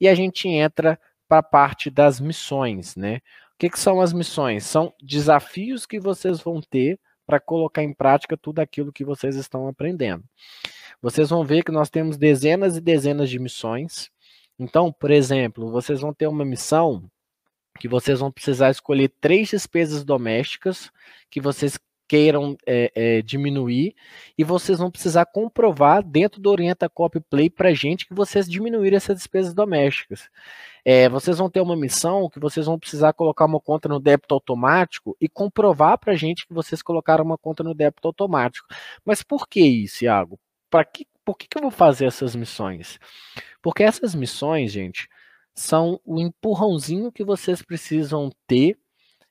e 0.00 0.06
a 0.06 0.14
gente 0.14 0.46
entra 0.48 1.00
para 1.26 1.38
a 1.38 1.42
parte 1.42 1.90
das 1.90 2.20
missões, 2.20 2.94
né? 2.94 3.16
O 3.54 3.58
que, 3.58 3.70
que 3.70 3.78
são 3.78 4.00
as 4.00 4.12
missões? 4.12 4.64
São 4.64 4.92
desafios 5.02 5.84
que 5.84 5.98
vocês 5.98 6.40
vão 6.40 6.60
ter 6.60 6.98
para 7.26 7.40
colocar 7.40 7.82
em 7.82 7.92
prática 7.92 8.36
tudo 8.36 8.60
aquilo 8.60 8.92
que 8.92 9.04
vocês 9.04 9.36
estão 9.36 9.66
aprendendo. 9.68 10.24
Vocês 11.02 11.28
vão 11.28 11.44
ver 11.44 11.64
que 11.64 11.72
nós 11.72 11.90
temos 11.90 12.16
dezenas 12.16 12.76
e 12.76 12.80
dezenas 12.80 13.28
de 13.28 13.38
missões. 13.38 14.10
Então, 14.58 14.92
por 14.92 15.10
exemplo, 15.10 15.70
vocês 15.70 16.00
vão 16.00 16.14
ter 16.14 16.26
uma 16.26 16.44
missão 16.44 17.10
que 17.78 17.88
vocês 17.88 18.20
vão 18.20 18.32
precisar 18.32 18.70
escolher 18.70 19.12
três 19.20 19.50
despesas 19.50 20.04
domésticas 20.04 20.90
que 21.30 21.40
vocês 21.40 21.78
queiram 22.08 22.56
é, 22.66 22.90
é, 22.94 23.22
diminuir 23.22 23.94
e 24.36 24.42
vocês 24.42 24.78
vão 24.78 24.90
precisar 24.90 25.26
comprovar 25.26 26.02
dentro 26.02 26.40
do 26.40 26.50
Orienta 26.50 26.88
Copy 26.88 27.20
Play 27.20 27.50
para 27.50 27.74
gente 27.74 28.06
que 28.06 28.14
vocês 28.14 28.48
diminuíram 28.48 28.96
essas 28.96 29.18
despesas 29.18 29.52
domésticas. 29.52 30.30
É, 30.84 31.06
vocês 31.08 31.36
vão 31.36 31.50
ter 31.50 31.60
uma 31.60 31.76
missão 31.76 32.30
que 32.30 32.40
vocês 32.40 32.64
vão 32.64 32.78
precisar 32.78 33.12
colocar 33.12 33.44
uma 33.44 33.60
conta 33.60 33.88
no 33.88 34.00
débito 34.00 34.32
automático 34.32 35.14
e 35.20 35.28
comprovar 35.28 35.98
para 35.98 36.16
gente 36.16 36.46
que 36.46 36.54
vocês 36.54 36.80
colocaram 36.80 37.22
uma 37.22 37.36
conta 37.36 37.62
no 37.62 37.74
débito 37.74 38.08
automático. 38.08 38.66
Mas 39.04 39.22
por 39.22 39.46
que 39.46 39.60
isso, 39.60 40.04
Iago? 40.04 40.40
Para 40.70 40.84
que, 40.86 41.06
por 41.24 41.36
que, 41.36 41.46
que 41.46 41.58
eu 41.58 41.62
vou 41.62 41.70
fazer 41.70 42.06
essas 42.06 42.34
missões? 42.34 42.98
Porque 43.60 43.82
essas 43.82 44.14
missões, 44.14 44.72
gente, 44.72 45.08
são 45.54 46.00
o 46.04 46.18
empurrãozinho 46.18 47.12
que 47.12 47.24
vocês 47.24 47.60
precisam 47.60 48.30
ter 48.46 48.78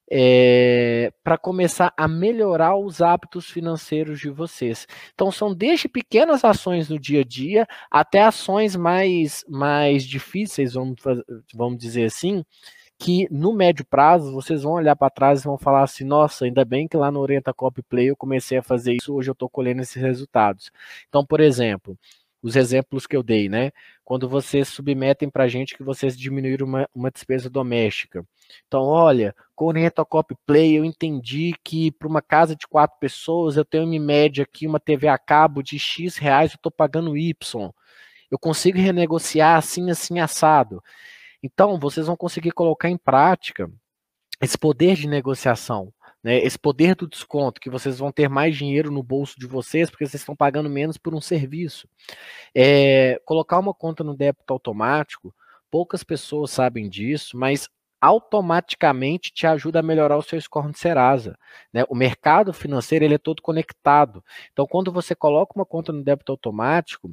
é, 0.09 1.11
para 1.23 1.37
começar 1.37 1.93
a 1.97 2.07
melhorar 2.07 2.75
os 2.75 3.01
hábitos 3.01 3.49
financeiros 3.49 4.19
de 4.19 4.29
vocês. 4.29 4.87
Então, 5.13 5.31
são 5.31 5.53
desde 5.53 5.87
pequenas 5.87 6.43
ações 6.43 6.89
no 6.89 6.99
dia 6.99 7.21
a 7.21 7.23
dia 7.23 7.67
até 7.91 8.23
ações 8.23 8.75
mais, 8.75 9.43
mais 9.49 10.03
difíceis, 10.03 10.73
vamos, 10.73 10.95
vamos 11.53 11.77
dizer 11.77 12.05
assim, 12.05 12.43
que 12.99 13.27
no 13.31 13.53
médio 13.53 13.85
prazo 13.85 14.31
vocês 14.33 14.63
vão 14.63 14.73
olhar 14.73 14.95
para 14.95 15.09
trás 15.09 15.41
e 15.41 15.45
vão 15.45 15.57
falar 15.57 15.83
assim: 15.83 16.03
nossa, 16.03 16.45
ainda 16.45 16.65
bem 16.65 16.87
que 16.87 16.97
lá 16.97 17.11
no 17.11 17.19
Orienta 17.19 17.53
Copy 17.53 17.83
Play 17.83 18.09
eu 18.09 18.15
comecei 18.15 18.57
a 18.57 18.63
fazer 18.63 18.95
isso, 18.95 19.13
hoje 19.13 19.29
eu 19.29 19.33
estou 19.33 19.49
colhendo 19.49 19.81
esses 19.81 20.01
resultados. 20.01 20.71
Então, 21.07 21.25
por 21.25 21.39
exemplo, 21.39 21.97
os 22.41 22.55
exemplos 22.55 23.07
que 23.07 23.15
eu 23.15 23.23
dei, 23.23 23.49
né? 23.49 23.71
Quando 24.03 24.29
vocês 24.29 24.67
submetem 24.67 25.29
para 25.29 25.45
a 25.45 25.47
gente 25.47 25.75
que 25.75 25.83
vocês 25.83 26.17
diminuíram 26.17 26.65
uma, 26.65 26.89
uma 26.93 27.11
despesa 27.11 27.49
doméstica. 27.49 28.25
Então, 28.67 28.83
olha, 28.83 29.35
com 29.55 29.65
o 29.65 29.67
Orienta 29.69 30.05
Copy 30.05 30.35
Play 30.45 30.77
eu 30.77 30.85
entendi 30.85 31.53
que 31.63 31.91
para 31.91 32.07
uma 32.07 32.21
casa 32.21 32.55
de 32.55 32.67
quatro 32.67 32.97
pessoas 32.99 33.57
eu 33.57 33.65
tenho 33.65 33.91
em 33.91 33.99
média 33.99 34.43
aqui 34.43 34.67
uma 34.67 34.79
TV 34.79 35.07
a 35.07 35.17
cabo 35.17 35.61
de 35.61 35.77
X 35.77 36.17
reais, 36.17 36.51
eu 36.51 36.55
estou 36.55 36.71
pagando 36.71 37.17
Y. 37.17 37.71
Eu 38.29 38.37
consigo 38.37 38.77
renegociar 38.77 39.57
assim, 39.57 39.89
assim, 39.89 40.19
assado. 40.19 40.83
Então, 41.41 41.79
vocês 41.79 42.07
vão 42.07 42.15
conseguir 42.15 42.51
colocar 42.51 42.89
em 42.89 42.97
prática 42.97 43.69
esse 44.41 44.57
poder 44.57 44.95
de 44.95 45.07
negociação, 45.07 45.91
né? 46.23 46.37
esse 46.39 46.57
poder 46.57 46.95
do 46.95 47.07
desconto, 47.07 47.61
que 47.61 47.69
vocês 47.69 47.99
vão 47.99 48.11
ter 48.11 48.29
mais 48.29 48.55
dinheiro 48.55 48.91
no 48.91 49.03
bolso 49.03 49.39
de 49.39 49.47
vocês, 49.47 49.89
porque 49.89 50.05
vocês 50.05 50.21
estão 50.21 50.35
pagando 50.35 50.69
menos 50.69 50.97
por 50.97 51.13
um 51.15 51.21
serviço. 51.21 51.87
É, 52.55 53.19
colocar 53.25 53.59
uma 53.59 53.73
conta 53.73 54.03
no 54.03 54.15
débito 54.15 54.51
automático, 54.51 55.33
poucas 55.69 56.03
pessoas 56.03 56.51
sabem 56.51 56.89
disso, 56.89 57.37
mas 57.37 57.69
automaticamente 57.99 59.31
te 59.33 59.47
ajuda 59.47 59.79
a 59.79 59.83
melhorar 59.83 60.17
o 60.17 60.21
seu 60.21 60.39
score 60.39 60.67
no 60.67 60.77
Serasa. 60.77 61.37
Né? 61.73 61.83
O 61.89 61.95
mercado 61.95 62.53
financeiro 62.53 63.03
ele 63.03 63.15
é 63.15 63.17
todo 63.17 63.41
conectado. 63.41 64.23
Então, 64.51 64.67
quando 64.67 64.91
você 64.91 65.15
coloca 65.15 65.53
uma 65.55 65.65
conta 65.65 65.91
no 65.91 66.03
débito 66.03 66.31
automático, 66.31 67.11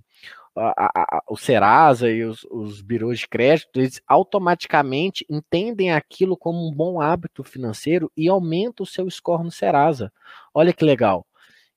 a, 0.56 0.90
a, 0.94 1.22
o 1.28 1.36
Serasa 1.36 2.10
e 2.10 2.24
os, 2.24 2.44
os 2.50 2.80
birôs 2.80 3.20
de 3.20 3.28
crédito, 3.28 3.78
eles 3.78 4.00
automaticamente 4.06 5.26
entendem 5.28 5.92
aquilo 5.92 6.36
como 6.36 6.66
um 6.66 6.72
bom 6.72 7.00
hábito 7.00 7.42
financeiro 7.42 8.10
e 8.16 8.28
aumenta 8.28 8.82
o 8.82 8.86
seu 8.86 9.08
score 9.10 9.44
no 9.44 9.50
Serasa. 9.50 10.12
Olha 10.52 10.72
que 10.72 10.84
legal. 10.84 11.26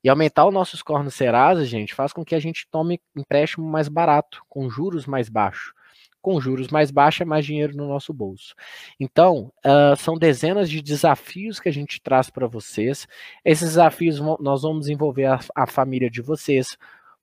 E 0.03 0.09
aumentar 0.09 0.45
o 0.45 0.51
nosso 0.51 0.77
score 0.77 1.03
no 1.03 1.11
Serasa, 1.11 1.65
gente, 1.65 1.93
faz 1.93 2.13
com 2.13 2.23
que 2.23 2.35
a 2.35 2.39
gente 2.39 2.67
tome 2.69 3.01
empréstimo 3.15 3.67
mais 3.67 3.87
barato, 3.87 4.41
com 4.47 4.69
juros 4.69 5.05
mais 5.05 5.27
baixos. 5.27 5.73
Com 6.21 6.39
juros 6.39 6.67
mais 6.67 6.91
baixos 6.91 7.21
é 7.21 7.25
mais 7.25 7.45
dinheiro 7.45 7.75
no 7.75 7.87
nosso 7.87 8.13
bolso. 8.13 8.53
Então, 8.99 9.51
uh, 9.65 9.95
são 9.95 10.17
dezenas 10.17 10.69
de 10.69 10.81
desafios 10.81 11.59
que 11.59 11.69
a 11.69 11.71
gente 11.71 12.01
traz 12.01 12.29
para 12.29 12.47
vocês. 12.47 13.07
Esses 13.45 13.69
desafios 13.69 14.19
nós 14.39 14.61
vamos 14.61 14.87
envolver 14.87 15.25
a, 15.25 15.39
a 15.55 15.65
família 15.65 16.09
de 16.09 16.21
vocês, 16.21 16.77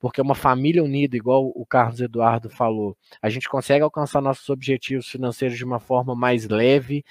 porque 0.05 0.20
uma 0.20 0.34
família 0.34 0.84
unida, 0.84 1.16
igual 1.16 1.50
o 1.55 1.64
Carlos 1.64 1.98
Eduardo 1.98 2.50
falou, 2.50 2.94
a 3.22 3.30
gente 3.30 3.48
consegue 3.48 3.82
alcançar 3.82 4.20
nossos 4.20 4.50
objetivos 4.50 5.09
financeiros 5.09 5.57
de 5.57 5.64
uma 5.64 5.80
forma 5.80 6.14
mais 6.14 6.46
leve. 6.46 7.02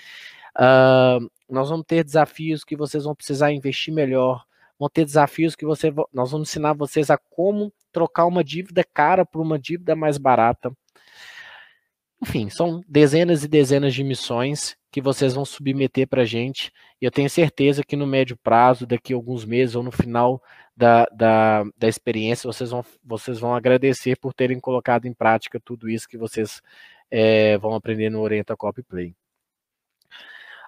Uh, 0.55 1.27
nós 1.49 1.71
vamos 1.71 1.87
ter 1.87 2.03
desafios 2.03 2.63
que 2.63 2.75
vocês 2.75 3.05
vão 3.05 3.15
precisar 3.15 3.51
investir 3.51 3.91
melhor, 3.91 4.45
vão 4.77 4.87
ter 4.87 5.05
desafios 5.05 5.55
que 5.55 5.65
você, 5.65 5.91
nós 6.13 6.29
vamos 6.29 6.47
ensinar 6.47 6.73
vocês 6.73 7.09
a 7.09 7.17
como 7.17 7.73
trocar 7.91 8.27
uma 8.27 8.43
dívida 8.43 8.83
cara 8.83 9.25
por 9.25 9.41
uma 9.41 9.57
dívida 9.57 9.95
mais 9.95 10.19
barata. 10.19 10.71
Enfim, 12.21 12.47
são 12.51 12.79
dezenas 12.87 13.43
e 13.43 13.47
dezenas 13.47 13.95
de 13.95 14.03
missões 14.03 14.77
que 14.91 15.01
vocês 15.01 15.33
vão 15.33 15.43
submeter 15.43 16.07
para 16.07 16.21
a 16.21 16.25
gente. 16.25 16.71
E 17.01 17.05
eu 17.05 17.09
tenho 17.09 17.27
certeza 17.27 17.83
que 17.83 17.95
no 17.95 18.05
médio 18.05 18.37
prazo, 18.37 18.85
daqui 18.85 19.13
a 19.13 19.15
alguns 19.15 19.43
meses 19.43 19.75
ou 19.75 19.81
no 19.81 19.91
final 19.91 20.39
da, 20.75 21.05
da, 21.05 21.63
da 21.77 21.87
experiência, 21.87 22.51
vocês 22.51 22.71
vão, 22.71 22.83
vocês 23.03 23.39
vão 23.39 23.53
agradecer 23.55 24.17
por 24.17 24.33
terem 24.33 24.59
colocado 24.59 25.05
em 25.05 25.13
prática 25.13 25.59
tudo 25.59 25.89
isso 25.89 26.07
que 26.07 26.17
vocês 26.17 26.61
é, 27.11 27.57
vão 27.57 27.75
aprender 27.75 28.09
no 28.09 28.21
Orienta 28.21 28.57
Copy 28.57 28.83
Play. 28.83 29.15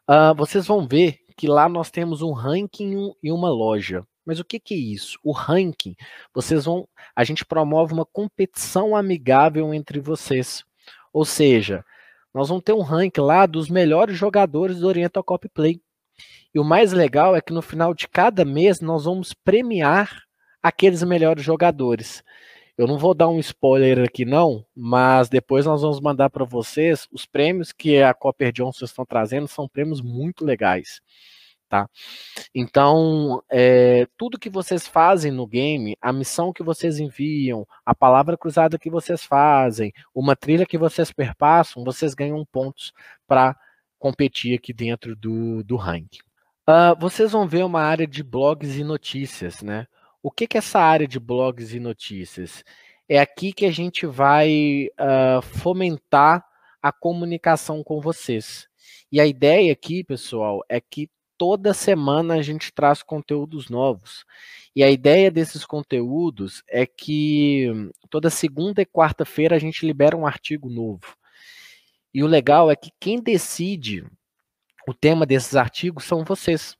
Uh, 0.07 0.35
vocês 0.35 0.67
vão 0.67 0.87
ver 0.87 1.19
que 1.35 1.47
lá 1.47 1.67
nós 1.67 1.89
temos 1.89 2.21
um 2.21 2.31
ranking 2.31 3.13
e 3.21 3.31
uma 3.31 3.49
loja. 3.49 4.05
Mas 4.23 4.39
o 4.39 4.45
que, 4.45 4.59
que, 4.59 4.73
é 4.73 4.77
isso? 4.77 5.19
O 5.23 5.31
ranking, 5.31 5.95
vocês 6.33 6.65
vão, 6.65 6.87
a 7.15 7.23
gente 7.23 7.45
promove 7.45 7.93
uma 7.93 8.05
competição 8.05 8.95
amigável 8.95 9.73
entre 9.73 9.99
vocês. 9.99 10.63
Ou 11.13 11.25
seja, 11.25 11.83
nós 12.33 12.49
vamos 12.49 12.63
ter 12.63 12.73
um 12.73 12.81
ranking 12.81 13.21
lá 13.21 13.45
dos 13.45 13.69
melhores 13.69 14.17
jogadores 14.17 14.79
do 14.79 14.87
Oriental 14.87 15.23
Copy 15.23 15.49
Play. 15.49 15.81
E 16.53 16.59
o 16.59 16.63
mais 16.63 16.91
legal 16.91 17.35
é 17.35 17.41
que 17.41 17.53
no 17.53 17.61
final 17.61 17.93
de 17.93 18.07
cada 18.07 18.45
mês 18.45 18.79
nós 18.81 19.05
vamos 19.05 19.33
premiar 19.33 20.23
aqueles 20.61 21.03
melhores 21.03 21.43
jogadores. 21.43 22.23
Eu 22.77 22.87
não 22.87 22.97
vou 22.97 23.13
dar 23.13 23.29
um 23.29 23.39
spoiler 23.39 24.03
aqui 24.03 24.25
não, 24.25 24.65
mas 24.75 25.29
depois 25.29 25.65
nós 25.65 25.81
vamos 25.81 25.99
mandar 26.01 26.29
para 26.29 26.43
vocês 26.43 27.07
os 27.11 27.25
prêmios 27.25 27.71
que 27.71 28.01
a 28.01 28.13
Copper 28.13 28.51
Johnson 28.51 28.85
estão 28.85 29.05
trazendo, 29.05 29.47
são 29.47 29.67
prêmios 29.67 30.01
muito 30.01 30.43
legais 30.43 31.01
tá? 31.69 31.89
Então, 32.53 33.43
é, 33.49 34.07
tudo 34.17 34.39
que 34.39 34.49
vocês 34.49 34.87
fazem 34.87 35.31
no 35.31 35.47
game, 35.47 35.97
a 36.01 36.13
missão 36.13 36.53
que 36.53 36.63
vocês 36.63 36.99
enviam, 36.99 37.67
a 37.85 37.93
palavra 37.93 38.37
cruzada 38.37 38.79
que 38.79 38.89
vocês 38.89 39.23
fazem, 39.25 39.91
uma 40.13 40.35
trilha 40.35 40.65
que 40.65 40.77
vocês 40.77 41.11
perpassam, 41.11 41.83
vocês 41.83 42.13
ganham 42.13 42.45
pontos 42.45 42.93
para 43.27 43.55
competir 44.05 44.53
aqui 44.53 44.71
dentro 44.71 45.15
do, 45.15 45.63
do 45.63 45.75
ranking. 45.75 46.19
Uh, 46.69 46.95
vocês 46.99 47.31
vão 47.31 47.47
ver 47.47 47.65
uma 47.65 47.81
área 47.81 48.05
de 48.05 48.21
blogs 48.21 48.77
e 48.77 48.83
notícias, 48.83 49.63
né? 49.63 49.87
O 50.21 50.29
que, 50.29 50.45
que 50.45 50.57
é 50.57 50.59
essa 50.59 50.79
área 50.79 51.07
de 51.07 51.19
blogs 51.19 51.73
e 51.73 51.79
notícias? 51.79 52.63
É 53.09 53.17
aqui 53.17 53.51
que 53.51 53.65
a 53.65 53.71
gente 53.71 54.05
vai 54.05 54.89
uh, 54.99 55.41
fomentar 55.41 56.45
a 56.83 56.91
comunicação 56.91 57.83
com 57.83 57.99
vocês. 57.99 58.67
E 59.11 59.19
a 59.19 59.25
ideia 59.25 59.73
aqui, 59.73 60.03
pessoal, 60.03 60.63
é 60.69 60.79
que 60.79 61.09
toda 61.35 61.73
semana 61.73 62.35
a 62.35 62.43
gente 62.43 62.71
traz 62.71 63.01
conteúdos 63.01 63.69
novos. 63.69 64.23
E 64.75 64.83
a 64.83 64.91
ideia 64.91 65.31
desses 65.31 65.65
conteúdos 65.65 66.61
é 66.69 66.85
que 66.85 67.71
toda 68.11 68.29
segunda 68.29 68.83
e 68.83 68.85
quarta-feira 68.85 69.55
a 69.55 69.59
gente 69.59 69.83
libera 69.83 70.15
um 70.15 70.27
artigo 70.27 70.69
novo. 70.69 71.17
E 72.15 72.23
o 72.23 72.27
legal 72.27 72.71
é 72.71 72.77
que 72.77 72.91
quem 72.97 73.19
decide 73.21 74.07
o 74.87 74.93
tema 74.93 75.25
desses 75.25 75.53
artigos 75.53 76.05
são 76.05 76.23
vocês. 76.23 76.77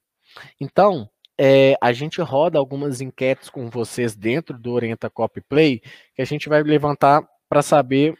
Então, 0.61 1.09
é, 1.37 1.75
a 1.81 1.91
gente 1.91 2.21
roda 2.21 2.57
algumas 2.57 3.01
enquetes 3.01 3.49
com 3.49 3.69
vocês 3.69 4.15
dentro 4.15 4.57
do 4.57 4.71
Orienta 4.71 5.09
Copy 5.09 5.41
Play, 5.41 5.81
que 6.15 6.21
a 6.21 6.25
gente 6.25 6.47
vai 6.47 6.63
levantar 6.63 7.21
para 7.49 7.61
saber 7.61 8.17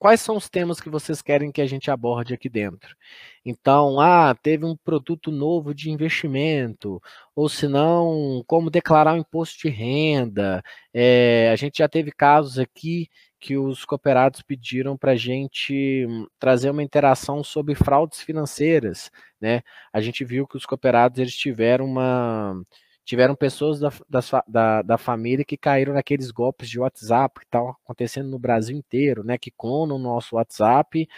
quais 0.00 0.20
são 0.20 0.36
os 0.36 0.48
temas 0.48 0.80
que 0.80 0.90
vocês 0.90 1.22
querem 1.22 1.52
que 1.52 1.62
a 1.62 1.66
gente 1.66 1.92
aborde 1.92 2.34
aqui 2.34 2.48
dentro. 2.48 2.96
Então, 3.44 4.00
ah, 4.00 4.34
teve 4.34 4.64
um 4.64 4.76
produto 4.76 5.30
novo 5.30 5.72
de 5.72 5.92
investimento, 5.92 7.00
ou 7.36 7.48
se 7.48 7.68
não, 7.68 8.42
como 8.48 8.68
declarar 8.68 9.14
o 9.14 9.18
imposto 9.18 9.60
de 9.60 9.68
renda. 9.68 10.60
É, 10.92 11.50
a 11.52 11.56
gente 11.56 11.78
já 11.78 11.88
teve 11.88 12.10
casos 12.10 12.58
aqui 12.58 13.08
que 13.40 13.56
os 13.56 13.84
cooperados 13.84 14.42
pediram 14.42 14.96
para 14.96 15.12
a 15.12 15.16
gente 15.16 16.06
trazer 16.38 16.70
uma 16.70 16.82
interação 16.82 17.42
sobre 17.44 17.74
fraudes 17.74 18.20
financeiras, 18.22 19.10
né? 19.40 19.62
A 19.92 20.00
gente 20.00 20.24
viu 20.24 20.46
que 20.46 20.56
os 20.56 20.66
cooperados 20.66 21.18
eles 21.18 21.36
tiveram 21.36 21.84
uma 21.86 22.60
tiveram 23.08 23.34
pessoas 23.34 23.80
da, 23.80 23.90
da, 24.46 24.82
da, 24.82 24.98
família 24.98 25.42
que 25.42 25.56
caíram 25.56 25.94
naqueles 25.94 26.30
golpes 26.30 26.68
de 26.68 26.78
WhatsApp 26.78 27.40
que 27.40 27.46
estão 27.46 27.70
acontecendo 27.70 28.28
no 28.28 28.38
Brasil 28.38 28.76
inteiro, 28.76 29.24
né? 29.24 29.38
Que 29.38 29.50
clonam 29.50 29.96
o 29.96 29.98
nosso 29.98 30.36
WhatsApp, 30.36 31.08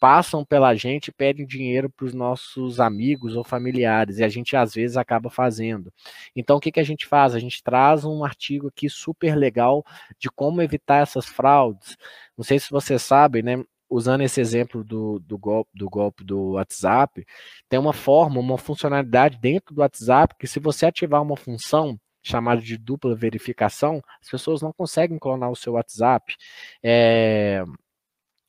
passam 0.00 0.44
pela 0.44 0.74
gente 0.74 1.12
pedem 1.12 1.46
dinheiro 1.46 1.88
para 1.88 2.06
os 2.06 2.14
nossos 2.14 2.80
amigos 2.80 3.36
ou 3.36 3.44
familiares, 3.44 4.18
e 4.18 4.24
a 4.24 4.28
gente 4.28 4.56
às 4.56 4.74
vezes 4.74 4.96
acaba 4.96 5.30
fazendo. 5.30 5.92
Então, 6.34 6.56
o 6.56 6.60
que, 6.60 6.72
que 6.72 6.80
a 6.80 6.84
gente 6.84 7.06
faz? 7.06 7.32
A 7.32 7.38
gente 7.38 7.62
traz 7.62 8.04
um 8.04 8.24
artigo 8.24 8.66
aqui 8.66 8.90
super 8.90 9.36
legal 9.36 9.86
de 10.18 10.28
como 10.28 10.62
evitar 10.62 11.00
essas 11.00 11.26
fraudes. 11.26 11.96
Não 12.36 12.44
sei 12.44 12.58
se 12.58 12.72
vocês 12.72 13.00
sabem, 13.00 13.40
né? 13.40 13.64
Usando 13.94 14.22
esse 14.22 14.40
exemplo 14.40 14.82
do, 14.82 15.20
do, 15.20 15.38
golpe, 15.38 15.70
do 15.72 15.88
golpe 15.88 16.24
do 16.24 16.52
WhatsApp, 16.52 17.24
tem 17.68 17.78
uma 17.78 17.92
forma, 17.92 18.40
uma 18.40 18.58
funcionalidade 18.58 19.38
dentro 19.38 19.72
do 19.72 19.82
WhatsApp 19.82 20.34
que 20.36 20.48
se 20.48 20.58
você 20.58 20.86
ativar 20.86 21.22
uma 21.22 21.36
função 21.36 21.96
chamada 22.20 22.60
de 22.60 22.76
dupla 22.76 23.14
verificação, 23.14 24.02
as 24.20 24.28
pessoas 24.28 24.60
não 24.60 24.72
conseguem 24.72 25.16
clonar 25.16 25.48
o 25.50 25.54
seu 25.54 25.74
WhatsApp. 25.74 26.34
É, 26.82 27.62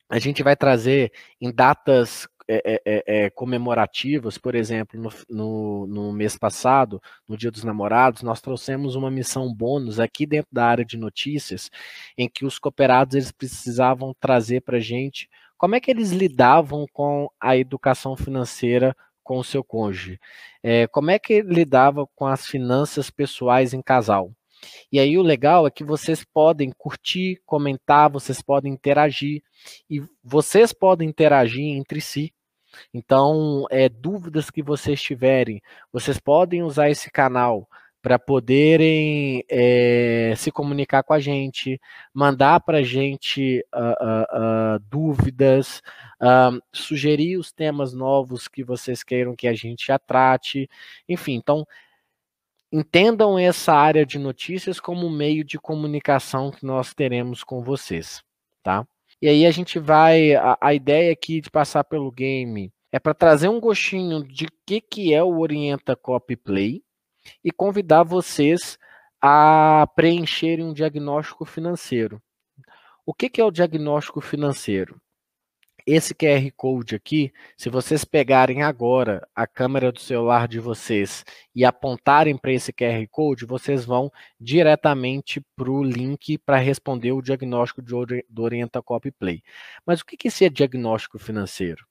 a 0.08 0.18
gente 0.18 0.42
vai 0.42 0.56
trazer 0.56 1.12
em 1.40 1.52
datas 1.52 2.26
é, 2.48 2.62
é, 2.64 2.82
é, 2.84 3.24
é, 3.24 3.30
comemorativas, 3.30 4.38
por 4.38 4.54
exemplo, 4.54 5.00
no, 5.00 5.10
no, 5.28 5.86
no, 5.86 6.12
mês 6.12 6.38
passado, 6.38 7.02
no 7.28 7.36
Dia 7.36 7.50
dos 7.50 7.64
Namorados, 7.64 8.22
nós 8.22 8.40
trouxemos 8.40 8.94
uma 8.94 9.10
missão 9.10 9.52
bônus 9.52 9.98
aqui 9.98 10.24
dentro 10.26 10.48
da 10.52 10.64
área 10.64 10.84
de 10.84 10.96
notícias, 10.96 11.70
em 12.16 12.28
que 12.28 12.44
os 12.44 12.58
cooperados 12.58 13.16
eles 13.16 13.32
precisavam 13.32 14.14
trazer 14.20 14.60
para 14.60 14.76
a 14.76 14.80
gente 14.80 15.28
como 15.58 15.74
é 15.74 15.80
que 15.80 15.90
eles 15.90 16.12
lidavam 16.12 16.86
com 16.92 17.28
a 17.40 17.56
educação 17.56 18.16
financeira 18.16 18.96
com 19.24 19.38
o 19.38 19.44
seu 19.44 19.64
cônjuge, 19.64 20.20
é, 20.62 20.86
como 20.86 21.10
é 21.10 21.18
que 21.18 21.42
lidava 21.42 22.06
com 22.14 22.26
as 22.26 22.46
finanças 22.46 23.10
pessoais 23.10 23.74
em 23.74 23.82
casal. 23.82 24.30
E 24.90 25.00
aí 25.00 25.18
o 25.18 25.22
legal 25.22 25.66
é 25.66 25.70
que 25.70 25.84
vocês 25.84 26.24
podem 26.24 26.70
curtir, 26.78 27.42
comentar, 27.44 28.08
vocês 28.08 28.40
podem 28.40 28.72
interagir 28.72 29.42
e 29.90 30.00
vocês 30.22 30.72
podem 30.72 31.08
interagir 31.08 31.64
entre 31.64 32.00
si 32.00 32.32
então, 32.92 33.66
é, 33.70 33.88
dúvidas 33.88 34.50
que 34.50 34.62
vocês 34.62 35.00
tiverem, 35.02 35.60
vocês 35.92 36.18
podem 36.18 36.62
usar 36.62 36.90
esse 36.90 37.10
canal 37.10 37.68
para 38.06 38.20
poderem 38.20 39.44
é, 39.50 40.32
se 40.36 40.52
comunicar 40.52 41.02
com 41.02 41.12
a 41.12 41.18
gente, 41.18 41.80
mandar 42.14 42.60
para 42.60 42.78
a 42.78 42.82
gente 42.82 43.64
uh, 43.74 43.80
uh, 43.80 44.76
uh, 44.76 44.78
dúvidas, 44.88 45.82
sugerir 46.72 47.36
os 47.36 47.50
temas 47.50 47.92
novos 47.92 48.46
que 48.46 48.62
vocês 48.62 49.02
queiram 49.02 49.34
que 49.34 49.48
a 49.48 49.54
gente 49.54 49.88
já 49.88 49.98
trate, 49.98 50.70
enfim, 51.08 51.34
então 51.34 51.66
entendam 52.72 53.36
essa 53.36 53.74
área 53.74 54.06
de 54.06 54.20
notícias 54.20 54.78
como 54.78 55.10
meio 55.10 55.42
de 55.42 55.58
comunicação 55.58 56.52
que 56.52 56.64
nós 56.64 56.94
teremos 56.94 57.42
com 57.42 57.60
vocês, 57.60 58.22
tá? 58.62 58.86
E 59.20 59.28
aí 59.28 59.46
a 59.46 59.50
gente 59.50 59.78
vai. 59.78 60.34
A, 60.34 60.58
a 60.60 60.74
ideia 60.74 61.12
aqui 61.12 61.40
de 61.40 61.50
passar 61.50 61.84
pelo 61.84 62.10
game 62.10 62.72
é 62.92 62.98
para 62.98 63.14
trazer 63.14 63.48
um 63.48 63.60
gostinho 63.60 64.22
de 64.24 64.46
que, 64.66 64.80
que 64.80 65.14
é 65.14 65.22
o 65.22 65.38
Orienta 65.38 65.96
Copy 65.96 66.36
Play 66.36 66.82
e 67.44 67.50
convidar 67.50 68.02
vocês 68.02 68.78
a 69.20 69.86
preencherem 69.94 70.64
um 70.64 70.72
diagnóstico 70.72 71.44
financeiro. 71.44 72.22
O 73.04 73.14
que, 73.14 73.28
que 73.28 73.40
é 73.40 73.44
o 73.44 73.50
diagnóstico 73.50 74.20
financeiro? 74.20 75.00
Esse 75.86 76.12
QR 76.12 76.50
Code 76.56 76.96
aqui, 76.96 77.32
se 77.56 77.70
vocês 77.70 78.04
pegarem 78.04 78.60
agora 78.60 79.24
a 79.32 79.46
câmera 79.46 79.92
do 79.92 80.00
celular 80.00 80.48
de 80.48 80.58
vocês 80.58 81.24
e 81.54 81.64
apontarem 81.64 82.36
para 82.36 82.52
esse 82.52 82.72
QR 82.72 83.06
Code, 83.08 83.46
vocês 83.46 83.84
vão 83.84 84.10
diretamente 84.40 85.40
para 85.54 85.70
o 85.70 85.84
link 85.84 86.38
para 86.38 86.56
responder 86.56 87.12
o 87.12 87.22
diagnóstico 87.22 87.80
do 87.80 88.42
Orienta 88.42 88.82
Copy 88.82 89.12
Play. 89.12 89.44
Mas 89.86 90.00
o 90.00 90.04
que, 90.04 90.16
que 90.16 90.44
é 90.44 90.48
diagnóstico 90.48 91.20
financeiro? 91.20 91.86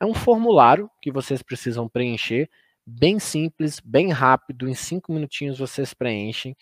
É 0.00 0.06
um 0.06 0.14
formulário 0.14 0.90
que 1.02 1.12
vocês 1.12 1.42
precisam 1.42 1.86
preencher, 1.86 2.48
bem 2.86 3.18
simples, 3.18 3.80
bem 3.80 4.10
rápido, 4.10 4.66
em 4.66 4.74
cinco 4.74 5.12
minutinhos 5.12 5.58
vocês 5.58 5.92
preenchem, 5.92 6.56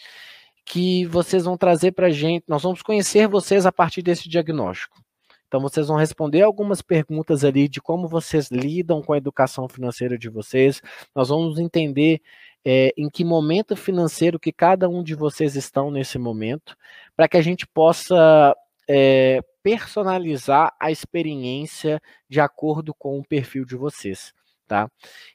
que 0.66 1.06
vocês 1.06 1.44
vão 1.44 1.56
trazer 1.56 1.92
para 1.92 2.08
a 2.08 2.10
gente, 2.10 2.46
nós 2.48 2.64
vamos 2.64 2.82
conhecer 2.82 3.28
vocês 3.28 3.64
a 3.64 3.70
partir 3.70 4.02
desse 4.02 4.28
diagnóstico. 4.28 5.00
Então, 5.48 5.60
vocês 5.60 5.88
vão 5.88 5.96
responder 5.96 6.42
algumas 6.42 6.82
perguntas 6.82 7.42
ali 7.42 7.68
de 7.68 7.80
como 7.80 8.06
vocês 8.06 8.50
lidam 8.50 9.02
com 9.02 9.14
a 9.14 9.16
educação 9.16 9.66
financeira 9.66 10.18
de 10.18 10.28
vocês. 10.28 10.82
Nós 11.14 11.30
vamos 11.30 11.58
entender 11.58 12.20
é, 12.64 12.92
em 12.96 13.08
que 13.08 13.24
momento 13.24 13.74
financeiro 13.74 14.38
que 14.38 14.52
cada 14.52 14.88
um 14.88 15.02
de 15.02 15.14
vocês 15.14 15.56
estão 15.56 15.90
nesse 15.90 16.18
momento, 16.18 16.76
para 17.16 17.26
que 17.26 17.38
a 17.38 17.42
gente 17.42 17.66
possa 17.66 18.54
é, 18.88 19.40
personalizar 19.62 20.74
a 20.78 20.90
experiência 20.90 22.00
de 22.28 22.40
acordo 22.40 22.94
com 22.94 23.18
o 23.18 23.24
perfil 23.24 23.64
de 23.64 23.74
vocês, 23.74 24.34
tá? 24.66 24.90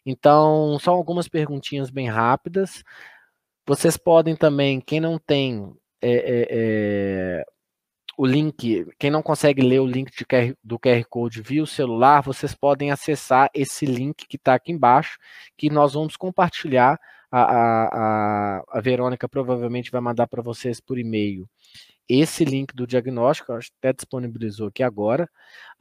Então, 0.05 0.77
são 0.79 0.93
algumas 0.93 1.27
perguntinhas 1.27 1.89
bem 1.89 2.07
rápidas. 2.07 2.83
Vocês 3.65 3.97
podem 3.97 4.35
também, 4.35 4.79
quem 4.79 4.99
não 4.99 5.17
tem 5.17 5.73
é, 6.01 6.47
é, 6.51 7.45
o 8.17 8.25
link, 8.25 8.85
quem 8.99 9.09
não 9.09 9.23
consegue 9.23 9.61
ler 9.61 9.79
o 9.79 9.85
link 9.85 10.11
QR, 10.25 10.55
do 10.63 10.77
QR 10.77 11.03
Code 11.09 11.41
via 11.41 11.63
o 11.63 11.67
celular, 11.67 12.21
vocês 12.21 12.53
podem 12.53 12.91
acessar 12.91 13.49
esse 13.53 13.85
link 13.85 14.27
que 14.27 14.35
está 14.35 14.53
aqui 14.53 14.71
embaixo, 14.71 15.17
que 15.57 15.69
nós 15.69 15.93
vamos 15.93 16.15
compartilhar. 16.15 16.99
A, 17.35 17.41
a, 17.41 18.63
a 18.73 18.79
Verônica 18.79 19.27
provavelmente 19.27 19.89
vai 19.89 19.99
mandar 19.99 20.27
para 20.27 20.43
vocês 20.43 20.79
por 20.79 20.99
e-mail 20.99 21.49
esse 22.07 22.45
link 22.45 22.75
do 22.75 22.85
diagnóstico, 22.85 23.53
acho 23.53 23.69
que 23.69 23.77
até 23.79 23.93
disponibilizou 23.93 24.67
aqui 24.67 24.83
agora, 24.83 25.27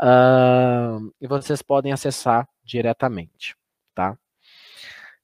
uh, 0.01 1.13
e 1.21 1.27
vocês 1.27 1.61
podem 1.63 1.93
acessar 1.93 2.49
diretamente, 2.65 3.57
tá? 3.95 4.17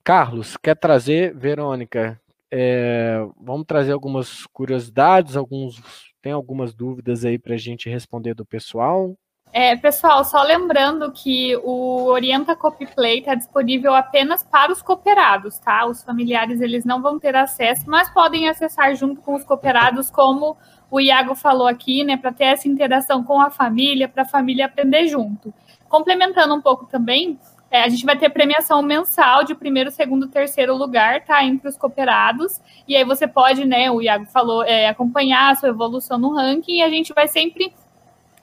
Carlos, 0.03 0.57
quer 0.57 0.75
trazer, 0.77 1.35
Verônica, 1.35 2.21
é, 2.51 3.19
vamos 3.41 3.67
trazer 3.67 3.93
algumas 3.93 4.47
curiosidades, 4.47 5.37
alguns 5.37 6.08
tem 6.21 6.33
algumas 6.33 6.75
dúvidas 6.75 7.25
aí 7.25 7.39
para 7.39 7.55
a 7.55 7.59
gente 7.59 7.89
responder 7.89 8.35
do 8.35 8.45
pessoal? 8.45 9.15
É, 9.53 9.75
pessoal, 9.77 10.25
só 10.25 10.43
lembrando 10.43 11.11
que 11.11 11.57
o 11.65 12.05
Orienta 12.05 12.55
Copyplay 12.55 13.21
está 13.21 13.35
disponível 13.35 13.95
apenas 13.95 14.43
para 14.43 14.71
os 14.71 14.83
cooperados, 14.83 15.59
tá? 15.59 15.87
Os 15.87 16.03
familiares 16.03 16.61
eles 16.61 16.85
não 16.85 17.01
vão 17.01 17.19
ter 17.19 17.35
acesso, 17.35 17.85
mas 17.87 18.11
podem 18.11 18.49
acessar 18.49 18.95
junto 18.95 19.23
com 19.23 19.35
os 19.35 19.45
cooperados, 19.45 20.11
como 20.11 20.57
o 20.91 21.01
Iago 21.01 21.35
falou 21.35 21.67
aqui, 21.67 22.05
né? 22.05 22.17
Para 22.17 22.33
ter 22.33 22.45
essa 22.45 22.69
interação 22.69 23.25
com 23.25 23.41
a 23.41 23.51
família, 23.51 24.09
para 24.09 24.23
a 24.23 24.29
família 24.29 24.67
aprender 24.67 25.09
junto. 25.09 25.53
Complementando 25.89 26.55
um 26.55 26.61
pouco 26.61 26.85
também, 26.85 27.39
é, 27.71 27.83
a 27.83 27.89
gente 27.89 28.07
vai 28.07 28.17
ter 28.17 28.31
premiação 28.31 28.81
mensal 28.83 29.45
de 29.45 29.55
primeiro, 29.55 29.91
segundo, 29.91 30.27
terceiro 30.29 30.75
lugar, 30.75 31.25
tá? 31.25 31.45
Entre 31.45 31.69
os 31.69 31.77
cooperados. 31.77 32.61
E 32.87 32.97
aí 32.97 33.05
você 33.05 33.27
pode, 33.27 33.67
né? 33.67 33.91
O 33.91 34.01
Iago 34.01 34.25
falou, 34.27 34.63
é, 34.63 34.89
acompanhar 34.89 35.51
a 35.51 35.55
sua 35.55 35.69
evolução 35.69 36.19
no 36.19 36.35
ranking. 36.35 36.79
E 36.79 36.83
a 36.83 36.89
gente 36.89 37.13
vai 37.13 37.29
sempre. 37.29 37.73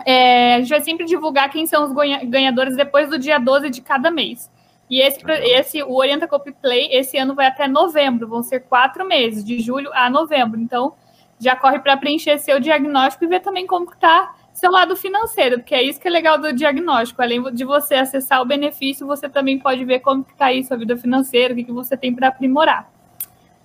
É, 0.06 0.56
a 0.56 0.60
gente 0.60 0.70
vai 0.70 0.82
sempre 0.82 1.06
divulgar 1.06 1.50
quem 1.50 1.66
são 1.66 1.86
os 1.86 1.92
ganhadores 2.28 2.76
depois 2.76 3.10
do 3.10 3.18
dia 3.18 3.40
12 3.40 3.70
de 3.72 3.82
cada 3.82 4.12
mês. 4.12 4.52
E 4.88 5.02
esse, 5.02 5.20
esse 5.28 5.82
o 5.82 5.96
Orienta 5.96 6.28
Copy 6.28 6.52
Play, 6.52 6.90
esse 6.92 7.18
ano 7.18 7.34
vai 7.34 7.48
até 7.48 7.68
novembro, 7.68 8.28
vão 8.28 8.44
ser 8.44 8.60
quatro 8.60 9.08
meses, 9.08 9.44
de 9.44 9.60
julho 9.60 9.90
a 9.94 10.08
novembro. 10.08 10.60
Então, 10.60 10.94
já 11.40 11.56
corre 11.56 11.80
para 11.80 11.98
preencher 11.98 12.38
seu 12.38 12.60
diagnóstico 12.60 13.26
e 13.26 13.28
ver 13.28 13.40
também 13.40 13.66
como 13.66 13.92
está 13.92 14.36
seu 14.66 14.72
lado 14.72 14.96
financeiro, 14.96 15.60
porque 15.60 15.76
é 15.76 15.84
isso 15.84 16.00
que 16.00 16.08
é 16.08 16.12
legal 16.12 16.40
do 16.40 16.52
diagnóstico. 16.52 17.22
Além 17.22 17.42
de 17.54 17.64
você 17.64 17.94
acessar 17.94 18.42
o 18.42 18.46
benefício, 18.46 19.06
você 19.06 19.30
também 19.30 19.60
pode 19.60 19.86
ver 19.86 20.00
como 20.00 20.26
está 20.28 20.48
aí 20.48 20.64
sua 20.64 20.76
vida 20.76 20.98
financeira, 20.98 21.54
o 21.54 21.56
que, 21.56 21.64
que 21.64 21.72
você 21.72 21.96
tem 21.96 22.14
para 22.16 22.30
aprimorar. 22.30 22.90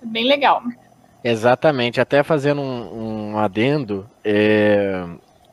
É 0.01 0.05
bem 0.05 0.27
legal. 0.27 0.61
Exatamente. 1.23 1.99
Até 1.99 2.21
fazendo 2.21 2.61
um, 2.61 3.31
um 3.31 3.37
adendo, 3.39 4.07
é, 4.23 5.03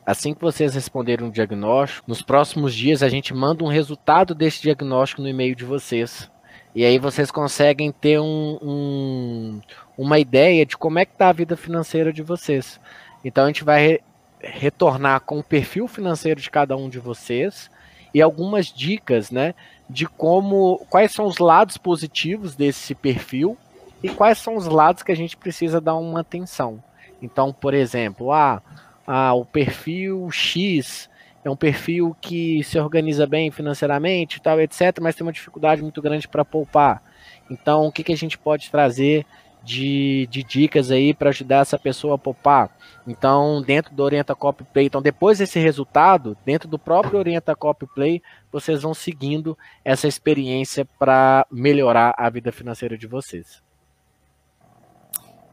assim 0.05 0.35
que 0.35 0.41
vocês 0.41 0.75
responderem 0.75 1.25
um 1.25 1.31
diagnóstico, 1.31 2.07
nos 2.07 2.21
próximos 2.21 2.75
dias 2.75 3.01
a 3.01 3.09
gente 3.09 3.33
manda 3.33 3.63
um 3.63 3.67
resultado 3.67 4.35
desse 4.35 4.61
diagnóstico 4.61 5.23
no 5.23 5.29
e-mail 5.29 5.55
de 5.55 5.65
vocês. 5.65 6.29
E 6.75 6.85
aí 6.85 6.99
vocês 6.99 7.31
conseguem 7.31 7.91
ter 7.91 8.19
um, 8.19 8.59
um, 8.61 9.61
uma 9.97 10.19
ideia 10.19 10.63
de 10.63 10.77
como 10.77 10.99
é 10.99 11.05
que 11.05 11.13
está 11.13 11.29
a 11.29 11.33
vida 11.33 11.57
financeira 11.57 12.13
de 12.13 12.21
vocês. 12.21 12.79
Então 13.25 13.45
a 13.45 13.47
gente 13.47 13.63
vai 13.63 13.99
retornar 14.41 15.21
com 15.21 15.39
o 15.39 15.43
perfil 15.43 15.87
financeiro 15.87 16.39
de 16.39 16.49
cada 16.49 16.75
um 16.75 16.89
de 16.89 16.99
vocês 16.99 17.69
e 18.13 18.21
algumas 18.21 18.67
dicas, 18.67 19.29
né, 19.29 19.53
de 19.89 20.05
como 20.05 20.85
quais 20.89 21.11
são 21.11 21.25
os 21.25 21.37
lados 21.37 21.77
positivos 21.77 22.55
desse 22.55 22.95
perfil 22.95 23.57
e 24.01 24.09
quais 24.09 24.37
são 24.37 24.55
os 24.55 24.65
lados 24.65 25.03
que 25.03 25.11
a 25.11 25.15
gente 25.15 25.35
precisa 25.35 25.81
dar 25.81 25.95
uma 25.95 26.21
atenção. 26.21 26.81
Então, 27.21 27.51
por 27.51 27.73
exemplo, 27.73 28.31
ah, 28.31 28.61
ah, 29.05 29.33
o 29.33 29.45
perfil 29.45 30.29
X 30.31 31.09
é 31.43 31.49
um 31.49 31.55
perfil 31.55 32.15
que 32.19 32.63
se 32.63 32.79
organiza 32.79 33.25
bem 33.25 33.51
financeiramente, 33.51 34.41
tal, 34.41 34.59
etc, 34.59 34.99
mas 35.01 35.15
tem 35.15 35.25
uma 35.25 35.33
dificuldade 35.33 35.81
muito 35.81 36.01
grande 36.01 36.27
para 36.27 36.45
poupar. 36.45 37.01
Então, 37.49 37.87
o 37.87 37.91
que, 37.91 38.03
que 38.03 38.13
a 38.13 38.17
gente 38.17 38.37
pode 38.37 38.69
trazer 38.69 39.25
de, 39.69 40.27
de 40.31 40.43
dicas 40.43 40.89
aí 40.89 41.13
para 41.13 41.29
ajudar 41.29 41.59
essa 41.59 41.77
pessoa 41.77 42.15
a 42.15 42.17
poupar. 42.17 42.75
Então, 43.05 43.61
dentro 43.61 43.93
do 43.93 44.01
Orienta 44.01 44.33
Copy 44.33 44.63
Play, 44.63 44.87
então 44.87 44.99
depois 44.99 45.37
desse 45.37 45.59
resultado, 45.59 46.35
dentro 46.43 46.67
do 46.67 46.79
próprio 46.79 47.19
Orienta 47.19 47.55
Copy 47.55 47.85
Play, 47.85 48.19
vocês 48.51 48.81
vão 48.81 48.95
seguindo 48.95 49.55
essa 49.85 50.07
experiência 50.07 50.87
para 50.97 51.45
melhorar 51.51 52.15
a 52.17 52.27
vida 52.31 52.51
financeira 52.51 52.97
de 52.97 53.05
vocês. 53.05 53.61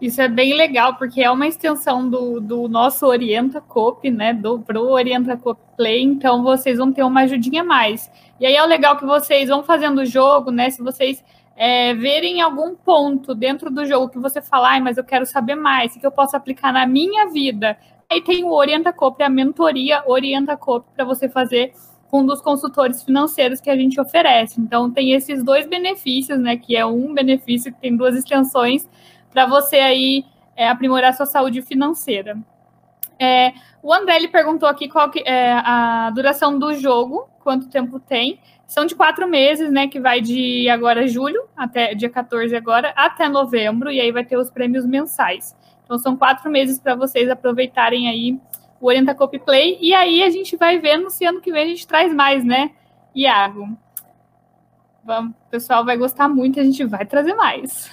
Isso 0.01 0.21
é 0.23 0.29
bem 0.29 0.55
legal, 0.55 0.97
porque 0.97 1.23
é 1.23 1.31
uma 1.31 1.47
extensão 1.47 2.09
do, 2.09 2.41
do 2.41 2.69
nosso 2.69 3.07
Orienta 3.07 3.61
Copy, 3.61 4.11
né? 4.11 4.33
Do 4.33 4.61
pro 4.61 4.89
Orienta 4.89 5.37
Copy 5.37 5.61
Play, 5.77 6.03
então 6.03 6.43
vocês 6.43 6.79
vão 6.79 6.91
ter 6.91 7.03
uma 7.03 7.23
ajudinha 7.23 7.61
a 7.61 7.64
mais. 7.64 8.11
E 8.41 8.47
aí 8.47 8.57
é 8.57 8.62
o 8.62 8.67
legal 8.67 8.97
que 8.97 9.05
vocês 9.05 9.51
vão 9.51 9.62
fazendo 9.62 10.01
o 10.01 10.07
jogo, 10.07 10.51
né? 10.51 10.71
Se 10.71 10.83
vocês 10.83 11.23
é, 11.57 11.95
verem 11.95 12.43
algum 12.43 12.75
ponto 12.75 13.35
dentro 13.35 13.71
do 13.71 13.87
jogo 13.87 14.11
que 14.11 14.19
você 14.19 14.43
fala, 14.43 14.79
mas 14.81 14.99
eu 14.99 15.05
quero 15.05 15.25
saber 15.25 15.55
mais, 15.55 15.97
que 15.97 16.07
eu 16.07 16.13
posso 16.13 16.37
aplicar 16.37 16.73
na 16.73 16.87
minha 16.87 17.31
vida. 17.31 17.79
Aí 18.11 18.21
tem 18.21 18.45
o 18.45 18.53
Orienta 18.53 18.93
Copre, 18.93 19.25
a 19.25 19.31
mentoria 19.31 20.03
Orienta 20.07 20.57
Copre, 20.57 20.91
para 20.95 21.05
você 21.05 21.29
fazer 21.29 21.73
com 22.09 22.21
um 22.21 22.27
dos 22.27 22.41
consultores 22.41 23.03
financeiros 23.03 23.61
que 23.61 23.71
a 23.71 23.77
gente 23.77 24.01
oferece. 24.01 24.61
Então, 24.61 24.91
tem 24.91 25.13
esses 25.13 25.43
dois 25.43 25.67
benefícios, 25.67 26.39
né? 26.39 26.57
Que 26.57 26.77
é 26.77 26.87
um 26.87 27.13
benefício 27.13 27.73
que 27.73 27.81
tem 27.81 27.97
duas 27.97 28.15
extensões 28.15 28.89
para 29.33 29.47
você 29.47 29.77
aí 29.77 30.25
é, 30.55 30.69
aprimorar 30.69 31.15
sua 31.15 31.27
saúde 31.27 31.63
financeira. 31.63 32.39
É, 33.19 33.53
o 33.83 33.93
André 33.93 34.17
ele 34.17 34.29
perguntou 34.29 34.69
aqui 34.69 34.89
qual 34.89 35.11
que 35.11 35.21
é 35.27 35.53
a 35.53 36.11
duração 36.15 36.59
do 36.59 36.75
jogo, 36.75 37.29
quanto 37.43 37.69
tempo 37.69 37.99
tem. 37.99 38.39
São 38.67 38.85
de 38.85 38.95
quatro 38.95 39.29
meses, 39.29 39.71
né? 39.71 39.87
Que 39.87 40.01
vai 40.01 40.21
de 40.21 40.69
agora 40.69 41.07
julho, 41.07 41.45
até 41.57 41.95
dia 41.95 42.11
14 42.11 42.55
agora, 42.57 42.93
até 42.97 43.29
novembro, 43.29 43.91
e 43.91 44.01
aí 44.01 44.11
vai 44.11 44.25
ter 44.25 44.37
os 44.37 44.51
prêmios 44.51 44.85
mensais. 44.85 45.55
Então 45.85 45.99
são 45.99 46.17
quatro 46.17 46.51
meses 46.51 46.81
para 46.81 46.97
vocês 46.97 47.31
aproveitarem 47.31 48.09
aí 48.09 48.39
o 48.81 48.87
Orienta 48.87 49.14
Copy 49.14 49.39
Play. 49.39 49.79
E 49.81 49.95
aí 49.95 50.23
a 50.23 50.31
gente 50.31 50.57
vai 50.57 50.79
vendo 50.79 51.11
se 51.11 51.25
ano 51.25 51.41
que 51.41 51.53
vem 51.53 51.62
a 51.62 51.67
gente 51.69 51.87
traz 51.87 52.12
mais, 52.12 52.45
né, 52.45 52.73
Iago? 53.14 53.77
Vamos, 55.05 55.31
o 55.31 55.51
pessoal 55.51 55.85
vai 55.85 55.97
gostar 55.97 56.29
muito, 56.29 56.59
a 56.59 56.64
gente 56.64 56.85
vai 56.85 57.07
trazer 57.07 57.35
mais. 57.35 57.89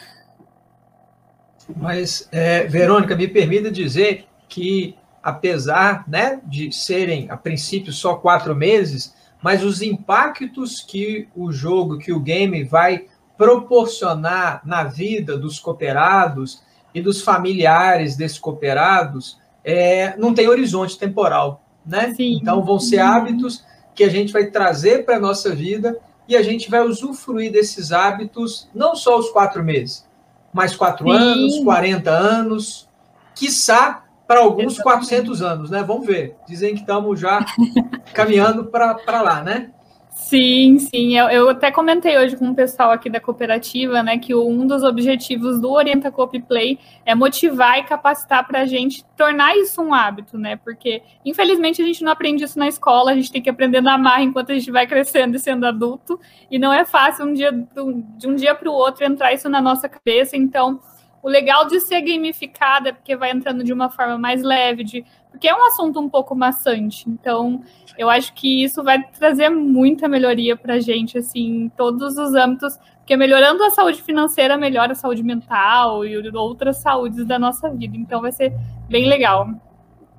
Mas, 1.77 2.27
é, 2.31 2.63
Verônica, 2.63 3.15
me 3.15 3.27
permita 3.27 3.71
dizer 3.71 4.25
que, 4.49 4.95
apesar 5.21 6.03
né, 6.07 6.41
de 6.43 6.71
serem, 6.71 7.29
a 7.29 7.37
princípio, 7.37 7.93
só 7.93 8.15
quatro 8.15 8.55
meses, 8.55 9.15
mas 9.43 9.61
os 9.61 9.81
impactos 9.81 10.79
que 10.79 11.27
o 11.35 11.51
jogo, 11.51 11.99
que 11.99 12.13
o 12.13 12.19
game 12.19 12.63
vai 12.63 13.05
proporcionar 13.37 14.61
na 14.65 14.85
vida 14.85 15.37
dos 15.37 15.59
cooperados 15.59 16.63
e 16.95 17.01
dos 17.01 17.21
familiares 17.21 18.15
desses 18.15 18.39
cooperados 18.39 19.37
é, 19.65 20.15
não 20.17 20.33
tem 20.33 20.47
horizonte 20.47 20.97
temporal, 20.97 21.61
né? 21.85 22.13
Sim. 22.13 22.39
Então 22.41 22.63
vão 22.63 22.79
ser 22.79 22.99
hábitos 22.99 23.65
que 23.93 24.03
a 24.03 24.09
gente 24.09 24.31
vai 24.31 24.45
trazer 24.45 25.05
para 25.05 25.17
a 25.17 25.19
nossa 25.19 25.53
vida 25.53 25.99
e 26.27 26.37
a 26.37 26.41
gente 26.41 26.69
vai 26.69 26.81
usufruir 26.81 27.51
desses 27.51 27.91
hábitos 27.91 28.69
não 28.73 28.95
só 28.95 29.19
os 29.19 29.29
quatro 29.29 29.61
meses, 29.61 30.07
mas 30.53 30.75
quatro 30.75 31.05
Sim. 31.05 31.17
anos, 31.17 31.59
40 31.63 32.09
anos, 32.09 32.87
quiçá 33.35 34.02
para 34.33 34.41
alguns 34.41 34.79
400 34.79 35.43
anos, 35.43 35.69
né? 35.69 35.83
Vamos 35.83 36.07
ver. 36.07 36.35
Dizem 36.47 36.73
que 36.73 36.81
estamos 36.81 37.19
já 37.19 37.45
caminhando 38.15 38.65
para 38.65 39.21
lá, 39.21 39.43
né? 39.43 39.69
Sim, 40.09 40.79
sim. 40.79 41.15
Eu, 41.15 41.27
eu, 41.29 41.49
até 41.51 41.69
comentei 41.69 42.17
hoje 42.17 42.35
com 42.35 42.49
o 42.49 42.55
pessoal 42.55 42.89
aqui 42.91 43.11
da 43.11 43.19
cooperativa, 43.19 44.01
né, 44.01 44.17
que 44.17 44.33
um 44.33 44.65
dos 44.65 44.83
objetivos 44.83 45.59
do 45.59 45.71
Orienta 45.71 46.11
Copy 46.11 46.39
Play 46.39 46.79
é 47.05 47.13
motivar 47.13 47.77
e 47.79 47.83
capacitar 47.83 48.47
para 48.47 48.61
a 48.61 48.65
gente 48.65 49.03
tornar 49.15 49.55
isso 49.55 49.81
um 49.81 49.93
hábito, 49.93 50.37
né? 50.37 50.55
Porque, 50.55 51.03
infelizmente, 51.23 51.81
a 51.81 51.85
gente 51.85 52.03
não 52.03 52.11
aprende 52.11 52.43
isso 52.43 52.57
na 52.57 52.67
escola, 52.67 53.11
a 53.11 53.15
gente 53.15 53.31
tem 53.31 53.41
que 53.41 53.49
aprender 53.49 53.81
na 53.81 53.97
marra 53.97 54.23
enquanto 54.23 54.51
a 54.51 54.55
gente 54.55 54.71
vai 54.71 54.87
crescendo 54.87 55.35
e 55.35 55.39
sendo 55.39 55.65
adulto, 55.65 56.19
e 56.49 56.57
não 56.57 56.73
é 56.73 56.85
fácil 56.85 57.25
um 57.25 57.33
dia, 57.33 57.51
de 57.51 58.27
um 58.27 58.35
dia 58.35 58.55
para 58.55 58.69
o 58.69 58.73
outro 58.73 59.03
entrar 59.03 59.33
isso 59.33 59.49
na 59.49 59.61
nossa 59.61 59.87
cabeça. 59.87 60.35
Então, 60.37 60.79
o 61.23 61.29
legal 61.29 61.65
de 61.65 61.79
ser 61.79 62.01
gamificada 62.01 62.89
é 62.89 62.91
porque 62.91 63.15
vai 63.15 63.31
entrando 63.31 63.63
de 63.63 63.71
uma 63.71 63.89
forma 63.89 64.17
mais 64.17 64.43
leve, 64.43 64.83
de, 64.83 65.05
porque 65.31 65.47
é 65.47 65.55
um 65.55 65.65
assunto 65.65 65.97
um 65.97 66.09
pouco 66.09 66.35
maçante. 66.35 67.09
Então, 67.09 67.63
eu 67.97 68.09
acho 68.09 68.33
que 68.33 68.61
isso 68.61 68.83
vai 68.83 69.01
trazer 69.01 69.49
muita 69.49 70.09
melhoria 70.09 70.57
para 70.57 70.73
a 70.73 70.79
gente, 70.81 71.17
assim, 71.17 71.63
em 71.63 71.69
todos 71.69 72.17
os 72.17 72.35
âmbitos, 72.35 72.77
porque 72.97 73.15
melhorando 73.15 73.63
a 73.63 73.69
saúde 73.69 74.01
financeira, 74.01 74.57
melhora 74.57 74.91
a 74.91 74.95
saúde 74.95 75.23
mental 75.23 76.05
e 76.05 76.17
outras 76.35 76.77
saúdes 76.77 77.25
da 77.25 77.39
nossa 77.39 77.69
vida. 77.69 77.95
Então, 77.95 78.19
vai 78.19 78.33
ser 78.33 78.53
bem 78.89 79.07
legal. 79.07 79.47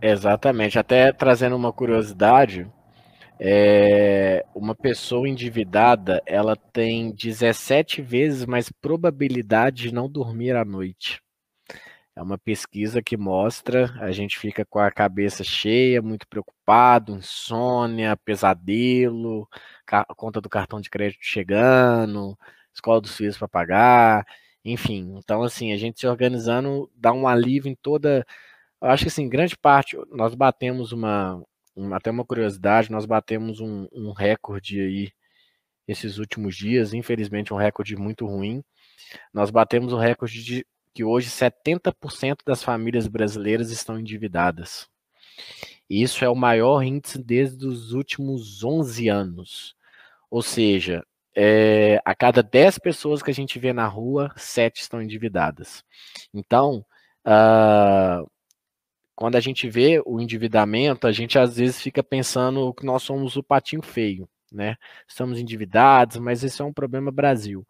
Exatamente. 0.01 0.79
Até 0.79 1.13
trazendo 1.13 1.55
uma 1.55 1.73
curiosidade, 1.73 2.67
é, 3.41 4.45
uma 4.55 4.75
pessoa 4.75 5.29
endividada 5.29 6.23
ela 6.27 6.57
tem 6.57 7.13
17 7.13 8.01
vezes 8.03 8.47
mais 8.47 8.71
probabilidade 8.71 9.85
de 9.85 9.95
não 9.95 10.09
dormir 10.09 10.57
à 10.57 10.65
noite. 10.65 11.21
É 12.17 12.23
uma 12.23 12.39
pesquisa 12.39 13.03
que 13.03 13.17
mostra, 13.17 13.93
a 14.01 14.13
gente 14.13 14.39
fica 14.39 14.65
com 14.65 14.79
a 14.79 14.91
cabeça 14.91 15.43
cheia, 15.43 16.01
muito 16.01 16.29
preocupado, 16.29 17.17
insônia, 17.17 18.17
pesadelo, 18.17 19.49
conta 20.17 20.41
do 20.41 20.49
cartão 20.49 20.81
de 20.81 20.89
crédito 20.89 21.25
chegando, 21.25 22.39
escola 22.73 23.01
dos 23.01 23.17
filhos 23.17 23.37
para 23.37 23.49
pagar, 23.49 24.25
enfim. 24.65 25.17
Então, 25.19 25.43
assim, 25.43 25.73
a 25.73 25.77
gente 25.77 26.01
se 26.01 26.07
organizando 26.07 26.91
dá 26.97 27.13
um 27.13 27.27
alívio 27.29 27.71
em 27.71 27.75
toda. 27.75 28.25
Eu 28.81 28.89
acho 28.91 29.05
que, 29.05 29.09
assim, 29.09 29.29
grande 29.29 29.57
parte, 29.57 29.97
nós 30.11 30.35
batemos 30.35 30.93
uma. 30.93 31.43
Uma 31.75 31.97
até 31.97 32.11
uma 32.11 32.25
curiosidade, 32.25 32.91
nós 32.91 33.07
batemos 33.07 33.61
um, 33.61 33.87
um 33.93 34.13
recorde 34.13 34.81
aí 34.81 35.13
esses 35.87 36.19
últimos 36.19 36.57
dias, 36.57 36.95
infelizmente, 36.95 37.53
um 37.53 37.57
recorde 37.57 37.97
muito 37.97 38.27
ruim. 38.27 38.63
Nós 39.33 39.51
batemos 39.51 39.93
o 39.93 39.99
recorde 39.99 40.43
de 40.43 40.67
que 40.95 41.05
hoje 41.05 41.29
70% 41.29 42.39
das 42.47 42.63
famílias 42.63 43.07
brasileiras 43.09 43.71
estão 43.71 43.99
endividadas. 43.99 44.89
Isso 45.89 46.25
é 46.25 46.29
o 46.29 46.37
maior 46.37 46.83
índice 46.83 47.23
desde 47.23 47.67
os 47.67 47.93
últimos 47.93 48.65
11 48.65 49.09
anos. 49.09 49.77
Ou 50.31 50.41
seja, 50.43 51.05
é, 51.37 52.01
a 52.05 52.15
cada 52.15 52.43
10 52.43 52.79
pessoas 52.79 53.23
que 53.23 53.31
a 53.31 53.35
gente 53.35 53.59
vê 53.59 53.73
na 53.73 53.87
rua, 53.87 54.33
7 54.37 54.81
estão 54.81 55.03
endividadas. 55.03 55.85
Então, 56.33 56.85
uh, 57.27 58.31
quando 59.15 59.37
a 59.37 59.41
gente 59.41 59.69
vê 59.69 60.03
o 60.05 60.21
endividamento, 60.21 61.07
a 61.07 61.13
gente 61.13 61.39
às 61.39 61.57
vezes 61.57 61.81
fica 61.81 62.03
pensando 62.03 62.73
que 62.75 62.85
nós 62.85 63.03
somos 63.03 63.37
o 63.37 63.43
patinho 63.43 63.83
feio, 63.83 64.29
né? 64.51 64.77
Estamos 65.09 65.39
endividados, 65.39 66.17
mas 66.19 66.43
isso 66.43 66.63
é 66.63 66.67
um 66.67 66.73
problema 66.73 67.13
Brasil. 67.13 67.67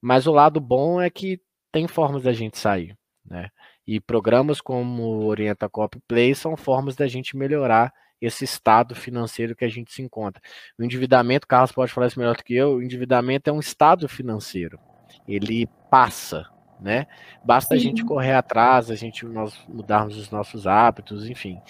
Mas 0.00 0.26
o 0.26 0.32
lado 0.32 0.60
bom 0.60 1.00
é 1.00 1.10
que 1.10 1.40
tem 1.72 1.88
formas 1.88 2.22
da 2.22 2.32
gente 2.32 2.58
sair, 2.58 2.96
né? 3.24 3.48
E 3.86 4.00
programas 4.00 4.60
como 4.60 5.24
Orienta 5.24 5.68
Cop 5.68 5.98
Play 6.06 6.34
são 6.34 6.56
formas 6.56 6.94
da 6.94 7.06
gente 7.06 7.36
melhorar 7.36 7.92
esse 8.20 8.44
estado 8.44 8.94
financeiro 8.94 9.54
que 9.56 9.64
a 9.64 9.68
gente 9.68 9.92
se 9.92 10.02
encontra. 10.02 10.42
O 10.78 10.84
endividamento, 10.84 11.46
Carlos 11.46 11.72
pode 11.72 11.92
falar 11.92 12.08
isso 12.08 12.18
melhor 12.18 12.36
do 12.36 12.44
que 12.44 12.54
eu, 12.54 12.74
o 12.74 12.82
endividamento 12.82 13.48
é 13.48 13.52
um 13.52 13.60
estado 13.60 14.08
financeiro. 14.08 14.78
Ele 15.26 15.66
passa, 15.90 16.46
né? 16.80 17.06
Basta 17.44 17.74
Sim. 17.74 17.80
a 17.80 17.82
gente 17.82 18.04
correr 18.04 18.34
atrás, 18.34 18.90
a 18.90 18.94
gente 18.94 19.24
nós 19.26 19.54
mudarmos 19.68 20.16
os 20.16 20.30
nossos 20.30 20.66
hábitos, 20.66 21.28
enfim. 21.28 21.60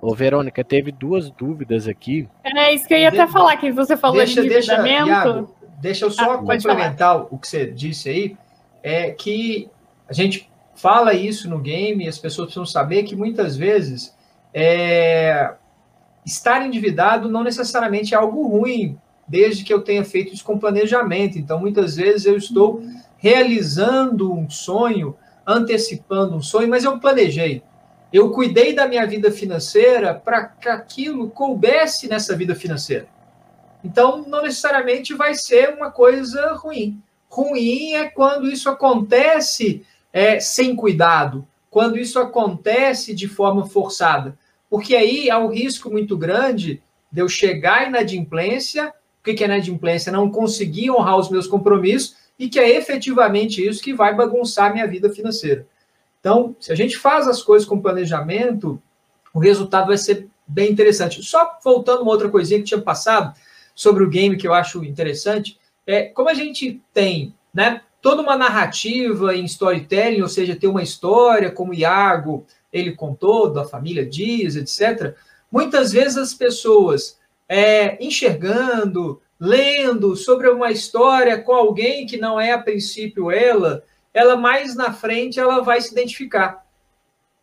Ô, 0.00 0.14
Verônica, 0.14 0.62
teve 0.62 0.92
duas 0.92 1.30
dúvidas 1.30 1.88
aqui. 1.88 2.28
É 2.44 2.74
isso 2.74 2.86
que 2.86 2.94
eu 2.94 2.98
ia 2.98 3.08
até 3.08 3.26
falar, 3.26 3.56
que 3.56 3.72
você 3.72 3.96
falou 3.96 4.18
deixa, 4.18 4.42
de 4.42 4.46
endividamento. 4.46 5.04
Deixa, 5.04 5.06
Iago, 5.06 5.56
deixa 5.80 6.04
eu 6.04 6.10
só 6.10 6.32
ah, 6.34 6.38
complementar 6.38 7.26
o 7.30 7.38
que 7.38 7.48
você 7.48 7.66
disse 7.66 8.08
aí 8.08 8.36
é 8.82 9.10
que 9.10 9.68
a 10.08 10.12
gente 10.12 10.50
fala 10.74 11.14
isso 11.14 11.48
no 11.50 11.58
game 11.58 12.04
e 12.04 12.08
as 12.08 12.18
pessoas 12.18 12.46
precisam 12.46 12.66
saber 12.66 13.02
que 13.02 13.16
muitas 13.16 13.56
vezes 13.56 14.14
é, 14.54 15.54
estar 16.24 16.64
endividado 16.64 17.28
não 17.28 17.42
necessariamente 17.42 18.14
é 18.14 18.16
algo 18.16 18.46
ruim, 18.46 18.98
desde 19.26 19.64
que 19.64 19.72
eu 19.72 19.82
tenha 19.82 20.04
feito 20.04 20.32
isso 20.32 20.44
com 20.44 20.58
planejamento. 20.58 21.38
Então, 21.38 21.58
muitas 21.58 21.96
vezes 21.96 22.26
eu 22.26 22.36
estou 22.36 22.82
realizando 23.26 24.32
um 24.32 24.48
sonho, 24.48 25.16
antecipando 25.44 26.36
um 26.36 26.40
sonho, 26.40 26.68
mas 26.68 26.84
eu 26.84 26.96
planejei. 27.00 27.60
Eu 28.12 28.30
cuidei 28.30 28.72
da 28.72 28.86
minha 28.86 29.04
vida 29.04 29.32
financeira 29.32 30.14
para 30.14 30.44
que 30.44 30.68
aquilo 30.68 31.28
coubesse 31.30 32.06
nessa 32.06 32.36
vida 32.36 32.54
financeira. 32.54 33.08
Então, 33.82 34.24
não 34.28 34.42
necessariamente 34.42 35.12
vai 35.12 35.34
ser 35.34 35.74
uma 35.74 35.90
coisa 35.90 36.52
ruim. 36.52 37.02
Ruim 37.28 37.94
é 37.94 38.08
quando 38.08 38.48
isso 38.48 38.70
acontece 38.70 39.84
é, 40.12 40.38
sem 40.38 40.76
cuidado, 40.76 41.44
quando 41.68 41.98
isso 41.98 42.20
acontece 42.20 43.12
de 43.12 43.26
forma 43.26 43.66
forçada. 43.66 44.38
Porque 44.70 44.94
aí 44.94 45.28
há 45.28 45.38
um 45.40 45.48
risco 45.48 45.90
muito 45.90 46.16
grande 46.16 46.80
de 47.10 47.20
eu 47.20 47.28
chegar 47.28 47.78
à 47.80 47.88
inadimplência. 47.88 48.94
O 49.20 49.24
que 49.24 49.42
é 49.42 49.46
inadimplência? 49.46 50.12
Não 50.12 50.30
conseguir 50.30 50.92
honrar 50.92 51.18
os 51.18 51.28
meus 51.28 51.48
compromissos 51.48 52.25
e 52.38 52.48
que 52.48 52.58
é 52.58 52.76
efetivamente 52.76 53.66
isso 53.66 53.82
que 53.82 53.94
vai 53.94 54.14
bagunçar 54.14 54.72
minha 54.72 54.86
vida 54.86 55.10
financeira. 55.10 55.66
Então, 56.20 56.56
se 56.58 56.72
a 56.72 56.74
gente 56.74 56.96
faz 56.98 57.26
as 57.28 57.42
coisas 57.42 57.66
com 57.66 57.80
planejamento, 57.80 58.82
o 59.32 59.38
resultado 59.38 59.88
vai 59.88 59.98
ser 59.98 60.28
bem 60.46 60.70
interessante. 60.70 61.22
Só 61.22 61.58
voltando 61.62 62.02
uma 62.02 62.10
outra 62.10 62.28
coisinha 62.28 62.60
que 62.60 62.66
tinha 62.66 62.80
passado 62.80 63.34
sobre 63.74 64.02
o 64.02 64.08
game 64.08 64.36
que 64.36 64.46
eu 64.46 64.54
acho 64.54 64.84
interessante, 64.84 65.58
é, 65.86 66.04
como 66.04 66.28
a 66.28 66.34
gente 66.34 66.80
tem 66.92 67.34
né, 67.52 67.80
toda 68.02 68.22
uma 68.22 68.36
narrativa 68.36 69.34
em 69.34 69.44
storytelling, 69.44 70.22
ou 70.22 70.28
seja, 70.28 70.56
tem 70.56 70.68
uma 70.68 70.82
história, 70.82 71.50
como 71.50 71.72
o 71.72 71.74
Iago 71.74 72.46
ele 72.72 72.92
contou, 72.92 73.52
da 73.52 73.64
família 73.64 74.04
Dias, 74.04 74.56
etc., 74.56 75.14
muitas 75.50 75.92
vezes 75.92 76.16
as 76.16 76.34
pessoas 76.34 77.18
é, 77.48 78.02
enxergando, 78.04 79.20
lendo 79.38 80.16
sobre 80.16 80.48
uma 80.48 80.70
história 80.70 81.40
com 81.40 81.52
alguém 81.52 82.06
que 82.06 82.16
não 82.16 82.40
é 82.40 82.52
a 82.52 82.62
princípio 82.62 83.30
ela, 83.30 83.84
ela 84.12 84.36
mais 84.36 84.74
na 84.74 84.92
frente 84.92 85.38
ela 85.38 85.62
vai 85.62 85.80
se 85.80 85.92
identificar. 85.92 86.64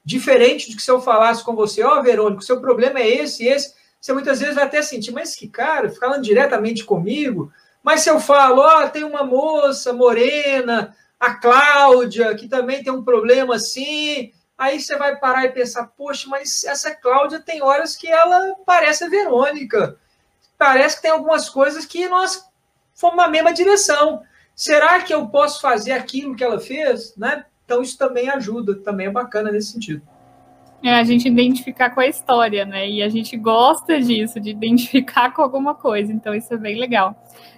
Diferente 0.04 0.70
de 0.70 0.76
que 0.76 0.82
se 0.82 0.91
eu 0.91 1.02
falasse 1.02 1.44
com 1.44 1.56
você, 1.56 1.84
ó, 1.84 2.00
oh, 2.00 2.04
Verônica, 2.04 2.41
seu 2.41 2.60
problema 2.60 3.00
é 3.00 3.08
esse, 3.08 3.46
esse, 3.46 3.74
você 4.02 4.12
muitas 4.12 4.39
vezes 4.39 4.56
vai 4.56 4.66
até 4.66 4.82
sentir, 4.82 5.12
mas 5.12 5.36
que 5.36 5.48
cara, 5.48 5.89
falando 5.89 6.24
diretamente 6.24 6.84
comigo, 6.84 7.52
mas 7.82 8.02
se 8.02 8.10
eu 8.10 8.20
falo, 8.20 8.62
ó, 8.62 8.84
oh, 8.84 8.89
tem 8.89 9.04
uma 9.04 9.24
moça 9.24 9.94
morena, 9.94 10.96
a 11.20 11.36
Cláudia, 11.36 12.36
que 12.36 12.50
também 12.50 12.84
tem 12.84 12.91
um 12.91 13.04
problema 13.04 13.56
assim, 13.56 14.34
aí 14.58 14.82
você 14.82 14.98
vai 14.98 15.16
parar 15.18 15.46
e 15.46 15.52
pensar, 15.52 15.88
poxa, 15.96 16.28
mas 16.28 16.64
essa 16.66 16.94
Cláudia 16.94 17.39
tem 17.39 17.62
horas 17.62 17.96
que 17.96 18.08
ela 18.08 18.56
parece 18.66 19.06
a 19.06 19.10
Verônica. 19.10 19.98
Parece 20.64 20.95
que 20.95 21.01
tem 21.01 21.11
algumas 21.11 21.49
coisas 21.49 21.86
que 21.86 22.07
nós 22.07 22.49
fomos 22.93 23.18
na 23.18 23.28
mesma 23.28 23.51
direção. 23.51 24.22
Será 24.55 25.01
que 25.01 25.14
eu 25.14 25.28
posso 25.28 25.59
fazer 25.59 25.91
aquilo 25.91 26.38
que 26.38 26.43
ela 26.43 26.57
fez? 26.57 27.14
Né? 27.18 27.43
Então 27.66 27.82
isso 27.82 27.97
também 27.97 28.30
ajuda, 28.30 28.74
também 28.76 29.07
é 29.07 29.11
bacana 29.11 29.51
nesse 29.51 29.74
sentido. 29.74 30.01
É 30.82 30.93
a 30.93 31.03
gente 31.03 31.28
identificar 31.28 31.89
com 31.89 31.99
a 31.99 32.07
história, 32.07 32.64
né? 32.64 32.89
E 32.89 33.03
a 33.03 33.09
gente 33.09 33.36
gosta 33.36 33.99
disso, 33.99 34.39
de 34.39 34.51
identificar 34.51 35.34
com 35.34 35.41
alguma 35.41 35.76
coisa. 35.76 36.14
Então 36.14 36.34
isso 36.34 36.53
é 36.53 36.57
bem 36.57 36.80
legal. 36.80 37.14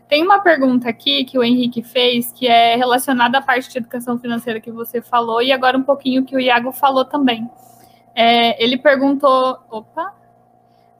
Tem 0.09 0.23
uma 0.23 0.39
pergunta 0.39 0.89
aqui 0.89 1.25
que 1.25 1.37
o 1.37 1.43
Henrique 1.43 1.83
fez, 1.83 2.31
que 2.31 2.47
é 2.47 2.75
relacionada 2.75 3.37
à 3.37 3.41
parte 3.41 3.69
de 3.69 3.77
educação 3.77 4.17
financeira 4.17 4.59
que 4.59 4.71
você 4.71 4.99
falou, 4.99 5.43
e 5.43 5.51
agora 5.51 5.77
um 5.77 5.83
pouquinho 5.83 6.25
que 6.25 6.35
o 6.35 6.39
Iago 6.39 6.71
falou 6.71 7.05
também. 7.05 7.47
É, 8.15 8.63
ele 8.63 8.79
perguntou: 8.79 9.59
opa, 9.69 10.11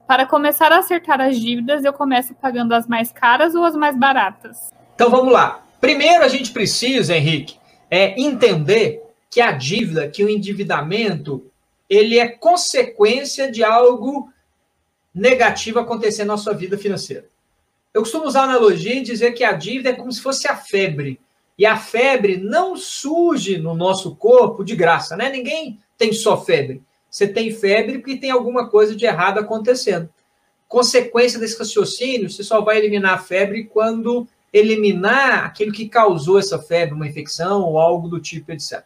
para 0.06 0.26
começar 0.26 0.72
a 0.72 0.78
acertar 0.78 1.20
as 1.20 1.38
dívidas, 1.38 1.84
eu 1.84 1.92
começo 1.92 2.34
pagando 2.34 2.74
as 2.74 2.86
mais 2.86 3.10
caras 3.10 3.54
ou 3.54 3.64
as 3.64 3.74
mais 3.74 3.96
baratas? 3.96 4.72
Então 4.94 5.10
vamos 5.10 5.32
lá. 5.32 5.64
Primeiro 5.80 6.24
a 6.24 6.28
gente 6.28 6.52
precisa, 6.52 7.16
Henrique, 7.16 7.58
é 7.90 8.20
entender 8.20 9.02
que 9.30 9.40
a 9.40 9.52
dívida, 9.52 10.08
que 10.08 10.24
o 10.24 10.28
endividamento, 10.28 11.44
ele 11.88 12.18
é 12.18 12.28
consequência 12.28 13.50
de 13.50 13.62
algo 13.62 14.30
negativo 15.14 15.78
acontecer 15.78 16.24
na 16.24 16.36
sua 16.36 16.54
vida 16.54 16.78
financeira. 16.78 17.26
Eu 17.92 18.02
costumo 18.02 18.26
usar 18.26 18.42
a 18.42 18.44
analogia 18.44 18.94
e 18.94 19.02
dizer 19.02 19.32
que 19.32 19.42
a 19.42 19.52
dívida 19.52 19.90
é 19.90 19.94
como 19.94 20.12
se 20.12 20.20
fosse 20.20 20.46
a 20.46 20.54
febre. 20.54 21.18
E 21.58 21.64
a 21.64 21.76
febre 21.76 22.36
não 22.36 22.76
surge 22.76 23.56
no 23.56 23.74
nosso 23.74 24.14
corpo 24.14 24.62
de 24.62 24.76
graça, 24.76 25.16
né? 25.16 25.30
Ninguém 25.30 25.80
tem 25.96 26.12
só 26.12 26.38
febre. 26.38 26.82
Você 27.16 27.26
tem 27.26 27.50
febre 27.50 27.96
porque 27.96 28.18
tem 28.18 28.30
alguma 28.30 28.68
coisa 28.68 28.94
de 28.94 29.06
errado 29.06 29.38
acontecendo. 29.38 30.06
Consequência 30.68 31.40
desse 31.40 31.58
raciocínio, 31.58 32.28
você 32.28 32.44
só 32.44 32.60
vai 32.60 32.76
eliminar 32.76 33.14
a 33.14 33.18
febre 33.18 33.64
quando 33.64 34.28
eliminar 34.52 35.46
aquilo 35.46 35.72
que 35.72 35.88
causou 35.88 36.38
essa 36.38 36.58
febre, 36.58 36.94
uma 36.94 37.06
infecção 37.06 37.62
ou 37.62 37.78
algo 37.78 38.06
do 38.06 38.20
tipo, 38.20 38.52
etc. 38.52 38.84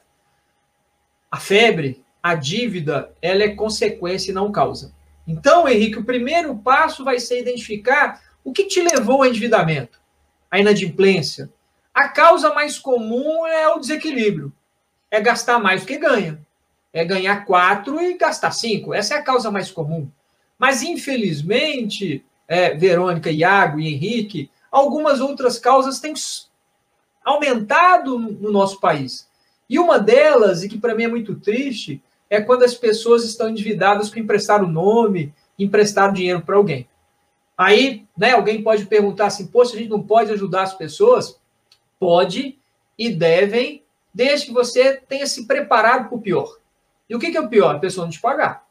A 1.28 1.38
febre, 1.38 2.04
a 2.22 2.36
dívida, 2.36 3.12
ela 3.20 3.42
é 3.42 3.48
consequência 3.48 4.30
e 4.30 4.34
não 4.34 4.52
causa. 4.52 4.94
Então, 5.26 5.68
Henrique, 5.68 5.98
o 5.98 6.04
primeiro 6.04 6.56
passo 6.56 7.02
vai 7.02 7.18
ser 7.18 7.40
identificar 7.40 8.22
o 8.44 8.52
que 8.52 8.66
te 8.66 8.80
levou 8.80 9.24
ao 9.24 9.26
endividamento? 9.28 10.00
A 10.48 10.60
inadimplência? 10.60 11.52
A 11.92 12.08
causa 12.08 12.54
mais 12.54 12.78
comum 12.78 13.44
é 13.44 13.74
o 13.74 13.80
desequilíbrio. 13.80 14.52
É 15.10 15.20
gastar 15.20 15.58
mais 15.58 15.80
do 15.80 15.88
que 15.88 15.98
ganha. 15.98 16.40
É 16.92 17.04
ganhar 17.04 17.44
quatro 17.44 18.00
e 18.00 18.16
gastar 18.16 18.50
cinco. 18.50 18.92
Essa 18.92 19.14
é 19.14 19.18
a 19.18 19.22
causa 19.22 19.50
mais 19.50 19.70
comum. 19.70 20.08
Mas, 20.58 20.82
infelizmente, 20.82 22.24
é, 22.48 22.74
Verônica, 22.74 23.30
Iago 23.30 23.78
e 23.78 23.88
Henrique, 23.88 24.50
algumas 24.70 25.20
outras 25.20 25.58
causas 25.58 26.00
têm 26.00 26.14
aumentado 27.24 28.18
no 28.18 28.50
nosso 28.50 28.80
país. 28.80 29.28
E 29.68 29.78
uma 29.78 29.98
delas, 29.98 30.62
e 30.62 30.68
que 30.68 30.78
para 30.78 30.94
mim 30.94 31.04
é 31.04 31.08
muito 31.08 31.36
triste, 31.36 32.02
é 32.28 32.40
quando 32.40 32.64
as 32.64 32.74
pessoas 32.74 33.24
estão 33.24 33.48
endividadas 33.48 34.10
por 34.10 34.18
emprestar 34.18 34.62
o 34.62 34.68
nome, 34.68 35.32
emprestar 35.58 36.12
dinheiro 36.12 36.42
para 36.42 36.56
alguém. 36.56 36.88
Aí, 37.56 38.06
né, 38.16 38.32
alguém 38.32 38.62
pode 38.62 38.86
perguntar 38.86 39.26
assim: 39.26 39.46
poxa, 39.46 39.74
a 39.74 39.78
gente 39.78 39.90
não 39.90 40.02
pode 40.02 40.32
ajudar 40.32 40.62
as 40.62 40.74
pessoas? 40.74 41.38
Pode 41.98 42.58
e 42.98 43.10
devem 43.10 43.82
desde 44.12 44.46
que 44.46 44.52
você 44.52 44.96
tenha 44.96 45.26
se 45.26 45.46
preparado 45.46 46.08
para 46.08 46.18
o 46.18 46.20
pior. 46.20 46.58
E 47.10 47.14
o 47.14 47.18
que, 47.18 47.32
que 47.32 47.36
é 47.36 47.40
o 47.40 47.48
pior? 47.48 47.74
A 47.74 47.78
pessoa 47.80 48.06
não 48.06 48.12
te 48.12 48.20
pagar. 48.20 48.64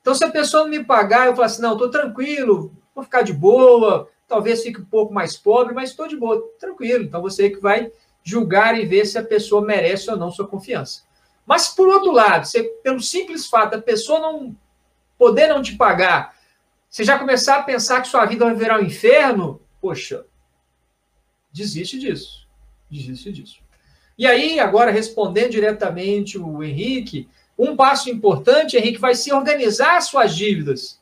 Então, 0.00 0.16
se 0.16 0.24
a 0.24 0.30
pessoa 0.30 0.64
não 0.64 0.70
me 0.70 0.82
pagar, 0.82 1.28
eu 1.28 1.32
falo 1.34 1.46
assim, 1.46 1.62
não, 1.62 1.74
estou 1.74 1.88
tranquilo, 1.88 2.76
vou 2.92 3.04
ficar 3.04 3.22
de 3.22 3.32
boa, 3.32 4.10
talvez 4.26 4.64
fique 4.64 4.80
um 4.80 4.84
pouco 4.84 5.14
mais 5.14 5.36
pobre, 5.36 5.72
mas 5.72 5.90
estou 5.90 6.08
de 6.08 6.16
boa, 6.16 6.42
tranquilo. 6.58 7.04
Então, 7.04 7.22
você 7.22 7.48
que 7.48 7.60
vai 7.60 7.92
julgar 8.20 8.76
e 8.76 8.84
ver 8.84 9.06
se 9.06 9.16
a 9.16 9.22
pessoa 9.22 9.64
merece 9.64 10.10
ou 10.10 10.16
não 10.16 10.32
sua 10.32 10.48
confiança. 10.48 11.04
Mas, 11.46 11.68
por 11.68 11.86
outro 11.86 12.10
lado, 12.10 12.44
você, 12.44 12.64
pelo 12.82 13.00
simples 13.00 13.46
fato 13.46 13.70
da 13.72 13.80
pessoa 13.80 14.18
não 14.18 14.56
poder 15.16 15.46
não 15.46 15.62
te 15.62 15.76
pagar, 15.76 16.34
você 16.90 17.04
já 17.04 17.16
começar 17.16 17.58
a 17.58 17.62
pensar 17.62 18.02
que 18.02 18.08
sua 18.08 18.26
vida 18.26 18.44
vai 18.44 18.56
virar 18.56 18.80
um 18.80 18.84
inferno, 18.84 19.62
poxa, 19.80 20.26
desiste 21.52 21.98
disso. 21.98 22.48
Desiste 22.90 23.30
disso. 23.30 23.60
E 24.18 24.26
aí, 24.26 24.58
agora, 24.58 24.90
respondendo 24.90 25.52
diretamente 25.52 26.38
o 26.38 26.62
Henrique, 26.62 27.28
um 27.58 27.76
passo 27.76 28.10
importante, 28.10 28.76
Henrique, 28.76 29.00
vai 29.00 29.14
ser 29.14 29.32
organizar 29.32 30.00
suas 30.00 30.34
dívidas. 30.34 31.00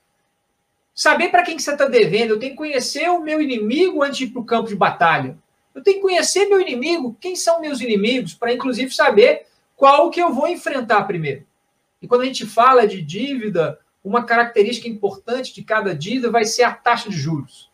Saber 0.94 1.30
para 1.30 1.42
quem 1.42 1.56
que 1.56 1.62
você 1.62 1.72
está 1.72 1.86
devendo. 1.86 2.30
Eu 2.30 2.38
tenho 2.38 2.52
que 2.52 2.58
conhecer 2.58 3.08
o 3.08 3.22
meu 3.22 3.40
inimigo 3.40 4.02
antes 4.02 4.18
de 4.18 4.24
ir 4.24 4.30
para 4.30 4.42
o 4.42 4.44
campo 4.44 4.68
de 4.68 4.76
batalha. 4.76 5.38
Eu 5.74 5.82
tenho 5.82 5.96
que 5.96 6.02
conhecer 6.02 6.46
meu 6.46 6.60
inimigo, 6.60 7.16
quem 7.18 7.34
são 7.34 7.60
meus 7.60 7.80
inimigos, 7.80 8.34
para 8.34 8.52
inclusive 8.52 8.92
saber 8.92 9.46
qual 9.74 10.10
que 10.10 10.20
eu 10.20 10.32
vou 10.32 10.46
enfrentar 10.46 11.04
primeiro. 11.04 11.46
E 12.00 12.06
quando 12.06 12.22
a 12.22 12.26
gente 12.26 12.44
fala 12.44 12.86
de 12.86 13.00
dívida, 13.00 13.78
uma 14.04 14.24
característica 14.24 14.88
importante 14.88 15.54
de 15.54 15.62
cada 15.62 15.94
dívida 15.94 16.30
vai 16.30 16.44
ser 16.44 16.64
a 16.64 16.72
taxa 16.72 17.08
de 17.08 17.16
juros. 17.16 17.70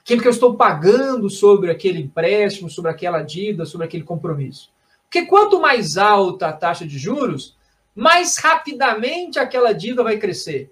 Aquilo 0.00 0.22
que 0.22 0.28
eu 0.28 0.32
estou 0.32 0.56
pagando 0.56 1.28
sobre 1.28 1.70
aquele 1.70 2.00
empréstimo, 2.00 2.70
sobre 2.70 2.90
aquela 2.90 3.22
dívida, 3.22 3.66
sobre 3.66 3.86
aquele 3.86 4.04
compromisso. 4.04 4.70
Porque 5.02 5.26
quanto 5.26 5.60
mais 5.60 5.98
alta 5.98 6.48
a 6.48 6.52
taxa 6.52 6.86
de 6.86 6.98
juros, 6.98 7.55
mais 7.96 8.36
rapidamente 8.36 9.38
aquela 9.38 9.72
dívida 9.72 10.02
vai 10.02 10.18
crescer. 10.18 10.70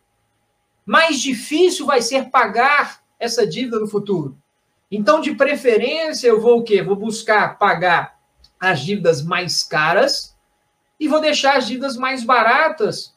Mais 0.84 1.18
difícil 1.18 1.86
vai 1.86 2.02
ser 2.02 2.30
pagar 2.30 3.02
essa 3.18 3.46
dívida 3.46 3.80
no 3.80 3.88
futuro. 3.88 4.36
Então, 4.90 5.22
de 5.22 5.34
preferência, 5.34 6.28
eu 6.28 6.38
vou 6.38 6.58
o 6.58 6.62
quê? 6.62 6.82
Vou 6.82 6.94
buscar 6.94 7.58
pagar 7.58 8.20
as 8.60 8.80
dívidas 8.80 9.22
mais 9.22 9.62
caras 9.62 10.36
e 11.00 11.08
vou 11.08 11.20
deixar 11.20 11.56
as 11.56 11.66
dívidas 11.66 11.96
mais 11.96 12.22
baratas 12.22 13.16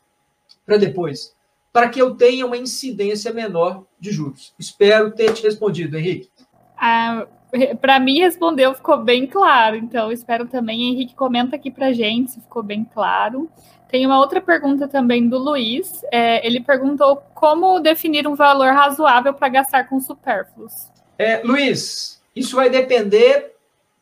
para 0.66 0.78
depois, 0.78 1.36
para 1.74 1.90
que 1.90 2.02
eu 2.02 2.16
tenha 2.16 2.46
uma 2.46 2.58
incidência 2.58 3.34
menor 3.34 3.86
de 4.00 4.12
juros. 4.12 4.56
Espero 4.58 5.12
ter 5.12 5.34
te 5.34 5.44
respondido, 5.44 5.98
Henrique. 5.98 6.32
Ah, 6.78 7.28
para 7.82 8.00
mim, 8.00 8.20
respondeu, 8.20 8.74
ficou 8.74 8.98
bem 8.98 9.26
claro. 9.28 9.76
Então, 9.76 10.12
espero 10.12 10.48
também. 10.48 10.90
Henrique, 10.90 11.16
comenta 11.16 11.56
aqui 11.56 11.72
para 11.72 11.94
gente 11.94 12.32
se 12.32 12.42
ficou 12.42 12.64
bem 12.64 12.84
claro. 12.84 13.50
Tem 13.90 14.06
uma 14.06 14.20
outra 14.20 14.42
pergunta 14.42 14.88
também 14.88 15.28
do 15.28 15.38
Luiz. 15.38 16.02
É, 16.12 16.46
ele 16.46 16.62
perguntou 16.62 17.18
como 17.34 17.80
definir 17.80 18.28
um 18.28 18.36
valor 18.36 18.74
razoável 18.74 19.34
para 19.34 19.50
gastar 19.50 19.86
com 19.86 20.00
supérfluos. 20.00 20.74
É, 21.18 21.42
Luiz, 21.44 22.22
isso 22.36 22.56
vai 22.56 22.70
depender 22.70 23.54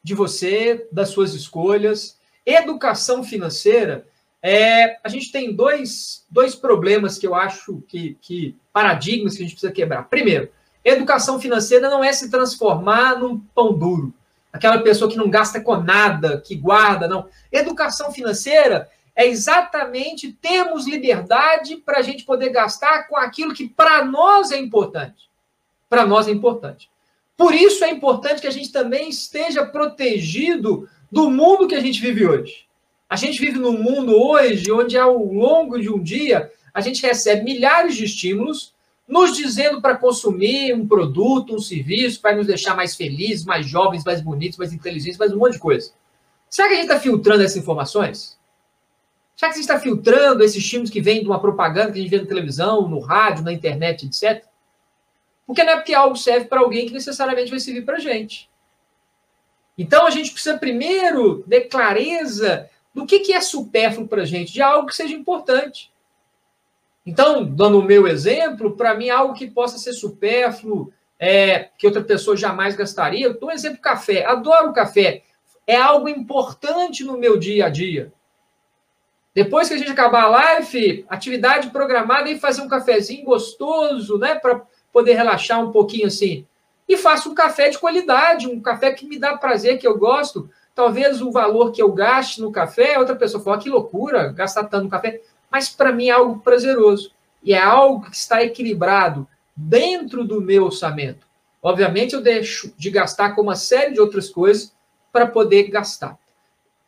de 0.03 0.13
você, 0.13 0.87
das 0.91 1.09
suas 1.09 1.33
escolhas. 1.33 2.19
Educação 2.45 3.23
financeira, 3.23 4.05
é, 4.41 4.99
a 5.03 5.09
gente 5.09 5.31
tem 5.31 5.55
dois, 5.55 6.23
dois 6.29 6.53
problemas 6.53 7.17
que 7.17 7.25
eu 7.25 7.33
acho 7.33 7.81
que, 7.87 8.15
que 8.21 8.55
paradigmas 8.71 9.35
que 9.35 9.41
a 9.41 9.45
gente 9.45 9.53
precisa 9.53 9.71
quebrar. 9.71 10.03
Primeiro, 10.03 10.49
educação 10.86 11.39
financeira 11.39 11.89
não 11.89 12.03
é 12.03 12.13
se 12.13 12.29
transformar 12.29 13.17
num 13.17 13.39
pão 13.39 13.73
duro. 13.73 14.13
Aquela 14.53 14.77
pessoa 14.79 15.09
que 15.11 15.17
não 15.17 15.29
gasta 15.29 15.59
com 15.59 15.75
nada, 15.77 16.39
que 16.39 16.55
guarda, 16.55 17.07
não. 17.07 17.27
Educação 17.51 18.11
financeira 18.11 18.89
é 19.15 19.25
exatamente 19.27 20.31
termos 20.31 20.88
liberdade 20.88 21.77
para 21.77 21.99
a 21.99 22.01
gente 22.01 22.23
poder 22.23 22.49
gastar 22.49 23.07
com 23.07 23.17
aquilo 23.17 23.53
que 23.53 23.67
para 23.67 24.05
nós 24.05 24.51
é 24.51 24.57
importante. 24.57 25.29
Para 25.89 26.05
nós 26.05 26.27
é 26.27 26.31
importante. 26.31 26.89
Por 27.36 27.53
isso 27.53 27.83
é 27.83 27.89
importante 27.89 28.41
que 28.41 28.47
a 28.47 28.51
gente 28.51 28.71
também 28.71 29.09
esteja 29.09 29.65
protegido 29.65 30.88
do 31.11 31.29
mundo 31.29 31.67
que 31.67 31.75
a 31.75 31.81
gente 31.81 31.99
vive 31.99 32.25
hoje. 32.25 32.65
A 33.09 33.15
gente 33.15 33.39
vive 33.39 33.57
num 33.57 33.77
mundo 33.77 34.15
hoje 34.15 34.71
onde, 34.71 34.97
ao 34.97 35.17
longo 35.17 35.79
de 35.79 35.89
um 35.89 36.01
dia, 36.01 36.51
a 36.73 36.81
gente 36.81 37.01
recebe 37.01 37.43
milhares 37.43 37.95
de 37.95 38.05
estímulos 38.05 38.74
nos 39.08 39.36
dizendo 39.36 39.82
para 39.82 39.97
consumir 39.97 40.74
um 40.74 40.88
produto, 40.88 41.56
um 41.56 41.60
serviço, 41.60 42.18
que 42.18 42.24
vai 42.24 42.36
nos 42.36 42.47
deixar 42.47 42.76
mais 42.76 42.95
felizes, 42.95 43.45
mais 43.45 43.66
jovens, 43.66 44.03
mais 44.03 44.22
bonitos, 44.22 44.58
mais 44.58 44.74
inteligentes, 44.74 45.18
mais 45.18 45.32
um 45.32 45.38
monte 45.38 45.53
de 45.53 45.60
coisa. 45.60 45.91
Será 46.49 46.68
que 46.68 46.74
a 46.74 46.78
gente 46.78 46.88
está 46.88 46.99
filtrando 46.99 47.43
essas 47.43 47.58
informações? 47.58 48.39
Será 49.36 49.51
que 49.51 49.58
a 49.58 49.62
gente 49.62 49.70
está 49.70 49.80
filtrando 49.80 50.43
esses 50.43 50.58
estímulos 50.58 50.89
que 50.89 51.01
vêm 51.01 51.22
de 51.22 51.28
uma 51.28 51.39
propaganda 51.39 51.91
que 51.91 51.99
a 51.99 52.01
gente 52.01 52.10
vê 52.10 52.22
na 52.22 52.28
televisão, 52.28 52.88
no 52.88 52.99
rádio, 52.99 53.43
na 53.43 53.53
internet, 53.53 54.06
etc? 54.06 54.45
Porque 55.45 55.64
não 55.64 55.74
é 55.74 55.76
porque 55.76 55.93
algo 55.93 56.16
serve 56.16 56.45
para 56.45 56.62
alguém 56.62 56.88
que 56.88 56.93
necessariamente 56.93 57.51
vai 57.51 57.60
servir 57.60 57.84
para 57.84 57.97
a 57.97 57.99
gente. 57.99 58.49
Então 59.78 60.08
a 60.08 60.10
gente 60.10 60.32
precisa 60.32 60.58
primeiro 60.58 61.43
ter 61.43 61.62
clareza 61.62 62.70
do 62.93 63.06
que, 63.06 63.20
que 63.20 63.34
é 63.34 63.41
supérfluo 63.41 64.08
para 64.08 64.22
a 64.22 64.26
gente, 64.26 64.53
de 64.53 64.62
algo 64.62 64.88
que 64.88 64.95
seja 64.95 65.14
importante. 65.14 65.91
Então, 67.06 67.45
dando 67.45 67.80
o 67.80 67.84
meu 67.84 68.08
exemplo, 68.08 68.76
para 68.76 68.95
mim, 68.95 69.10
algo 69.10 69.34
que 69.34 69.49
possa 69.49 69.78
ser 69.78 69.93
supérfluo, 69.93 70.91
é, 71.20 71.70
que 71.78 71.86
outra 71.86 72.03
pessoa 72.03 72.36
jamais 72.36 72.76
gastaria. 72.76 73.28
Eu 73.28 73.39
dou 73.39 73.49
um 73.49 73.53
exemplo: 73.53 73.80
café. 73.80 74.26
Adoro 74.26 74.74
café. 74.74 75.24
É 75.68 75.76
algo 75.76 76.10
importante 76.10 77.03
no 77.03 77.18
meu 77.18 77.38
dia 77.38 77.66
a 77.66 77.70
dia. 77.70 78.12
Depois 79.34 79.68
que 79.68 79.74
a 79.74 79.78
gente 79.78 79.91
acabar 79.91 80.24
a 80.24 80.30
live, 80.30 81.06
atividade 81.10 81.70
programada 81.70 82.30
e 82.30 82.39
fazer 82.39 82.62
um 82.62 82.68
cafezinho 82.68 83.26
gostoso, 83.26 84.18
né? 84.18 84.36
Para 84.36 84.62
poder 84.93 85.14
relaxar 85.14 85.62
um 85.62 85.72
pouquinho 85.72 86.08
assim. 86.08 86.47
E 86.88 86.95
faço 86.95 87.30
um 87.30 87.36
café 87.36 87.70
de 87.70 87.78
qualidade, 87.78 88.47
um 88.47 88.62
café 88.62 88.93
que 88.93 89.06
me 89.06 89.20
dá 89.20 89.36
prazer, 89.36 89.78
que 89.78 89.88
eu 89.88 89.97
gosto. 89.97 90.49
Talvez 90.74 91.22
o 91.22 91.32
valor 91.32 91.72
que 91.72 91.82
eu 91.82 91.91
gaste 91.91 92.41
no 92.41 92.51
café, 92.51 92.97
outra 92.99 93.16
pessoa 93.16 93.43
fala, 93.43 93.58
que 93.58 93.70
loucura, 93.70 94.32
gastar 94.32 94.66
tanto 94.66 94.86
no 94.86 94.89
café. 94.89 95.22
Mas 95.51 95.69
para 95.69 95.91
mim 95.91 96.07
é 96.07 96.11
algo 96.11 96.39
prazeroso. 96.39 97.11
E 97.43 97.53
é 97.53 97.61
algo 97.61 98.09
que 98.09 98.15
está 98.15 98.43
equilibrado 98.43 99.27
dentro 99.55 100.23
do 100.23 100.41
meu 100.41 100.65
orçamento. 100.65 101.27
Obviamente, 101.61 102.13
eu 102.13 102.21
deixo 102.21 102.73
de 102.77 102.89
gastar 102.89 103.35
com 103.35 103.41
uma 103.41 103.55
série 103.55 103.93
de 103.93 103.99
outras 103.99 104.29
coisas 104.29 104.73
para 105.11 105.27
poder 105.27 105.63
gastar. 105.69 106.17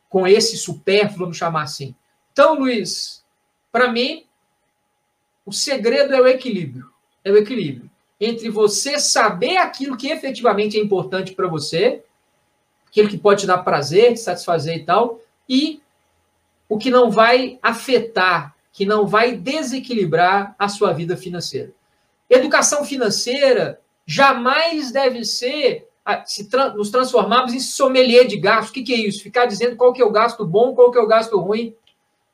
Com 0.10 0.28
esse 0.28 0.58
supérfluo, 0.58 1.20
vamos 1.20 1.38
chamar 1.38 1.64
assim. 1.64 1.96
Então, 2.32 2.56
Luiz, 2.60 3.24
para 3.72 3.92
mim, 3.92 4.26
o 5.46 5.52
segredo 5.52 6.14
é 6.14 6.22
o 6.22 6.28
equilíbrio. 6.28 6.90
É 7.24 7.32
o 7.32 7.38
equilíbrio 7.38 7.90
entre 8.20 8.50
você 8.50 9.00
saber 9.00 9.58
aquilo 9.58 9.96
que 9.96 10.10
efetivamente 10.10 10.78
é 10.78 10.82
importante 10.82 11.34
para 11.34 11.48
você, 11.48 12.04
aquilo 12.88 13.10
que 13.10 13.18
pode 13.18 13.42
te 13.42 13.48
dar 13.48 13.60
prazer, 13.60 14.14
te 14.14 14.20
satisfazer 14.20 14.78
e 14.78 14.84
tal, 14.84 15.22
e 15.48 15.82
o 16.70 16.78
que 16.78 16.90
não 16.90 17.10
vai 17.10 17.60
afetar, 17.62 18.56
que 18.72 18.86
não 18.86 19.08
vai 19.08 19.36
desequilibrar 19.36 20.56
a 20.58 20.68
sua 20.68 20.94
vida 20.94 21.16
financeira. 21.16 21.74
Educação 22.30 22.84
financeira 22.84 23.80
jamais 24.06 24.92
deve 24.92 25.24
ser 25.24 25.88
se 26.26 26.48
tra 26.48 26.70
nos 26.70 26.90
transformarmos 26.90 27.54
em 27.54 27.60
sommelier 27.60 28.28
de 28.28 28.38
gasto. 28.38 28.70
O 28.70 28.74
que, 28.74 28.84
que, 28.84 28.94
é 28.94 28.98
isso? 28.98 29.24
Ficar 29.24 29.46
dizendo 29.46 29.76
qual 29.76 29.92
que 29.92 30.02
é 30.02 30.06
o 30.06 30.12
gasto 30.12 30.46
bom, 30.46 30.74
qual 30.74 30.92
que 30.92 30.98
é 30.98 31.02
o 31.02 31.08
gasto 31.08 31.38
ruim. 31.38 31.76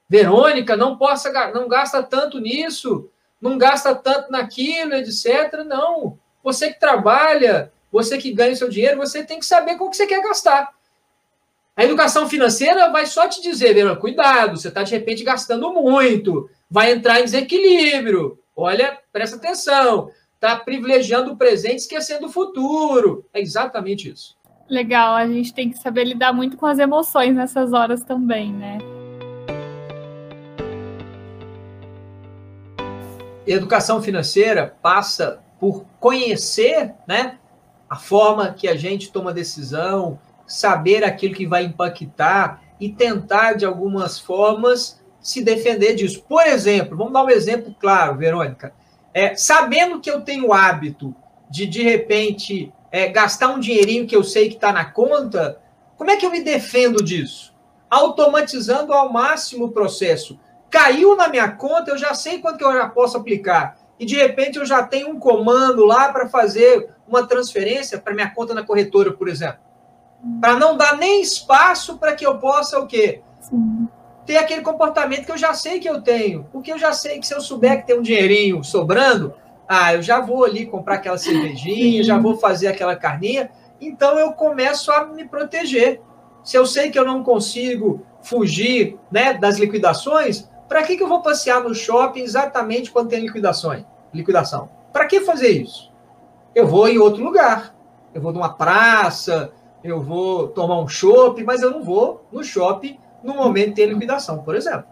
Verônica, 0.07 0.77
não 0.77 0.97
possa, 0.97 1.31
não 1.51 1.67
gasta 1.67 2.03
tanto 2.03 2.39
nisso 2.39 3.09
não 3.43 3.57
gasta 3.57 3.93
tanto 3.93 4.31
naquilo, 4.31 4.93
etc. 4.93 5.65
Não. 5.67 6.17
Você 6.41 6.71
que 6.71 6.79
trabalha, 6.79 7.73
você 7.91 8.17
que 8.17 8.31
ganha 8.31 8.55
seu 8.55 8.69
dinheiro, 8.69 8.97
você 8.97 9.21
tem 9.21 9.37
que 9.37 9.45
saber 9.45 9.75
como 9.75 9.91
que 9.91 9.97
você 9.97 10.07
quer 10.07 10.23
gastar. 10.23 10.73
A 11.75 11.83
educação 11.83 12.29
financeira 12.29 12.91
vai 12.91 13.07
só 13.07 13.27
te 13.27 13.41
dizer, 13.41 13.97
cuidado, 13.97 14.57
você 14.57 14.67
está 14.67 14.83
de 14.83 14.91
repente 14.91 15.23
gastando 15.23 15.73
muito, 15.73 16.47
vai 16.69 16.91
entrar 16.91 17.19
em 17.19 17.23
desequilíbrio. 17.23 18.37
Olha, 18.55 18.99
presta 19.11 19.37
atenção, 19.37 20.11
está 20.35 20.55
privilegiando 20.55 21.31
o 21.31 21.37
presente, 21.37 21.79
esquecendo 21.79 22.27
o 22.27 22.31
futuro. 22.31 23.25
É 23.33 23.41
exatamente 23.41 24.11
isso. 24.11 24.37
Legal, 24.69 25.15
a 25.15 25.25
gente 25.25 25.51
tem 25.51 25.71
que 25.71 25.77
saber 25.79 26.03
lidar 26.03 26.31
muito 26.31 26.57
com 26.57 26.67
as 26.67 26.77
emoções 26.77 27.35
nessas 27.35 27.73
horas 27.73 28.03
também, 28.03 28.53
né? 28.53 28.77
educação 33.45 34.01
financeira 34.01 34.73
passa 34.81 35.41
por 35.59 35.85
conhecer 35.99 36.93
né, 37.05 37.37
a 37.89 37.97
forma 37.97 38.53
que 38.53 38.69
a 38.69 38.75
gente 38.75 39.11
toma 39.11 39.33
decisão, 39.33 40.17
saber 40.45 41.03
aquilo 41.03 41.33
que 41.33 41.45
vai 41.45 41.63
impactar 41.63 42.61
e 42.79 42.89
tentar, 42.89 43.53
de 43.53 43.65
algumas 43.65 44.19
formas, 44.19 45.01
se 45.19 45.41
defender 45.41 45.95
disso. 45.95 46.23
Por 46.27 46.45
exemplo, 46.45 46.97
vamos 46.97 47.13
dar 47.13 47.23
um 47.23 47.29
exemplo 47.29 47.75
claro, 47.79 48.17
Verônica. 48.17 48.73
É, 49.13 49.35
sabendo 49.35 49.99
que 49.99 50.09
eu 50.09 50.21
tenho 50.21 50.47
o 50.47 50.53
hábito 50.53 51.15
de, 51.49 51.65
de 51.65 51.83
repente, 51.83 52.73
é, 52.91 53.07
gastar 53.07 53.49
um 53.49 53.59
dinheirinho 53.59 54.07
que 54.07 54.15
eu 54.15 54.23
sei 54.23 54.49
que 54.49 54.55
está 54.55 54.73
na 54.73 54.85
conta, 54.85 55.59
como 55.97 56.11
é 56.11 56.17
que 56.17 56.25
eu 56.25 56.31
me 56.31 56.41
defendo 56.41 57.03
disso? 57.03 57.53
automatizando 57.93 58.91
ao 58.91 59.13
máximo 59.13 59.65
o 59.65 59.71
processo. 59.71 60.39
Caiu 60.69 61.15
na 61.15 61.27
minha 61.27 61.51
conta, 61.51 61.91
eu 61.91 61.97
já 61.97 62.15
sei 62.15 62.39
quanto 62.39 62.57
que 62.57 62.63
eu 62.63 62.73
já 62.73 62.89
posso 62.89 63.15
aplicar. 63.15 63.77
E 63.99 64.05
de 64.05 64.15
repente 64.15 64.57
eu 64.57 64.65
já 64.65 64.81
tenho 64.81 65.09
um 65.09 65.19
comando 65.19 65.85
lá 65.85 66.11
para 66.11 66.27
fazer 66.27 66.89
uma 67.07 67.27
transferência 67.27 67.99
para 67.99 68.15
minha 68.15 68.31
conta 68.31 68.55
na 68.55 68.63
corretora, 68.63 69.11
por 69.11 69.29
exemplo. 69.29 69.59
Para 70.39 70.55
não 70.55 70.77
dar 70.77 70.97
nem 70.97 71.21
espaço 71.21 71.97
para 71.97 72.15
que 72.15 72.25
eu 72.25 72.37
possa 72.37 72.79
o 72.79 72.87
quê? 72.87 73.21
Sim. 73.41 73.87
Ter 74.25 74.37
aquele 74.37 74.61
comportamento 74.61 75.25
que 75.25 75.31
eu 75.31 75.37
já 75.37 75.53
sei 75.53 75.79
que 75.79 75.89
eu 75.89 76.01
tenho. 76.01 76.45
Porque 76.51 76.71
eu 76.71 76.77
já 76.77 76.93
sei 76.93 77.19
que 77.19 77.27
se 77.27 77.33
eu 77.33 77.41
souber 77.41 77.81
que 77.81 77.87
tem 77.87 77.99
um 77.99 78.01
dinheirinho 78.01 78.63
sobrando, 78.63 79.33
ah, 79.67 79.93
eu 79.93 80.01
já 80.01 80.21
vou 80.21 80.45
ali 80.45 80.65
comprar 80.65 80.95
aquela 80.95 81.17
cervejinha, 81.17 82.03
já 82.03 82.17
vou 82.17 82.37
fazer 82.37 82.67
aquela 82.67 82.95
carninha. 82.95 83.51
Então 83.81 84.17
eu 84.17 84.31
começo 84.31 84.91
a 84.91 85.05
me 85.05 85.25
proteger. 85.27 86.01
Se 86.43 86.57
eu 86.57 86.65
sei 86.65 86.89
que 86.89 86.97
eu 86.97 87.05
não 87.05 87.23
consigo 87.23 88.05
fugir 88.21 88.97
né, 89.11 89.33
das 89.33 89.57
liquidações, 89.57 90.49
para 90.67 90.83
que, 90.83 90.95
que 90.95 91.03
eu 91.03 91.07
vou 91.07 91.21
passear 91.21 91.61
no 91.61 91.75
shopping 91.75 92.21
exatamente 92.21 92.91
quando 92.91 93.09
tem 93.09 93.19
liquidações, 93.19 93.83
liquidação? 94.13 94.69
Para 94.91 95.05
que 95.05 95.21
fazer 95.21 95.49
isso? 95.49 95.91
Eu 96.55 96.67
vou 96.67 96.87
em 96.87 96.97
outro 96.97 97.23
lugar. 97.23 97.75
Eu 98.13 98.21
vou 98.21 98.31
numa 98.31 98.53
praça, 98.53 99.51
eu 99.83 100.01
vou 100.01 100.47
tomar 100.47 100.79
um 100.79 100.87
shopping, 100.87 101.43
mas 101.43 101.61
eu 101.61 101.71
não 101.71 101.83
vou 101.83 102.25
no 102.31 102.43
shopping 102.43 102.97
no 103.23 103.35
momento 103.35 103.75
de 103.75 103.85
liquidação, 103.85 104.43
por 104.43 104.55
exemplo. 104.55 104.85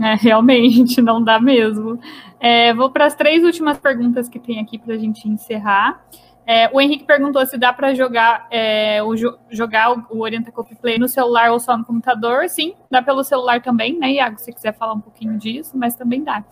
É, 0.00 0.14
realmente, 0.14 1.00
não 1.02 1.22
dá 1.22 1.38
mesmo. 1.38 2.00
É, 2.38 2.72
vou 2.72 2.90
para 2.90 3.06
as 3.06 3.14
três 3.14 3.44
últimas 3.44 3.78
perguntas 3.78 4.28
que 4.28 4.38
tem 4.38 4.58
aqui 4.58 4.78
para 4.78 4.94
a 4.94 4.98
gente 4.98 5.28
encerrar. 5.28 6.02
É, 6.46 6.68
o 6.72 6.80
Henrique 6.80 7.04
perguntou 7.04 7.44
se 7.46 7.58
dá 7.58 7.72
para 7.72 7.94
jogar, 7.94 8.48
é, 8.50 9.02
o, 9.02 9.14
jogar 9.50 9.92
o, 9.92 10.06
o 10.10 10.22
Orienta 10.22 10.50
Copy 10.50 10.74
Play 10.74 10.98
no 10.98 11.06
celular 11.06 11.52
ou 11.52 11.60
só 11.60 11.76
no 11.76 11.84
computador. 11.84 12.48
Sim, 12.48 12.74
dá 12.90 13.02
pelo 13.02 13.22
celular 13.22 13.62
também, 13.62 13.98
né, 13.98 14.12
Iago? 14.12 14.38
Se 14.38 14.52
quiser 14.52 14.74
falar 14.74 14.94
um 14.94 15.00
pouquinho 15.00 15.36
disso, 15.38 15.76
mas 15.76 15.94
também 15.94 16.24
dá 16.24 16.42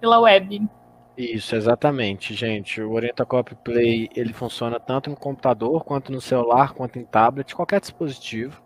pela 0.00 0.20
web. 0.20 0.62
Isso, 1.16 1.54
exatamente, 1.54 2.34
gente. 2.34 2.80
O 2.80 2.92
Orienta 2.92 3.26
Copy 3.26 3.54
Play 3.56 4.08
ele 4.16 4.32
funciona 4.32 4.80
tanto 4.80 5.10
no 5.10 5.16
computador, 5.16 5.84
quanto 5.84 6.10
no 6.10 6.20
celular, 6.20 6.72
quanto 6.72 6.98
em 6.98 7.04
tablet, 7.04 7.54
qualquer 7.54 7.80
dispositivo. 7.80 8.62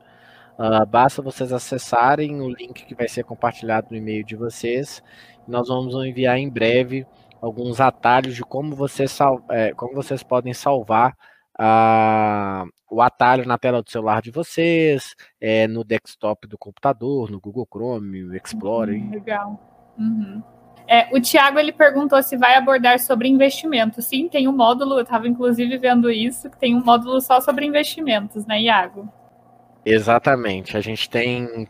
Uh, 0.59 0.87
basta 0.87 1.21
vocês 1.21 1.53
acessarem 1.53 2.41
o 2.41 2.49
link 2.49 2.87
que 2.87 2.95
vai 2.95 3.09
ser 3.09 3.25
compartilhado 3.25 3.89
no 3.91 3.97
e-mail 3.97 4.25
de 4.25 4.37
vocês. 4.37 5.03
Nós 5.47 5.69
vamos 5.69 5.95
enviar 6.07 6.39
em 6.39 6.49
breve 6.49 7.07
alguns 7.43 7.81
atalhos 7.81 8.35
de 8.35 8.43
como 8.43 8.75
vocês, 8.75 9.11
sal, 9.11 9.45
é, 9.51 9.73
como 9.75 9.95
vocês 9.95 10.23
podem 10.23 10.55
salvar 10.55 11.17
uh, 11.61 12.69
o 12.91 13.03
atalho 13.03 13.47
na 13.47 13.59
tela 13.59 13.83
do 13.83 13.91
celular 13.91 14.23
de 14.23 14.31
vocês, 14.31 15.15
é, 15.41 15.67
no 15.67 15.85
desktop 15.85 16.47
do 16.47 16.57
computador, 16.57 17.31
no 17.31 17.41
Google 17.41 17.69
Chrome, 17.71 18.37
Explorer. 18.37 19.01
Uhum, 19.01 19.11
legal. 19.11 19.95
Uhum. 19.99 20.43
É, 20.89 21.09
o 21.17 21.21
Tiago 21.21 21.59
ele 21.59 21.73
perguntou 21.73 22.23
se 22.23 22.37
vai 22.37 22.55
abordar 22.55 22.99
sobre 23.01 23.29
investimento. 23.29 24.01
Sim, 24.01 24.29
tem 24.29 24.47
um 24.47 24.53
módulo, 24.53 24.95
eu 24.95 25.03
estava 25.03 25.27
inclusive 25.27 25.77
vendo 25.79 26.11
isso, 26.11 26.49
que 26.49 26.59
tem 26.59 26.75
um 26.75 26.85
módulo 26.85 27.21
só 27.21 27.41
sobre 27.41 27.67
investimentos, 27.67 28.47
né, 28.47 28.61
Iago? 28.63 29.09
Exatamente. 29.85 30.77
A 30.77 30.81
gente 30.81 31.09
tem. 31.09 31.69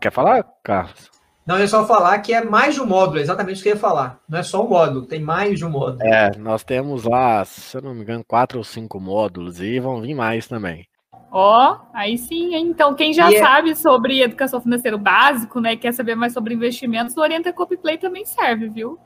Quer 0.00 0.12
falar, 0.12 0.44
Carlos? 0.62 1.10
Não, 1.44 1.56
é 1.56 1.66
só 1.66 1.84
falar 1.84 2.20
que 2.20 2.32
é 2.32 2.44
mais 2.44 2.74
de 2.74 2.80
um 2.80 2.86
módulo, 2.86 3.18
é 3.18 3.22
exatamente 3.22 3.60
o 3.60 3.62
que 3.62 3.68
eu 3.70 3.74
ia 3.74 3.78
falar. 3.78 4.20
Não 4.28 4.38
é 4.38 4.42
só 4.44 4.64
um 4.64 4.68
módulo, 4.68 5.06
tem 5.06 5.20
mais 5.20 5.58
de 5.58 5.64
um 5.64 5.70
módulo. 5.70 6.02
É, 6.02 6.30
nós 6.38 6.62
temos 6.62 7.02
lá, 7.02 7.44
se 7.44 7.76
eu 7.76 7.82
não 7.82 7.94
me 7.94 8.02
engano, 8.02 8.24
quatro 8.24 8.58
ou 8.58 8.64
cinco 8.64 9.00
módulos 9.00 9.60
e 9.60 9.80
vão 9.80 10.00
vir 10.00 10.14
mais 10.14 10.46
também. 10.46 10.86
Ó, 11.34 11.72
oh, 11.72 11.86
aí 11.94 12.18
sim, 12.18 12.54
hein? 12.54 12.66
Então, 12.68 12.94
quem 12.94 13.14
já 13.14 13.32
é 13.32 13.38
sabe 13.38 13.74
sobre 13.74 14.20
educação 14.20 14.60
financeira 14.60 14.98
básico, 14.98 15.60
né, 15.60 15.74
quer 15.76 15.94
saber 15.94 16.14
mais 16.14 16.34
sobre 16.34 16.52
investimentos, 16.52 17.16
o 17.16 17.20
Orienta 17.20 17.50
Copyplay 17.54 17.96
também 17.96 18.26
serve, 18.26 18.68
viu? 18.68 18.98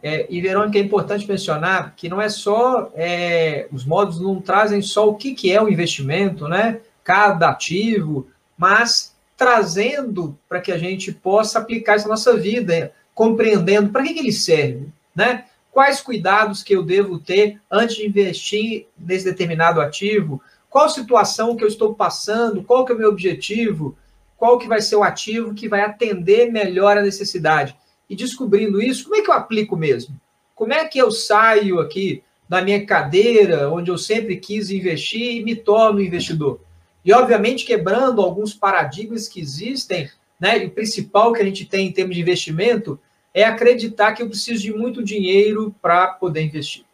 É, 0.00 0.24
e, 0.30 0.40
Verônica, 0.40 0.78
é 0.78 0.82
importante 0.82 1.26
mencionar 1.26 1.94
que 1.96 2.08
não 2.08 2.20
é 2.20 2.28
só, 2.28 2.92
é, 2.94 3.66
os 3.72 3.84
módulos 3.84 4.20
não 4.20 4.40
trazem 4.40 4.80
só 4.82 5.08
o 5.08 5.16
que, 5.16 5.34
que 5.34 5.50
é 5.50 5.60
o 5.60 5.68
investimento, 5.68 6.46
né? 6.46 6.80
Cada 7.02 7.48
ativo, 7.48 8.28
mas 8.56 9.16
trazendo 9.36 10.38
para 10.48 10.60
que 10.60 10.70
a 10.70 10.78
gente 10.78 11.10
possa 11.10 11.58
aplicar 11.58 11.96
isso 11.96 12.06
na 12.06 12.12
nossa 12.12 12.36
vida, 12.36 12.92
compreendendo 13.12 13.90
para 13.90 14.04
que, 14.04 14.14
que 14.14 14.20
ele 14.20 14.32
serve, 14.32 14.88
né? 15.12 15.46
Quais 15.72 16.00
cuidados 16.00 16.62
que 16.62 16.76
eu 16.76 16.84
devo 16.84 17.18
ter 17.18 17.60
antes 17.68 17.96
de 17.96 18.06
investir 18.06 18.86
nesse 18.96 19.24
determinado 19.24 19.80
ativo? 19.80 20.40
Qual 20.74 20.88
situação 20.88 21.54
que 21.54 21.62
eu 21.62 21.68
estou 21.68 21.94
passando? 21.94 22.64
Qual 22.64 22.84
que 22.84 22.90
é 22.90 22.96
o 22.96 22.98
meu 22.98 23.08
objetivo? 23.08 23.96
Qual 24.36 24.58
que 24.58 24.66
vai 24.66 24.82
ser 24.82 24.96
o 24.96 25.04
ativo 25.04 25.54
que 25.54 25.68
vai 25.68 25.82
atender 25.82 26.50
melhor 26.50 26.98
a 26.98 27.02
necessidade? 27.02 27.76
E 28.10 28.16
descobrindo 28.16 28.82
isso, 28.82 29.04
como 29.04 29.14
é 29.14 29.22
que 29.22 29.30
eu 29.30 29.34
aplico 29.34 29.76
mesmo? 29.76 30.20
Como 30.52 30.72
é 30.72 30.84
que 30.84 30.98
eu 30.98 31.12
saio 31.12 31.78
aqui 31.78 32.24
da 32.48 32.60
minha 32.60 32.84
cadeira, 32.84 33.70
onde 33.70 33.88
eu 33.88 33.96
sempre 33.96 34.36
quis 34.36 34.68
investir, 34.68 35.36
e 35.36 35.44
me 35.44 35.54
torno 35.54 36.02
investidor? 36.02 36.58
E, 37.04 37.12
obviamente, 37.12 37.64
quebrando 37.64 38.20
alguns 38.20 38.52
paradigmas 38.52 39.28
que 39.28 39.38
existem, 39.38 40.10
né? 40.40 40.56
O 40.66 40.70
principal 40.70 41.32
que 41.32 41.40
a 41.40 41.44
gente 41.44 41.64
tem 41.66 41.86
em 41.86 41.92
termos 41.92 42.16
de 42.16 42.20
investimento 42.20 42.98
é 43.32 43.44
acreditar 43.44 44.12
que 44.12 44.24
eu 44.24 44.28
preciso 44.28 44.60
de 44.60 44.72
muito 44.72 45.04
dinheiro 45.04 45.72
para 45.80 46.08
poder 46.08 46.42
investir. 46.42 46.84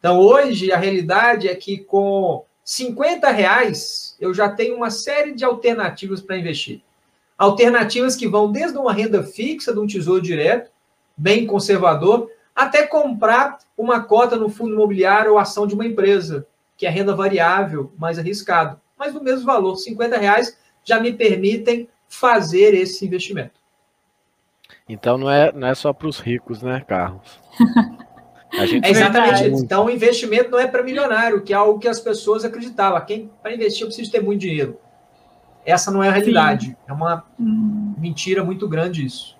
Então, 0.00 0.18
hoje, 0.18 0.72
a 0.72 0.76
realidade 0.76 1.46
é 1.46 1.54
que 1.54 1.78
com 1.78 2.44
50 2.70 3.28
reais, 3.32 4.16
eu 4.20 4.32
já 4.32 4.48
tenho 4.48 4.76
uma 4.76 4.90
série 4.90 5.34
de 5.34 5.44
alternativas 5.44 6.20
para 6.20 6.38
investir. 6.38 6.80
Alternativas 7.36 8.14
que 8.14 8.28
vão 8.28 8.52
desde 8.52 8.78
uma 8.78 8.92
renda 8.92 9.24
fixa 9.24 9.72
de 9.72 9.80
um 9.80 9.88
tesouro 9.88 10.22
direto, 10.22 10.70
bem 11.16 11.46
conservador, 11.46 12.30
até 12.54 12.86
comprar 12.86 13.58
uma 13.76 14.04
cota 14.04 14.36
no 14.36 14.48
fundo 14.48 14.74
imobiliário 14.74 15.32
ou 15.32 15.38
ação 15.38 15.66
de 15.66 15.74
uma 15.74 15.84
empresa, 15.84 16.46
que 16.76 16.86
é 16.86 16.90
renda 16.90 17.12
variável, 17.12 17.92
mais 17.98 18.20
arriscado 18.20 18.80
mas 18.96 19.14
do 19.14 19.20
mesmo 19.20 19.46
valor, 19.46 19.74
50 19.74 20.18
reais, 20.18 20.56
já 20.84 21.00
me 21.00 21.12
permitem 21.12 21.88
fazer 22.06 22.74
esse 22.74 23.04
investimento. 23.04 23.58
Então 24.88 25.18
não 25.18 25.28
é, 25.28 25.50
não 25.50 25.66
é 25.66 25.74
só 25.74 25.92
para 25.92 26.06
os 26.06 26.20
ricos, 26.20 26.62
né, 26.62 26.84
Carlos? 26.86 27.40
é 28.52 28.90
exatamente 28.90 29.48
isso. 29.48 29.64
Então 29.64 29.86
o 29.86 29.90
investimento 29.90 30.50
não 30.50 30.58
é 30.58 30.66
para 30.66 30.82
milionário, 30.82 31.42
que 31.42 31.52
é 31.52 31.56
algo 31.56 31.78
que 31.78 31.88
as 31.88 32.00
pessoas 32.00 32.44
acreditavam. 32.44 33.00
Quem 33.04 33.30
para 33.42 33.54
investir 33.54 33.82
eu 33.82 33.86
preciso 33.86 34.10
ter 34.10 34.22
muito 34.22 34.40
dinheiro. 34.40 34.78
Essa 35.64 35.90
não 35.90 36.02
é 36.02 36.08
a 36.08 36.12
realidade. 36.12 36.66
Sim. 36.66 36.76
É 36.88 36.92
uma 36.92 37.24
hum. 37.38 37.94
mentira 37.98 38.42
muito 38.42 38.68
grande 38.68 39.04
isso. 39.04 39.36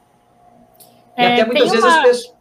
E 1.17 1.23
é, 1.23 1.35
até 1.35 1.45
muitas 1.45 1.71
vezes 1.71 1.85
uma... 1.85 1.97
as 1.97 2.03
pessoas. 2.03 2.35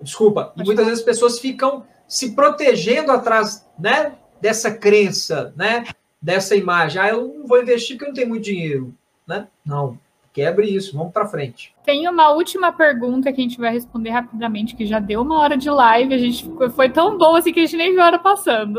Desculpa. 0.00 0.52
E 0.54 0.58
muitas 0.58 0.76
falar. 0.76 0.88
vezes 0.88 1.00
as 1.00 1.04
pessoas 1.04 1.38
ficam 1.38 1.84
se 2.06 2.32
protegendo 2.32 3.10
atrás 3.10 3.66
né, 3.78 4.12
dessa 4.40 4.70
crença, 4.70 5.52
né? 5.56 5.84
dessa 6.20 6.56
imagem. 6.56 7.00
Ah, 7.00 7.08
eu 7.08 7.28
não 7.28 7.46
vou 7.46 7.60
investir 7.60 7.96
porque 7.96 8.04
eu 8.04 8.08
não 8.08 8.14
tenho 8.14 8.28
muito 8.28 8.44
dinheiro. 8.44 8.94
Né? 9.26 9.46
Não. 9.64 9.98
Quebre 10.36 10.66
isso, 10.66 10.94
vamos 10.94 11.14
para 11.14 11.24
frente. 11.24 11.74
Tem 11.82 12.06
uma 12.06 12.28
última 12.28 12.70
pergunta 12.70 13.32
que 13.32 13.40
a 13.40 13.42
gente 13.42 13.56
vai 13.56 13.72
responder 13.72 14.10
rapidamente, 14.10 14.76
que 14.76 14.84
já 14.84 14.98
deu 14.98 15.22
uma 15.22 15.38
hora 15.38 15.56
de 15.56 15.70
live, 15.70 16.12
a 16.12 16.18
gente 16.18 16.46
foi 16.74 16.90
tão 16.90 17.16
bom 17.16 17.36
assim 17.36 17.54
que 17.54 17.60
a 17.60 17.62
gente 17.62 17.78
nem 17.78 17.92
viu 17.92 18.02
a 18.02 18.04
hora 18.04 18.18
passando. 18.18 18.78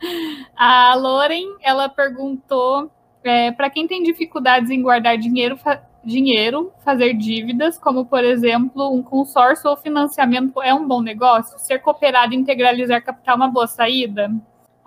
a 0.56 0.94
Loren, 0.94 1.58
ela 1.60 1.86
perguntou 1.86 2.90
é, 3.22 3.52
para 3.52 3.68
quem 3.68 3.86
tem 3.86 4.02
dificuldades 4.02 4.70
em 4.70 4.80
guardar 4.80 5.18
dinheiro, 5.18 5.58
fa 5.58 5.82
dinheiro, 6.02 6.72
fazer 6.82 7.12
dívidas, 7.12 7.76
como 7.76 8.06
por 8.06 8.24
exemplo 8.24 8.90
um 8.90 9.02
consórcio 9.02 9.68
ou 9.68 9.76
financiamento 9.76 10.62
é 10.62 10.72
um 10.72 10.88
bom 10.88 11.02
negócio? 11.02 11.58
Ser 11.58 11.80
cooperado 11.80 12.32
e 12.32 12.38
integralizar 12.38 13.04
capital 13.04 13.34
é 13.34 13.36
uma 13.36 13.50
boa 13.50 13.66
saída? 13.66 14.32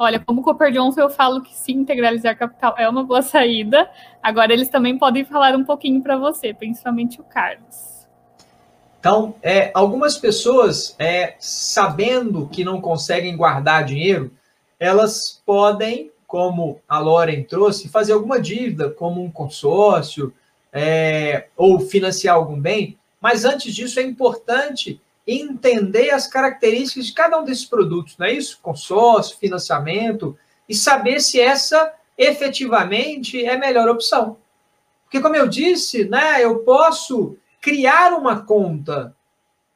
Olha, 0.02 0.18
como 0.18 0.42
Cooper 0.42 0.72
Johnson, 0.72 1.02
eu 1.02 1.10
falo 1.10 1.42
que 1.42 1.54
sim, 1.54 1.74
integralizar 1.74 2.38
capital 2.38 2.74
é 2.78 2.88
uma 2.88 3.04
boa 3.04 3.22
saída. 3.22 3.92
Agora, 4.24 4.54
eles 4.54 4.70
também 4.70 4.98
podem 4.98 5.26
falar 5.26 5.54
um 5.58 5.66
pouquinho 5.66 6.02
para 6.02 6.18
você, 6.18 6.54
principalmente 6.54 7.20
o 7.20 7.24
Carlos. 7.26 8.08
Então, 8.98 9.36
é, 9.44 9.72
algumas 9.74 10.18
pessoas, 10.18 10.96
é, 10.98 11.36
sabendo 11.38 12.48
que 12.48 12.64
não 12.64 12.80
conseguem 12.80 13.36
guardar 13.36 13.84
dinheiro, 13.84 14.32
elas 14.80 15.42
podem, 15.46 16.10
como 16.26 16.80
a 16.88 16.98
Loren 17.00 17.44
trouxe, 17.44 17.90
fazer 17.90 18.14
alguma 18.14 18.40
dívida, 18.40 18.90
como 18.90 19.22
um 19.22 19.30
consórcio, 19.30 20.34
é, 20.72 21.48
ou 21.58 21.78
financiar 21.78 22.36
algum 22.36 22.58
bem. 22.58 22.98
Mas 23.20 23.44
antes 23.44 23.76
disso, 23.76 24.00
é 24.00 24.04
importante 24.04 25.02
entender 25.30 26.12
as 26.12 26.28
características 26.28 27.08
de 27.08 27.14
cada 27.14 27.40
um 27.40 27.44
desses 27.44 27.66
produtos, 27.66 28.18
não 28.18 28.26
é 28.26 28.34
isso? 28.34 28.60
Consórcio, 28.62 29.38
financiamento, 29.38 30.38
e 30.68 30.74
saber 30.76 31.20
se 31.20 31.40
essa 31.40 31.94
efetivamente 32.18 33.44
é 33.44 33.54
a 33.54 33.60
melhor 33.60 33.88
opção. 33.90 34.38
Porque, 35.04 35.22
como 35.22 35.36
eu 35.36 35.48
disse, 35.48 36.06
né, 36.06 36.44
eu 36.44 36.60
posso 36.60 37.36
criar 37.62 38.14
uma 38.14 38.42
conta, 38.42 39.16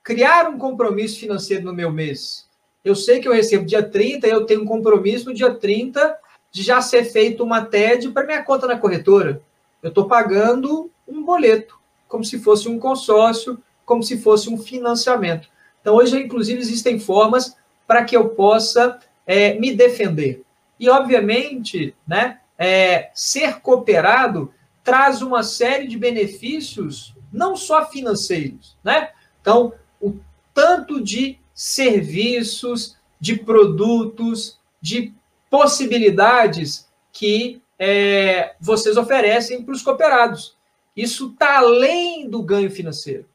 criar 0.04 0.50
um 0.50 0.58
compromisso 0.58 1.20
financeiro 1.20 1.64
no 1.64 1.74
meu 1.74 1.92
mês. 1.92 2.48
Eu 2.84 2.96
sei 2.96 3.20
que 3.20 3.28
eu 3.28 3.34
recebo 3.34 3.66
dia 3.66 3.82
30, 3.82 4.28
eu 4.28 4.46
tenho 4.46 4.62
um 4.62 4.66
compromisso 4.66 5.26
no 5.26 5.34
dia 5.34 5.54
30 5.54 6.18
de 6.52 6.62
já 6.62 6.82
ser 6.82 7.06
feito 7.06 7.44
uma 7.44 7.66
TED 7.66 8.10
para 8.10 8.26
minha 8.26 8.44
conta 8.44 8.68
na 8.68 8.78
corretora. 8.78 9.42
Eu 9.82 9.90
estou 9.90 10.08
pagando 10.08 10.92
um 11.08 11.24
boleto, 11.24 11.80
como 12.08 12.24
se 12.24 12.40
fosse 12.40 12.70
um 12.70 12.78
consórcio, 12.78 13.62
como 13.86 14.04
se 14.04 14.18
fosse 14.18 14.50
um 14.50 14.58
financiamento. 14.58 15.50
Então, 15.82 15.96
hoje, 15.96 16.18
inclusive, 16.18 16.60
existem 16.60 17.00
formas 17.00 17.56
para 17.86 18.04
que 18.04 18.16
eu 18.16 18.30
possa 18.30 19.00
é, 19.26 19.54
me 19.56 19.74
defender. 19.76 20.44
E, 20.80 20.90
obviamente, 20.90 21.96
né, 22.08 22.40
é, 22.58 23.10
ser 23.14 23.60
cooperado 23.60 24.54
traz 24.84 25.22
uma 25.22 25.44
série 25.44 25.88
de 25.88 25.98
benefícios, 25.98 27.16
não 27.32 27.56
só 27.56 27.86
financeiros. 27.86 28.78
Né? 28.84 29.10
Então, 29.42 29.74
o 30.02 30.16
tanto 30.54 31.02
de 31.02 31.38
serviços, 31.54 32.98
de 33.20 33.38
produtos, 33.38 34.60
de 34.82 35.14
possibilidades 35.50 36.90
que 37.12 37.62
é, 37.78 38.56
vocês 38.60 38.98
oferecem 38.98 39.64
para 39.64 39.74
os 39.74 39.82
cooperados. 39.82 40.58
Isso 40.96 41.32
está 41.32 41.58
além 41.58 42.30
do 42.30 42.42
ganho 42.42 42.70
financeiro. 42.70 43.26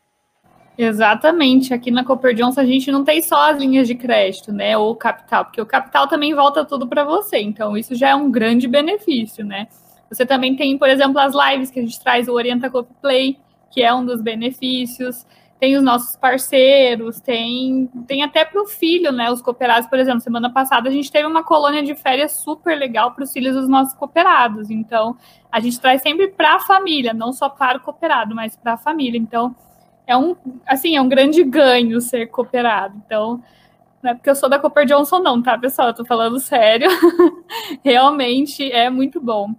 Exatamente. 0.79 1.75
Aqui 1.75 1.91
na 1.91 2.05
Cooper 2.05 2.33
Johnson 2.33 2.61
a 2.61 2.65
gente 2.65 2.93
não 2.93 3.03
tem 3.03 3.21
só 3.21 3.51
as 3.51 3.59
linhas 3.59 3.89
de 3.89 3.97
crédito, 3.97 4.53
né? 4.53 4.79
Ou 4.79 4.95
capital, 4.95 5.45
porque 5.45 5.61
o 5.61 5.67
capital 5.67 6.07
também 6.07 6.33
volta 6.33 6.65
tudo 6.65 6.87
para 6.87 7.03
você. 7.03 7.41
Então, 7.41 7.77
isso 7.77 7.97
já 7.97 8.11
é 8.11 8.15
um 8.15 8.31
grande 8.31 8.69
benefício, 8.69 9.45
né? 9.45 9.67
Você 10.09 10.25
também 10.25 10.55
tem, 10.55 10.79
por 10.79 10.89
exemplo, 10.89 11.19
as 11.19 11.35
lives 11.35 11.73
que 11.73 11.81
a 11.81 11.83
gente 11.83 12.01
traz 12.01 12.29
o 12.29 12.33
Orienta 12.33 12.71
Cop 12.71 12.89
Play, 13.03 13.37
que 13.73 13.83
é 13.83 13.93
um 13.93 14.07
dos 14.07 14.23
benefícios. 14.23 15.27
Tem 15.59 15.77
os 15.77 15.83
nossos 15.83 16.15
parceiros, 16.15 17.21
tem, 17.21 17.91
tem 18.07 18.23
até 18.23 18.45
para 18.45 18.63
o 18.63 18.67
filho, 18.67 19.11
né? 19.11 19.33
Os 19.33 19.43
cooperados, 19.43 19.89
por 19.89 19.99
exemplo, 19.99 20.21
semana 20.21 20.49
passada 20.49 20.89
a 20.89 20.93
gente 20.93 21.11
teve 21.11 21.27
uma 21.27 21.43
colônia 21.43 21.83
de 21.83 21.97
férias 21.97 22.31
super 22.33 22.79
legal 22.79 23.11
para 23.11 23.25
os 23.25 23.33
filhos 23.33 23.57
dos 23.57 23.69
nossos 23.69 23.95
cooperados. 23.95 24.71
Então, 24.71 25.17
a 25.51 25.59
gente 25.59 25.81
traz 25.81 26.03
sempre 26.03 26.29
para 26.29 26.55
a 26.55 26.61
família, 26.61 27.13
não 27.13 27.33
só 27.33 27.49
para 27.49 27.79
o 27.79 27.81
cooperado, 27.81 28.33
mas 28.33 28.55
para 28.55 28.75
a 28.75 28.79
família. 28.79 29.19
Então, 29.19 29.57
é 30.09 30.17
um, 30.17 30.35
assim, 30.67 30.97
é 30.97 31.03
um 31.03 31.09
grande 31.09 31.45
ganho 31.45 32.01
ser 32.01 32.29
cooperado. 32.29 32.97
Então, 33.05 33.43
não 34.03 34.11
é 34.11 34.15
porque 34.15 34.31
eu 34.31 34.35
sou 34.35 34.49
da 34.49 34.59
Cooper 34.59 34.87
Johnson, 34.87 35.19
não, 35.19 35.43
tá, 35.43 35.59
pessoal? 35.59 35.89
Eu 35.89 35.95
tô 35.95 36.05
falando 36.05 36.41
sério. 36.41 36.89
Realmente 37.85 38.73
é 38.73 38.89
muito 38.89 39.21
bom. 39.21 39.55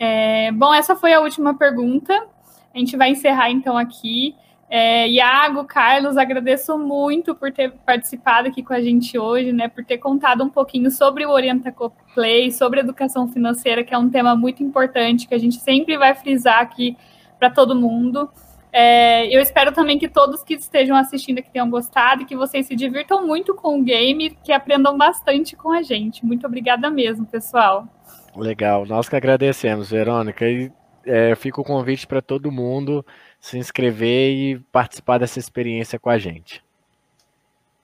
É, 0.00 0.50
bom, 0.50 0.74
essa 0.74 0.96
foi 0.96 1.12
a 1.12 1.20
última 1.20 1.56
pergunta. 1.56 2.26
A 2.74 2.78
gente 2.78 2.96
vai 2.96 3.10
encerrar 3.10 3.50
então 3.50 3.78
aqui. 3.78 4.34
É, 4.68 5.08
Iago, 5.08 5.64
Carlos, 5.64 6.16
agradeço 6.16 6.76
muito 6.76 7.32
por 7.32 7.52
ter 7.52 7.70
participado 7.86 8.48
aqui 8.48 8.64
com 8.64 8.72
a 8.72 8.80
gente 8.80 9.16
hoje, 9.16 9.52
né? 9.52 9.68
Por 9.68 9.84
ter 9.84 9.98
contado 9.98 10.42
um 10.42 10.50
pouquinho 10.50 10.90
sobre 10.90 11.24
o 11.24 11.30
Orienta 11.30 11.72
Play, 12.14 12.50
sobre 12.50 12.80
educação 12.80 13.28
financeira, 13.28 13.84
que 13.84 13.94
é 13.94 13.98
um 13.98 14.10
tema 14.10 14.34
muito 14.34 14.60
importante 14.60 15.28
que 15.28 15.34
a 15.34 15.38
gente 15.38 15.56
sempre 15.56 15.96
vai 15.96 16.16
frisar 16.16 16.60
aqui 16.60 16.96
para 17.38 17.48
todo 17.48 17.76
mundo. 17.76 18.28
É, 18.72 19.26
eu 19.34 19.40
espero 19.40 19.72
também 19.72 19.98
que 19.98 20.08
todos 20.08 20.44
que 20.44 20.54
estejam 20.54 20.96
assistindo 20.96 21.38
aqui 21.38 21.50
tenham 21.50 21.68
gostado 21.68 22.22
e 22.22 22.24
que 22.24 22.36
vocês 22.36 22.66
se 22.66 22.76
divirtam 22.76 23.26
muito 23.26 23.54
com 23.54 23.80
o 23.80 23.82
game, 23.82 24.30
que 24.44 24.52
aprendam 24.52 24.96
bastante 24.96 25.56
com 25.56 25.72
a 25.72 25.82
gente. 25.82 26.24
Muito 26.24 26.46
obrigada 26.46 26.88
mesmo, 26.88 27.26
pessoal. 27.26 27.88
Legal, 28.36 28.86
nós 28.86 29.08
que 29.08 29.16
agradecemos, 29.16 29.90
Verônica. 29.90 30.48
E 30.48 30.70
é, 31.04 31.34
fica 31.34 31.60
o 31.60 31.64
convite 31.64 32.06
para 32.06 32.22
todo 32.22 32.52
mundo 32.52 33.04
se 33.40 33.58
inscrever 33.58 34.32
e 34.32 34.58
participar 34.70 35.18
dessa 35.18 35.38
experiência 35.38 35.98
com 35.98 36.10
a 36.10 36.18
gente. 36.18 36.62